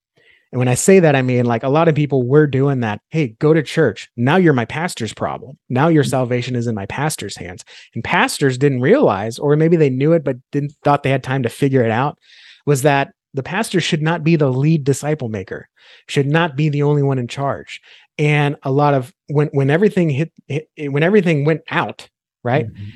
And 0.52 0.60
when 0.60 0.68
I 0.68 0.74
say 0.74 1.00
that, 1.00 1.16
I 1.16 1.22
mean 1.22 1.46
like 1.46 1.64
a 1.64 1.70
lot 1.70 1.88
of 1.88 1.96
people 1.96 2.28
were 2.28 2.46
doing 2.48 2.82
that. 2.82 3.00
Hey, 3.10 3.30
go 3.40 3.54
to 3.54 3.64
church. 3.64 4.10
Now 4.18 4.36
you're 4.36 4.54
my 4.54 4.66
pastor's 4.66 5.14
problem. 5.14 5.58
Now 5.70 5.88
your 5.88 6.04
salvation 6.04 6.56
is 6.56 6.68
in 6.68 6.76
my 6.76 6.86
pastor's 6.88 7.38
hands. 7.38 7.64
And 7.96 8.04
pastors 8.04 8.58
didn't 8.58 8.82
realize, 8.82 9.40
or 9.40 9.56
maybe 9.56 9.78
they 9.78 9.90
knew 9.90 10.12
it 10.14 10.24
but 10.26 10.38
didn't 10.52 10.74
thought 10.84 11.04
they 11.04 11.10
had 11.10 11.24
time 11.24 11.44
to 11.44 11.50
figure 11.50 11.84
it 11.84 11.92
out, 11.92 12.18
was 12.66 12.82
that 12.82 13.14
the 13.34 13.44
pastor 13.44 13.80
should 13.80 14.02
not 14.02 14.24
be 14.26 14.36
the 14.36 14.50
lead 14.52 14.84
disciple 14.84 15.30
maker, 15.30 15.70
should 16.10 16.28
not 16.28 16.58
be 16.58 16.68
the 16.68 16.84
only 16.84 17.02
one 17.02 17.18
in 17.18 17.30
charge. 17.30 17.80
And 18.18 18.58
a 18.64 18.72
lot 18.72 18.94
of 18.94 19.14
when 19.30 19.48
when 19.54 19.70
everything 19.70 20.10
hit, 20.10 20.34
hit 20.48 20.68
when 20.92 21.02
everything 21.02 21.46
went 21.46 21.62
out, 21.70 22.10
right? 22.44 22.68
Mhm. 22.68 22.92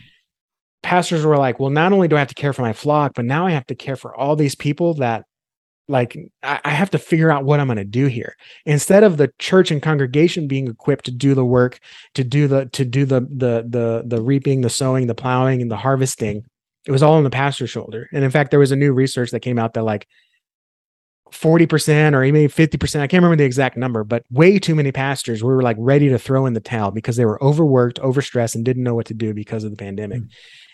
pastors 0.84 1.26
were 1.26 1.38
like, 1.38 1.60
well, 1.60 1.70
not 1.72 1.94
only 1.94 2.08
do 2.08 2.16
I 2.16 2.20
have 2.20 2.28
to 2.28 2.36
care 2.36 2.54
for 2.54 2.62
my 2.62 2.74
flock, 2.74 3.14
but 3.16 3.26
now 3.26 3.48
I 3.48 3.52
have 3.52 3.66
to 3.68 3.76
care 3.76 3.96
for 3.96 4.16
all 4.16 4.36
these 4.36 4.56
people 4.56 4.94
that 4.96 5.26
like 5.88 6.18
I, 6.44 6.60
I 6.66 6.70
have 6.72 6.90
to 6.92 7.00
figure 7.00 7.32
out 7.32 7.46
what 7.46 7.60
I'm 7.60 7.68
going 7.68 7.78
to 7.78 7.84
do 7.84 8.08
here. 8.08 8.36
Instead 8.66 9.04
of 9.04 9.18
the 9.18 9.32
church 9.40 9.72
and 9.72 9.82
congregation 9.82 10.48
being 10.48 10.68
equipped 10.68 11.06
to 11.06 11.12
do 11.12 11.34
the 11.34 11.46
work, 11.46 11.80
to 12.16 12.24
do 12.24 12.48
the 12.48 12.68
to 12.68 12.86
do 12.86 13.06
the 13.06 13.22
the 13.22 13.66
the 13.68 14.04
the 14.06 14.22
reaping, 14.22 14.62
the 14.62 14.70
sowing, 14.70 15.08
the 15.08 15.16
plowing, 15.16 15.62
and 15.62 15.70
the 15.70 15.78
harvesting, 15.78 16.46
it 16.86 16.92
was 16.92 17.04
all 17.04 17.14
on 17.14 17.24
the 17.24 17.30
pastor's 17.30 17.70
shoulder. 17.70 18.10
And 18.14 18.24
in 18.24 18.32
fact, 18.32 18.52
there 18.52 18.60
was 18.60 18.72
a 18.72 18.76
new 18.76 18.94
research 18.94 19.32
that 19.32 19.42
came 19.42 19.60
out 19.60 19.74
that 19.74 19.84
like 19.84 20.08
40% 21.32 22.14
or 22.14 22.24
even 22.24 22.44
50%, 22.44 23.00
I 23.00 23.08
can't 23.08 23.22
remember 23.24 23.36
the 23.36 23.46
exact 23.46 23.78
number, 23.78 24.04
but 24.04 24.24
way 24.32 24.60
too 24.60 24.76
many 24.76 24.92
pastors 24.92 25.44
were 25.44 25.62
like 25.62 25.78
ready 25.80 26.10
to 26.10 26.20
throw 26.20 26.46
in 26.46 26.54
the 26.54 26.60
towel 26.60 26.92
because 26.92 27.16
they 27.16 27.26
were 27.26 27.44
overworked, 27.44 28.00
overstressed, 28.00 28.56
and 28.56 28.64
didn't 28.64 28.84
know 28.84 28.96
what 28.96 29.08
to 29.08 29.14
do 29.14 29.34
because 29.34 29.64
of 29.64 29.72
the 29.72 29.78
pandemic. 29.78 30.22
Mm. 30.22 30.30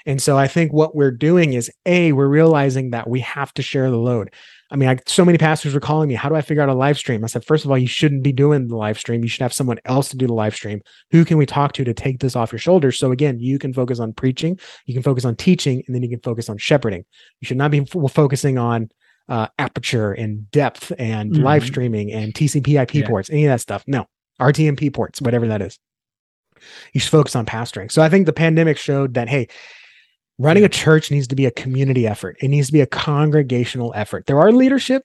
And 0.06 0.22
so 0.22 0.38
I 0.38 0.48
think 0.48 0.74
what 0.74 0.96
we're 0.96 1.12
doing 1.12 1.54
is 1.54 1.72
A, 1.86 2.12
we're 2.12 2.28
realizing 2.28 2.92
that 2.92 3.10
we 3.10 3.22
have 3.22 3.54
to 3.56 3.62
share 3.62 3.90
the 3.90 3.98
load. 3.98 4.34
I 4.72 4.78
mean, 4.78 4.88
I, 4.88 4.98
so 5.06 5.26
many 5.26 5.38
pastors 5.38 5.74
were 5.74 5.82
calling 5.82 6.08
me, 6.08 6.16
how 6.16 6.30
do 6.30 6.36
I 6.36 6.42
figure 6.42 6.64
out 6.64 6.70
a 6.70 6.74
live 6.74 6.98
stream? 6.98 7.24
I 7.26 7.28
said, 7.28 7.44
first 7.44 7.66
of 7.66 7.72
all, 7.72 7.78
you 7.78 7.88
shouldn't 7.88 8.24
be 8.24 8.32
doing 8.32 8.68
the 8.70 8.78
live 8.78 8.98
stream. 8.98 9.22
You 9.22 9.28
should 9.28 9.42
have 9.42 9.52
someone 9.54 9.80
else 9.84 10.08
to 10.10 10.18
do 10.18 10.28
the 10.28 10.34
live 10.34 10.56
stream. 10.56 10.82
Who 11.12 11.26
can 11.26 11.38
we 11.38 11.46
talk 11.46 11.74
to 11.74 11.84
to 11.84 11.94
take 11.94 12.20
this 12.20 12.38
off 12.38 12.54
your 12.54 12.60
shoulders? 12.60 12.98
So 12.98 13.12
again, 13.12 13.38
you 13.38 13.60
can 13.60 13.74
focus 13.74 14.00
on 14.00 14.14
preaching, 14.14 14.58
you 14.86 14.94
can 14.94 15.04
focus 15.04 15.26
on 15.26 15.36
teaching, 15.36 15.84
and 15.86 15.94
then 15.96 16.04
you 16.04 16.10
can 16.10 16.22
focus 16.22 16.48
on 16.50 16.58
shepherding. 16.58 17.04
You 17.42 17.46
should 17.48 17.58
not 17.58 17.70
be 17.72 17.80
f- 17.82 18.12
focusing 18.14 18.58
on 18.58 18.90
uh, 19.30 19.48
aperture 19.60 20.12
and 20.14 20.50
depth 20.52 20.92
and 20.98 21.38
live 21.44 21.64
Mhm. 21.64 21.68
streaming 21.68 22.12
and 22.12 22.34
TCP/IP 22.34 22.96
Yeah. 23.02 23.08
ports, 23.08 23.30
any 23.30 23.46
of 23.46 23.50
that 23.50 23.62
stuff. 23.62 23.84
No, 23.88 24.06
RTMP 24.40 24.90
ports, 24.90 25.22
whatever 25.22 25.48
that 25.48 25.62
is. 25.62 25.80
You 26.94 27.00
should 27.00 27.12
focus 27.12 27.36
on 27.36 27.46
pastoring. 27.46 27.92
So 27.92 28.02
I 28.02 28.10
think 28.10 28.26
the 28.26 28.34
pandemic 28.34 28.78
showed 28.78 29.14
that 29.14 29.30
hey, 29.30 29.48
running 30.42 30.64
a 30.64 30.70
church 30.70 31.12
needs 31.12 31.28
to 31.28 31.36
be 31.36 31.46
a 31.46 31.52
community 31.52 32.08
effort. 32.08 32.38
It 32.42 32.48
needs 32.48 32.68
to 32.68 32.74
be 32.74 32.82
a 32.82 32.88
congregational 32.88 33.94
effort. 33.96 34.26
There 34.26 34.40
are 34.40 34.52
leadership, 34.52 35.04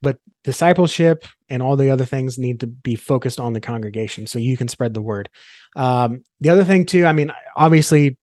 but 0.00 0.18
discipleship 0.44 1.26
and 1.50 1.62
all 1.62 1.76
the 1.76 1.90
other 1.90 2.06
things 2.06 2.38
need 2.38 2.60
to 2.60 2.66
be 2.66 2.96
focused 2.96 3.38
on 3.38 3.52
the 3.52 3.60
congregation 3.60 4.26
so 4.26 4.38
you 4.38 4.56
can 4.56 4.68
spread 4.68 4.94
the 4.94 5.02
word. 5.02 5.28
Um, 5.76 6.24
the 6.40 6.48
other 6.48 6.64
thing 6.64 6.86
too, 6.86 7.04
I 7.04 7.12
mean, 7.12 7.32
obviously 7.54 8.16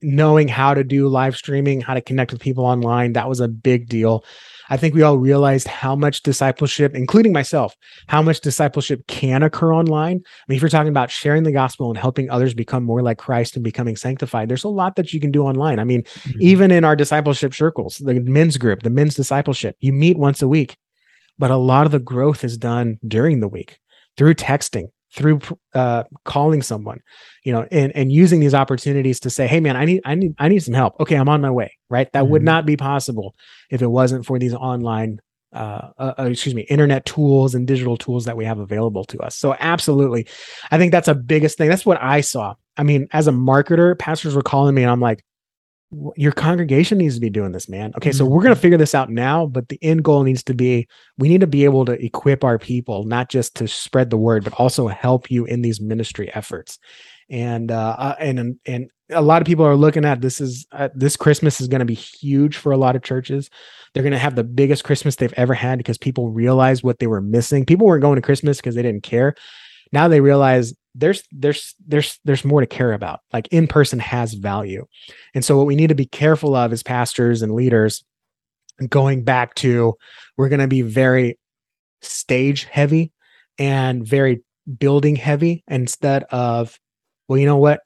knowing 0.00 0.48
how 0.48 0.74
to 0.74 0.82
do 0.82 1.08
live 1.08 1.36
streaming, 1.36 1.80
how 1.80 1.94
to 1.94 2.00
connect 2.00 2.32
with 2.32 2.40
people 2.40 2.64
online, 2.64 3.12
that 3.12 3.28
was 3.28 3.40
a 3.40 3.48
big 3.48 3.88
deal. 3.88 4.24
I 4.72 4.78
think 4.78 4.94
we 4.94 5.02
all 5.02 5.18
realized 5.18 5.68
how 5.68 5.94
much 5.94 6.22
discipleship, 6.22 6.94
including 6.94 7.30
myself, 7.30 7.76
how 8.06 8.22
much 8.22 8.40
discipleship 8.40 9.06
can 9.06 9.42
occur 9.42 9.70
online. 9.74 10.16
I 10.16 10.44
mean, 10.48 10.56
if 10.56 10.62
you're 10.62 10.70
talking 10.70 10.88
about 10.88 11.10
sharing 11.10 11.42
the 11.42 11.52
gospel 11.52 11.90
and 11.90 11.98
helping 11.98 12.30
others 12.30 12.54
become 12.54 12.82
more 12.82 13.02
like 13.02 13.18
Christ 13.18 13.54
and 13.54 13.62
becoming 13.62 13.96
sanctified, 13.96 14.48
there's 14.48 14.64
a 14.64 14.68
lot 14.68 14.96
that 14.96 15.12
you 15.12 15.20
can 15.20 15.30
do 15.30 15.42
online. 15.42 15.78
I 15.78 15.84
mean, 15.84 16.04
Mhm. 16.04 16.40
even 16.40 16.70
in 16.70 16.84
our 16.84 16.96
discipleship 16.96 17.52
circles, 17.52 17.98
the 17.98 18.14
men's 18.20 18.56
group, 18.56 18.82
the 18.82 18.88
men's 18.88 19.14
discipleship, 19.14 19.76
you 19.80 19.92
meet 19.92 20.16
once 20.16 20.40
a 20.40 20.48
week, 20.48 20.78
but 21.38 21.50
a 21.50 21.56
lot 21.58 21.84
of 21.84 21.92
the 21.92 21.98
growth 21.98 22.42
is 22.42 22.56
done 22.56 22.96
during 23.06 23.40
the 23.40 23.48
week 23.48 23.76
through 24.16 24.36
texting, 24.36 24.86
through 25.14 25.40
uh, 25.74 26.04
calling 26.24 26.62
someone, 26.62 27.00
you 27.44 27.52
know, 27.52 27.66
and 27.70 27.94
and 27.94 28.10
using 28.12 28.40
these 28.40 28.54
opportunities 28.54 29.20
to 29.20 29.30
say, 29.30 29.46
"Hey, 29.46 29.60
man, 29.60 29.76
I 29.76 29.84
need 29.84 30.00
I 30.04 30.14
need 30.14 30.34
I 30.38 30.48
need 30.48 30.60
some 30.62 30.74
help. 30.74 30.98
Okay, 31.00 31.16
I'm 31.16 31.28
on 31.28 31.40
my 31.40 31.50
way." 31.50 31.72
Right? 31.90 32.10
That 32.12 32.28
would 32.28 32.42
Mhm. 32.42 32.46
not 32.46 32.66
be 32.66 32.76
possible 32.76 33.34
if 33.70 33.82
it 33.82 33.88
wasn't 33.88 34.26
for 34.26 34.38
these 34.38 34.54
online. 34.54 35.20
Uh, 35.54 35.90
uh, 35.98 36.14
excuse 36.30 36.54
me, 36.54 36.62
internet 36.62 37.04
tools 37.04 37.54
and 37.54 37.66
digital 37.66 37.98
tools 37.98 38.24
that 38.24 38.38
we 38.38 38.44
have 38.46 38.58
available 38.58 39.04
to 39.04 39.18
us. 39.20 39.36
So, 39.36 39.54
absolutely, 39.60 40.26
I 40.70 40.78
think 40.78 40.92
that's 40.92 41.08
a 41.08 41.14
biggest 41.14 41.58
thing. 41.58 41.68
That's 41.68 41.84
what 41.84 41.98
I 42.02 42.22
saw. 42.22 42.54
I 42.78 42.84
mean, 42.84 43.06
as 43.12 43.28
a 43.28 43.32
marketer, 43.32 43.98
pastors 43.98 44.34
were 44.34 44.40
calling 44.40 44.74
me, 44.74 44.80
and 44.82 44.90
I'm 44.90 45.00
like, 45.00 45.18
"W- 45.18 45.22
your 46.16 46.32
congregation 46.32 46.98
needs 46.98 47.16
to 47.16 47.20
be 47.20 47.30
doing 47.30 47.52
this, 47.52 47.68
man. 47.68 47.92
Okay, 47.96 48.12
so 48.12 48.24
we're 48.24 48.42
going 48.42 48.54
to 48.54 48.60
figure 48.60 48.78
this 48.78 48.94
out 48.94 49.10
now, 49.10 49.46
but 49.46 49.68
the 49.68 49.78
end 49.82 50.02
goal 50.04 50.22
needs 50.22 50.42
to 50.44 50.54
be 50.54 50.88
we 51.18 51.28
need 51.28 51.42
to 51.42 51.46
be 51.46 51.64
able 51.64 51.84
to 51.84 52.04
equip 52.04 52.44
our 52.44 52.58
people, 52.58 53.04
not 53.04 53.28
just 53.28 53.56
to 53.56 53.68
spread 53.68 54.10
the 54.10 54.16
word, 54.16 54.44
but 54.44 54.54
also 54.54 54.88
help 54.88 55.30
you 55.30 55.44
in 55.44 55.62
these 55.62 55.80
ministry 55.80 56.32
efforts. 56.34 56.78
And 57.28 57.70
uh, 57.70 57.96
uh, 57.98 58.14
and 58.18 58.58
and 58.66 58.90
a 59.10 59.22
lot 59.22 59.42
of 59.42 59.46
people 59.46 59.66
are 59.66 59.76
looking 59.76 60.04
at 60.04 60.20
this 60.20 60.40
is 60.40 60.66
uh, 60.72 60.88
this 60.94 61.16
Christmas 61.16 61.60
is 61.60 61.68
going 61.68 61.80
to 61.80 61.84
be 61.84 61.94
huge 61.94 62.56
for 62.56 62.72
a 62.72 62.78
lot 62.78 62.96
of 62.96 63.02
churches. 63.02 63.50
They're 63.92 64.02
going 64.02 64.12
to 64.12 64.18
have 64.18 64.36
the 64.36 64.44
biggest 64.44 64.84
Christmas 64.84 65.16
they've 65.16 65.34
ever 65.34 65.54
had 65.54 65.78
because 65.78 65.98
people 65.98 66.30
realized 66.30 66.82
what 66.82 66.98
they 66.98 67.06
were 67.06 67.20
missing. 67.20 67.66
People 67.66 67.86
weren't 67.86 68.02
going 68.02 68.16
to 68.16 68.22
Christmas 68.22 68.56
because 68.58 68.74
they 68.74 68.82
didn't 68.82 69.02
care. 69.02 69.34
Now 69.92 70.08
they 70.08 70.20
realize 70.20 70.72
there's 70.94 71.22
there's 71.32 71.74
there's 71.86 72.18
there's 72.24 72.44
more 72.44 72.60
to 72.60 72.66
care 72.66 72.92
about. 72.92 73.20
Like 73.32 73.48
in 73.48 73.66
person 73.66 73.98
has 73.98 74.34
value. 74.34 74.86
And 75.34 75.44
so 75.44 75.56
what 75.56 75.66
we 75.66 75.76
need 75.76 75.88
to 75.88 75.94
be 75.94 76.06
careful 76.06 76.54
of 76.54 76.72
as 76.72 76.82
pastors 76.82 77.42
and 77.42 77.54
leaders 77.54 78.04
going 78.88 79.22
back 79.22 79.54
to 79.56 79.94
we're 80.36 80.48
going 80.48 80.60
to 80.60 80.66
be 80.66 80.82
very 80.82 81.38
stage 82.00 82.64
heavy 82.64 83.12
and 83.58 84.04
very 84.06 84.42
building 84.78 85.14
heavy 85.14 85.62
instead 85.68 86.24
of 86.30 86.78
well 87.28 87.38
you 87.38 87.46
know 87.46 87.56
what 87.58 87.80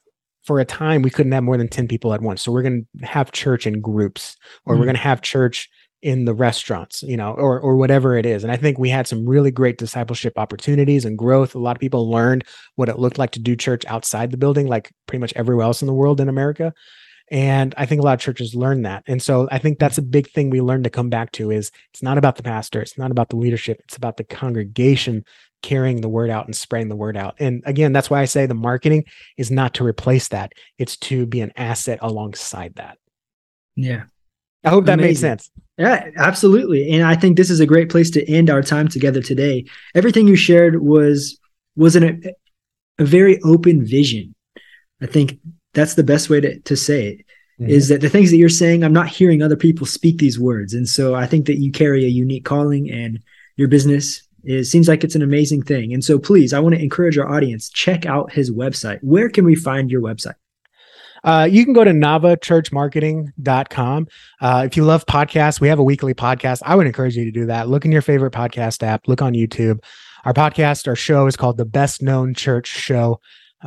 for 0.44 0.60
a 0.60 0.64
time 0.64 1.02
we 1.02 1.10
couldn't 1.10 1.32
have 1.32 1.42
more 1.42 1.56
than 1.58 1.68
10 1.68 1.88
people 1.88 2.14
at 2.14 2.22
once 2.22 2.40
so 2.40 2.52
we're 2.52 2.62
going 2.62 2.86
to 3.00 3.06
have 3.06 3.32
church 3.32 3.66
in 3.66 3.80
groups 3.80 4.36
or 4.64 4.76
we're 4.76 4.82
Mm. 4.82 4.86
going 4.86 4.96
to 4.96 5.02
have 5.02 5.20
church 5.22 5.68
in 6.02 6.26
the 6.26 6.34
restaurants 6.34 7.02
you 7.02 7.16
know 7.16 7.32
or 7.32 7.58
or 7.58 7.76
whatever 7.76 8.16
it 8.16 8.26
is. 8.26 8.44
And 8.44 8.52
i 8.52 8.56
think 8.56 8.78
we 8.78 8.90
had 8.90 9.06
some 9.06 9.26
really 9.26 9.50
great 9.50 9.78
discipleship 9.78 10.34
opportunities 10.36 11.04
and 11.04 11.16
growth. 11.18 11.54
A 11.54 11.58
lot 11.58 11.76
of 11.76 11.80
people 11.80 12.10
learned 12.10 12.44
what 12.74 12.88
it 12.88 12.98
looked 12.98 13.18
like 13.18 13.30
to 13.32 13.40
do 13.40 13.56
church 13.56 13.84
outside 13.86 14.30
the 14.30 14.36
building 14.36 14.66
like 14.66 14.92
pretty 15.06 15.20
much 15.20 15.32
everywhere 15.36 15.64
else 15.64 15.82
in 15.82 15.86
the 15.86 15.94
world 15.94 16.20
in 16.20 16.28
america. 16.28 16.72
And 17.30 17.74
i 17.76 17.86
think 17.86 18.00
a 18.00 18.04
lot 18.04 18.14
of 18.14 18.20
churches 18.20 18.54
learn 18.54 18.82
that. 18.82 19.04
And 19.06 19.22
so 19.22 19.48
i 19.50 19.58
think 19.58 19.78
that's 19.78 19.98
a 19.98 20.02
big 20.02 20.30
thing 20.30 20.50
we 20.50 20.60
learn 20.60 20.82
to 20.82 20.90
come 20.90 21.08
back 21.08 21.32
to 21.32 21.50
is 21.50 21.70
it's 21.92 22.02
not 22.02 22.18
about 22.18 22.36
the 22.36 22.42
pastor 22.42 22.80
it's 22.82 22.98
not 22.98 23.10
about 23.10 23.30
the 23.30 23.36
leadership 23.36 23.80
it's 23.84 23.96
about 23.96 24.16
the 24.16 24.24
congregation 24.24 25.24
carrying 25.62 26.02
the 26.02 26.08
word 26.08 26.30
out 26.30 26.44
and 26.44 26.54
spreading 26.54 26.88
the 26.88 26.94
word 26.94 27.16
out. 27.16 27.36
And 27.40 27.62
again 27.66 27.92
that's 27.92 28.10
why 28.10 28.20
i 28.20 28.26
say 28.26 28.44
the 28.46 28.54
marketing 28.54 29.04
is 29.38 29.50
not 29.50 29.74
to 29.74 29.84
replace 29.84 30.28
that 30.28 30.52
it's 30.78 30.96
to 30.98 31.26
be 31.26 31.40
an 31.40 31.52
asset 31.56 31.98
alongside 32.02 32.74
that. 32.76 32.98
Yeah. 33.74 34.04
I 34.64 34.70
hope 34.70 34.84
that 34.86 34.98
made 34.98 35.16
sense 35.16 35.50
Yeah, 35.78 36.10
absolutely. 36.16 36.90
And 36.92 37.04
I 37.04 37.16
think 37.16 37.36
this 37.36 37.50
is 37.50 37.60
a 37.60 37.66
great 37.66 37.90
place 37.90 38.10
to 38.10 38.30
end 38.30 38.48
our 38.48 38.62
time 38.62 38.88
together 38.88 39.20
today. 39.20 39.66
Everything 39.94 40.26
you 40.26 40.36
shared 40.36 40.82
was 40.82 41.38
was 41.76 41.96
an, 41.96 42.22
a, 42.24 43.02
a 43.02 43.04
very 43.04 43.40
open 43.42 43.84
vision. 43.84 44.34
I 45.02 45.06
think 45.06 45.38
that's 45.74 45.94
the 45.94 46.02
best 46.02 46.30
way 46.30 46.40
to, 46.40 46.58
to 46.60 46.76
say 46.76 47.08
it. 47.08 47.18
Mm-hmm. 47.60 47.70
Is 47.70 47.88
that 47.88 48.00
the 48.00 48.08
things 48.08 48.30
that 48.30 48.38
you're 48.38 48.48
saying, 48.48 48.84
I'm 48.84 48.92
not 48.92 49.08
hearing 49.08 49.42
other 49.42 49.56
people 49.56 49.86
speak 49.86 50.18
these 50.18 50.38
words. 50.38 50.72
And 50.72 50.88
so 50.88 51.14
I 51.14 51.26
think 51.26 51.46
that 51.46 51.58
you 51.58 51.70
carry 51.70 52.04
a 52.04 52.08
unique 52.08 52.44
calling 52.44 52.90
and 52.90 53.22
your 53.56 53.68
business 53.68 54.26
is 54.44 54.70
seems 54.70 54.88
like 54.88 55.04
it's 55.04 55.14
an 55.14 55.22
amazing 55.22 55.62
thing. 55.62 55.92
And 55.92 56.02
so 56.02 56.18
please, 56.18 56.52
I 56.54 56.60
want 56.60 56.74
to 56.74 56.82
encourage 56.82 57.18
our 57.18 57.30
audience, 57.30 57.68
check 57.68 58.06
out 58.06 58.32
his 58.32 58.50
website. 58.50 58.98
Where 59.02 59.28
can 59.28 59.44
we 59.44 59.54
find 59.54 59.90
your 59.90 60.00
website? 60.00 60.34
Uh, 61.26 61.46
you 61.50 61.64
can 61.64 61.74
go 61.74 61.84
to 61.84 61.90
navachurchmarketing.com. 61.90 64.08
Uh, 64.40 64.62
if 64.64 64.76
you 64.76 64.84
love 64.84 65.04
podcasts, 65.06 65.60
we 65.60 65.66
have 65.68 65.80
a 65.80 65.84
weekly 65.84 66.14
podcast. 66.14 66.62
I 66.64 66.76
would 66.76 66.86
encourage 66.86 67.16
you 67.16 67.24
to 67.24 67.32
do 67.32 67.46
that. 67.46 67.68
Look 67.68 67.84
in 67.84 67.90
your 67.92 68.00
favorite 68.00 68.32
podcast 68.32 68.82
app, 68.84 69.08
look 69.08 69.20
on 69.20 69.34
YouTube. 69.34 69.82
Our 70.24 70.32
podcast, 70.32 70.88
our 70.88 70.96
show 70.96 71.26
is 71.26 71.36
called 71.36 71.56
The 71.56 71.64
Best 71.64 72.00
Known 72.00 72.32
Church 72.34 72.68
Show. 72.68 73.20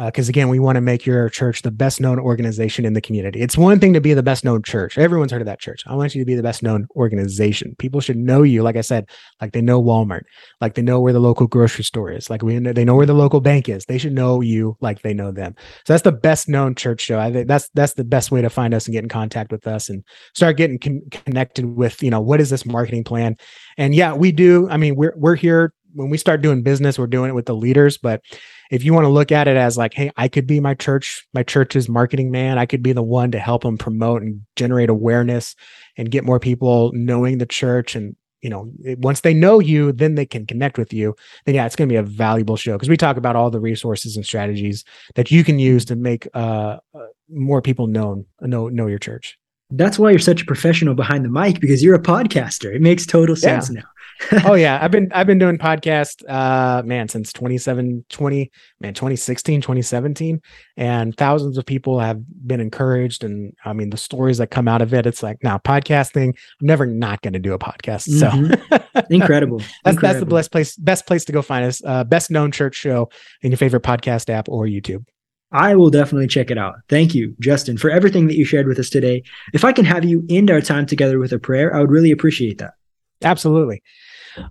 Because 0.06 0.30
uh, 0.30 0.32
again, 0.32 0.48
we 0.48 0.60
want 0.60 0.76
to 0.78 0.82
make 0.82 1.06
your 1.06 1.28
church 1.30 1.62
the 1.62 1.72
best 1.72 2.00
known 2.00 2.20
organization 2.20 2.86
in 2.86 2.94
the 2.94 3.02
community. 3.02 3.42
It's 3.42 3.58
one 3.58 3.80
thing 3.80 3.94
to 3.94 4.02
be 4.02 4.14
the 4.14 4.24
best 4.24 4.46
known 4.46 4.64
church. 4.64 4.98
Everyone's 4.98 5.32
heard 5.32 5.42
of 5.42 5.48
that 5.48 5.60
church. 5.60 5.84
I 5.88 5.96
want 5.96 6.16
you 6.16 6.22
to 6.22 6.26
be 6.26 6.36
the 6.36 6.44
best 6.44 6.64
known 6.64 6.88
organization. 6.96 7.76
People 7.80 8.00
should 8.00 8.16
know 8.16 8.44
you, 8.44 8.64
like 8.64 8.78
I 8.78 8.82
said, 8.82 9.10
like 9.42 9.52
they 9.52 9.62
know 9.62 9.82
Walmart, 9.82 10.22
like 10.62 10.76
they 10.76 10.82
know 10.82 11.02
where 11.02 11.12
the 11.12 11.20
local 11.20 11.48
grocery 11.48 11.84
store 11.84 12.12
is, 12.12 12.30
like 12.30 12.44
we 12.44 12.60
they 12.60 12.86
know 12.86 12.96
where 12.96 13.06
the 13.06 13.14
local 13.14 13.42
bank 13.42 13.68
is. 13.68 13.86
They 13.86 13.98
should 13.98 14.14
know 14.14 14.40
you 14.40 14.78
like 14.80 15.02
they 15.02 15.14
know 15.14 15.32
them. 15.32 15.56
So 15.86 15.94
that's 15.94 16.04
the 16.04 16.14
best 16.14 16.48
known 16.48 16.76
church 16.76 17.02
show. 17.02 17.20
I 17.20 17.34
think 17.34 17.48
that's 17.48 17.70
that's 17.74 17.94
the 17.96 18.06
best 18.06 18.32
way 18.32 18.42
to 18.42 18.50
find 18.50 18.74
us 18.74 18.86
and 18.86 18.94
get 18.94 19.04
in 19.04 19.10
contact 19.10 19.52
with 19.52 19.68
us 19.68 19.90
and 19.90 20.04
start 20.34 20.56
getting 20.56 20.80
con- 20.80 21.02
connected 21.12 21.66
with 21.66 22.02
you 22.02 22.10
know 22.10 22.22
what 22.22 22.40
is 22.40 22.50
this 22.50 22.66
marketing 22.66 23.04
plan. 23.04 23.36
And 23.78 23.94
yeah, 23.94 24.14
we 24.14 24.32
do. 24.32 24.70
I 24.70 24.78
mean, 24.78 24.96
we're 24.96 25.14
we're 25.18 25.36
here 25.36 25.74
when 25.94 26.10
we 26.10 26.18
start 26.18 26.42
doing 26.42 26.62
business, 26.62 27.00
we're 27.00 27.08
doing 27.08 27.30
it 27.30 27.34
with 27.34 27.48
the 27.48 27.56
leaders. 27.56 27.98
But 27.98 28.22
if 28.70 28.84
you 28.84 28.94
want 28.94 29.06
to 29.06 29.10
look 29.10 29.32
at 29.32 29.48
it 29.48 29.58
as 29.58 29.78
like, 29.78 29.94
hey, 29.94 30.12
I 30.16 30.28
could 30.28 30.46
be 30.46 30.60
my 30.60 30.74
church, 30.74 31.28
my 31.34 31.44
church's 31.44 31.90
marketing 31.90 32.32
man, 32.32 32.58
I 32.58 32.66
could 32.66 32.84
be 32.84 32.94
the 32.94 33.04
one 33.04 33.32
to 33.32 33.40
help 33.40 33.64
them 33.64 33.78
promote 33.78 34.22
and 34.22 34.46
generate 34.56 34.90
awareness 34.90 35.56
and 35.98 36.12
get 36.12 36.24
more 36.24 36.40
people 36.40 36.92
knowing 36.94 37.40
the 37.40 37.46
church. 37.46 37.96
And, 37.96 38.16
you 38.42 38.50
know, 38.50 38.72
once 38.98 39.22
they 39.22 39.34
know 39.34 39.60
you, 39.60 39.92
then 39.92 40.16
they 40.16 40.26
can 40.26 40.46
connect 40.46 40.78
with 40.78 40.94
you. 40.94 41.16
Then, 41.46 41.56
yeah, 41.56 41.66
it's 41.66 41.76
going 41.76 41.90
to 41.90 41.94
be 41.94 41.98
a 41.98 42.04
valuable 42.04 42.58
show 42.58 42.74
because 42.74 42.90
we 42.90 42.98
talk 42.98 43.18
about 43.18 43.36
all 43.36 43.50
the 43.50 43.60
resources 43.60 44.16
and 44.16 44.26
strategies 44.26 44.86
that 45.16 45.32
you 45.32 45.44
can 45.44 45.60
use 45.60 45.84
to 45.86 45.96
make 45.96 46.28
uh, 46.34 46.78
uh, 46.94 47.08
more 47.28 47.62
people 47.62 47.88
known, 47.88 48.26
know, 48.40 48.70
know 48.70 48.88
your 48.88 49.00
church. 49.00 49.38
That's 49.72 50.00
why 50.00 50.10
you're 50.10 50.20
such 50.20 50.42
a 50.42 50.46
professional 50.46 50.96
behind 50.96 51.24
the 51.24 51.30
mic 51.30 51.60
because 51.60 51.84
you're 51.84 51.96
a 51.96 52.02
podcaster. 52.02 52.74
It 52.74 52.82
makes 52.82 53.06
total 53.06 53.36
sense 53.36 53.70
yeah. 53.70 53.82
now 53.82 53.88
oh 54.46 54.54
yeah, 54.54 54.80
I've 54.82 54.92
been 54.92 55.10
I've 55.14 55.28
been 55.28 55.40
doing 55.40 55.58
podcast 55.58 56.28
uh 56.28 56.84
man 56.84 57.08
since 57.08 57.32
27 57.32 58.06
20 58.10 58.52
man 58.82 58.94
2016 58.94 59.62
2017 59.62 60.42
and 60.78 61.16
thousands 61.16 61.58
of 61.58 61.66
people 61.66 62.00
have 62.00 62.22
been 62.46 62.60
encouraged 62.60 63.24
and 63.24 63.54
I 63.64 63.74
mean 63.74 63.92
the 63.92 63.98
stories 63.98 64.40
that 64.40 64.48
come 64.48 64.68
out 64.68 64.82
of 64.82 64.94
it 64.94 65.06
it's 65.06 65.24
like 65.24 65.38
now 65.44 65.58
podcasting 65.58 66.30
I'm 66.30 66.68
never 66.68 66.86
not 66.86 67.22
going 67.22 67.34
to 67.34 67.40
do 67.40 67.54
a 67.54 67.60
podcast. 67.60 68.10
So 68.20 68.30
mm-hmm. 68.30 69.04
incredible. 69.10 69.60
that's 69.60 69.96
incredible. 69.96 70.02
that's 70.02 70.20
the 70.20 70.26
best 70.26 70.52
place 70.52 70.76
best 70.76 71.08
place 71.08 71.26
to 71.26 71.32
go 71.32 71.42
find 71.42 71.66
us 71.66 71.82
uh 71.86 72.04
best 72.04 72.30
known 72.30 72.52
church 72.52 72.76
show 72.76 73.10
in 73.42 73.52
your 73.52 73.58
favorite 73.58 73.84
podcast 73.84 74.30
app 74.30 74.50
or 74.50 74.66
YouTube. 74.66 75.06
I 75.52 75.76
will 75.76 75.90
definitely 75.90 76.28
check 76.28 76.52
it 76.52 76.58
out. 76.58 76.76
Thank 76.90 77.16
you, 77.16 77.36
Justin, 77.40 77.78
for 77.78 77.90
everything 77.90 78.28
that 78.28 78.36
you 78.36 78.46
shared 78.46 78.68
with 78.68 78.78
us 78.78 78.90
today. 78.90 79.24
If 79.54 79.66
I 79.66 79.72
can 79.72 79.86
have 79.86 80.06
you 80.06 80.24
end 80.30 80.52
our 80.52 80.62
time 80.62 80.86
together 80.86 81.18
with 81.18 81.34
a 81.34 81.40
prayer, 81.40 81.76
I 81.76 81.80
would 81.80 81.90
really 81.90 82.12
appreciate 82.12 82.60
that. 82.60 82.76
Absolutely. 83.24 83.82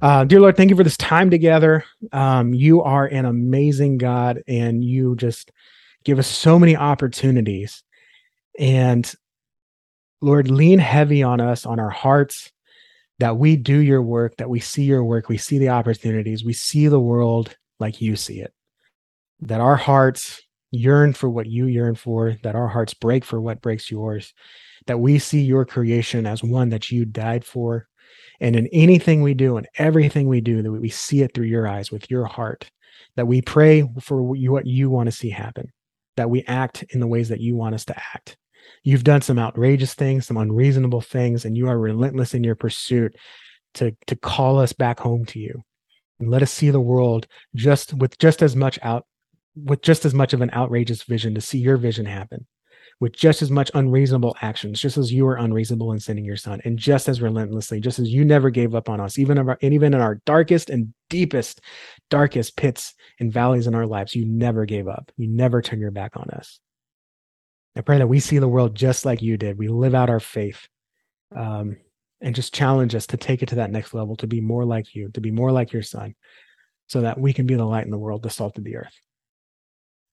Uh, 0.03 0.25
dear 0.25 0.41
Lord, 0.41 0.57
thank 0.57 0.71
you 0.71 0.77
for 0.77 0.85
this 0.85 0.97
time 0.97 1.31
together. 1.31 1.85
Um, 2.13 2.53
you 2.53 2.83
are 2.83 3.07
an 3.07 3.25
amazing 3.25 3.99
God, 3.99 4.43
and 4.49 4.85
you 4.85 5.15
just 5.17 5.53
give 6.05 6.19
us 6.19 6.27
so 6.27 6.59
many 6.59 6.77
opportunities. 6.77 7.85
And 8.59 9.11
Lord, 10.21 10.51
lean 10.51 10.81
heavy 10.81 11.23
on 11.23 11.41
us, 11.41 11.65
on 11.65 11.79
our 11.79 11.91
hearts, 11.91 12.51
that 13.21 13.37
we 13.37 13.57
do 13.57 13.79
your 13.79 14.03
work, 14.03 14.37
that 14.37 14.51
we 14.51 14.61
see 14.61 14.83
your 14.83 15.05
work, 15.05 15.29
we 15.29 15.39
see 15.39 15.59
the 15.59 15.71
opportunities, 15.71 16.45
we 16.45 16.53
see 16.53 16.89
the 16.89 17.01
world 17.01 17.57
like 17.79 18.01
you 18.01 18.17
see 18.17 18.41
it. 18.41 18.53
That 19.41 19.61
our 19.61 19.77
hearts 19.77 20.43
yearn 20.71 21.13
for 21.13 21.29
what 21.29 21.47
you 21.47 21.67
yearn 21.67 21.95
for, 21.95 22.37
that 22.43 22.55
our 22.55 22.69
hearts 22.69 22.95
break 22.95 23.25
for 23.25 23.41
what 23.41 23.63
breaks 23.63 23.91
yours, 23.91 24.35
that 24.87 25.01
we 25.01 25.19
see 25.19 25.41
your 25.41 25.65
creation 25.65 26.27
as 26.27 26.43
one 26.43 26.69
that 26.71 26.91
you 26.91 27.05
died 27.05 27.45
for, 27.45 27.89
and 28.41 28.55
in 28.55 28.69
anything 28.69 29.23
we 29.23 29.35
do 29.35 29.57
and 29.57 29.69
everything 29.77 30.29
we 30.29 30.41
do, 30.41 30.63
that 30.63 30.71
we 30.71 30.89
see 30.89 31.23
it 31.23 31.35
through 31.35 31.47
your 31.47 31.67
eyes 31.67 31.91
with 31.91 32.11
your 32.11 32.27
heart, 32.27 32.71
that 33.17 33.27
we 33.27 33.43
pray 33.43 33.89
for 34.01 34.23
what 34.23 34.67
you, 34.67 34.91
want 34.91 35.07
to 35.09 35.13
see 35.13 35.31
happen, 35.31 35.73
that 36.17 36.31
we 36.31 36.45
act 36.47 36.85
in 36.91 37.01
the 37.01 37.07
ways 37.07 37.29
that 37.29 37.41
you 37.41 37.57
want 37.57 37.75
us 37.75 37.85
to 37.87 37.97
act. 37.97 38.37
You've 38.85 39.05
done 39.05 39.23
some 39.23 39.39
outrageous 39.39 39.95
things, 39.95 40.27
some 40.27 40.37
unreasonable 40.37 41.01
things, 41.01 41.45
and 41.45 41.57
you 41.57 41.69
are 41.69 41.79
relentless 41.79 42.35
in 42.35 42.45
your 42.45 42.55
pursuit 42.55 43.17
to, 43.75 43.97
to 44.07 44.17
call 44.17 44.59
us 44.61 44.73
back 44.73 45.01
home 45.01 45.25
to 45.27 45.39
you. 45.39 45.63
And 46.21 46.31
let 46.31 46.43
us 46.43 46.53
see 46.53 46.71
the 46.71 46.81
world 46.81 47.27
just 47.55 47.95
with 47.95 48.19
just 48.19 48.43
as 48.43 48.55
much 48.55 48.79
out 48.83 49.07
with 49.65 49.83
just 49.83 50.05
as 50.05 50.15
much 50.15 50.33
of 50.33 50.41
an 50.41 50.51
outrageous 50.53 51.03
vision 51.03 51.35
to 51.35 51.41
see 51.41 51.59
your 51.59 51.77
vision 51.77 52.07
happen 52.07 52.47
with 53.01 53.13
just 53.13 53.43
as 53.43 53.51
much 53.51 53.71
unreasonable 53.75 54.37
actions, 54.43 54.81
just 54.81 54.99
as 54.99 55.13
you 55.13 55.25
were 55.25 55.37
unreasonable 55.37 55.93
in 55.93 56.01
sending 56.01 56.25
your 56.25 56.37
son, 56.37 56.61
and 56.65 56.79
just 56.79 57.09
as 57.09 57.23
relentlessly, 57.23 57.79
just 57.81 58.01
as 58.01 58.09
you 58.09 58.25
never 58.25 58.51
gave 58.51 58.75
up 58.75 58.89
on 58.89 59.01
us, 59.01 59.19
even 59.19 59.39
in 59.39 59.49
our, 59.49 59.59
even 59.61 59.95
in 59.95 60.01
our 60.01 60.17
darkest 60.27 60.69
and 60.69 60.93
deepest, 61.09 61.61
darkest 62.11 62.57
pits 62.57 62.95
and 63.21 63.33
valleys 63.33 63.69
in 63.69 63.75
our 63.75 63.87
lives, 63.87 64.17
you 64.17 64.27
never 64.27 64.65
gave 64.65 64.89
up. 64.89 65.13
You 65.17 65.29
never 65.29 65.63
turned 65.63 65.81
your 65.81 65.93
back 65.93 66.17
on 66.17 66.29
us. 66.31 66.59
I 67.77 67.83
pray 67.83 67.99
that 67.99 68.09
we 68.09 68.19
see 68.19 68.39
the 68.39 68.49
world 68.49 68.75
just 68.75 69.05
like 69.05 69.23
you 69.23 69.37
did. 69.37 69.59
We 69.59 69.69
live 69.69 69.95
out 69.95 70.11
our 70.11 70.21
faith. 70.21 70.67
Um, 71.35 71.77
and 72.21 72.35
just 72.35 72.55
challenge 72.55 72.95
us 72.97 73.07
to 73.07 73.17
take 73.17 73.43
it 73.43 73.51
to 73.51 73.55
that 73.57 73.71
next 73.71 73.95
level, 73.95 74.17
to 74.17 74.27
be 74.27 74.41
more 74.41 74.65
like 74.65 74.95
you, 74.95 75.09
to 75.11 75.21
be 75.21 75.31
more 75.31 75.53
like 75.53 75.73
your 75.73 75.83
son, 75.83 76.17
so 76.89 77.03
that 77.03 77.21
we 77.21 77.33
can 77.33 77.47
be 77.47 77.55
the 77.55 77.65
light 77.65 77.85
in 77.85 77.93
the 77.93 77.99
world, 77.99 78.25
the 78.25 78.31
salt 78.31 78.59
of 78.59 78.65
the 78.65 78.77
earth. 78.77 78.95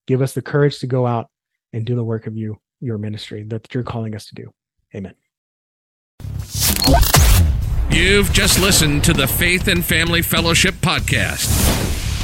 Give 0.08 0.22
us 0.22 0.34
the 0.34 0.42
courage 0.42 0.80
to 0.80 0.88
go 0.88 1.06
out 1.06 1.30
and 1.74 1.86
do 1.86 1.96
the 1.96 2.04
work 2.04 2.28
of 2.28 2.38
you 2.38 2.58
your 2.82 2.98
ministry 2.98 3.44
that 3.44 3.74
you're 3.74 3.84
calling 3.84 4.16
us 4.16 4.28
to 4.28 4.36
do. 4.36 4.54
Amen. 4.94 5.16
You've 7.90 8.32
just 8.34 8.60
listened 8.60 9.04
to 9.06 9.14
the 9.14 9.28
Faith 9.28 9.68
and 9.68 9.84
Family 9.84 10.22
Fellowship 10.22 10.76
podcast 10.76 11.95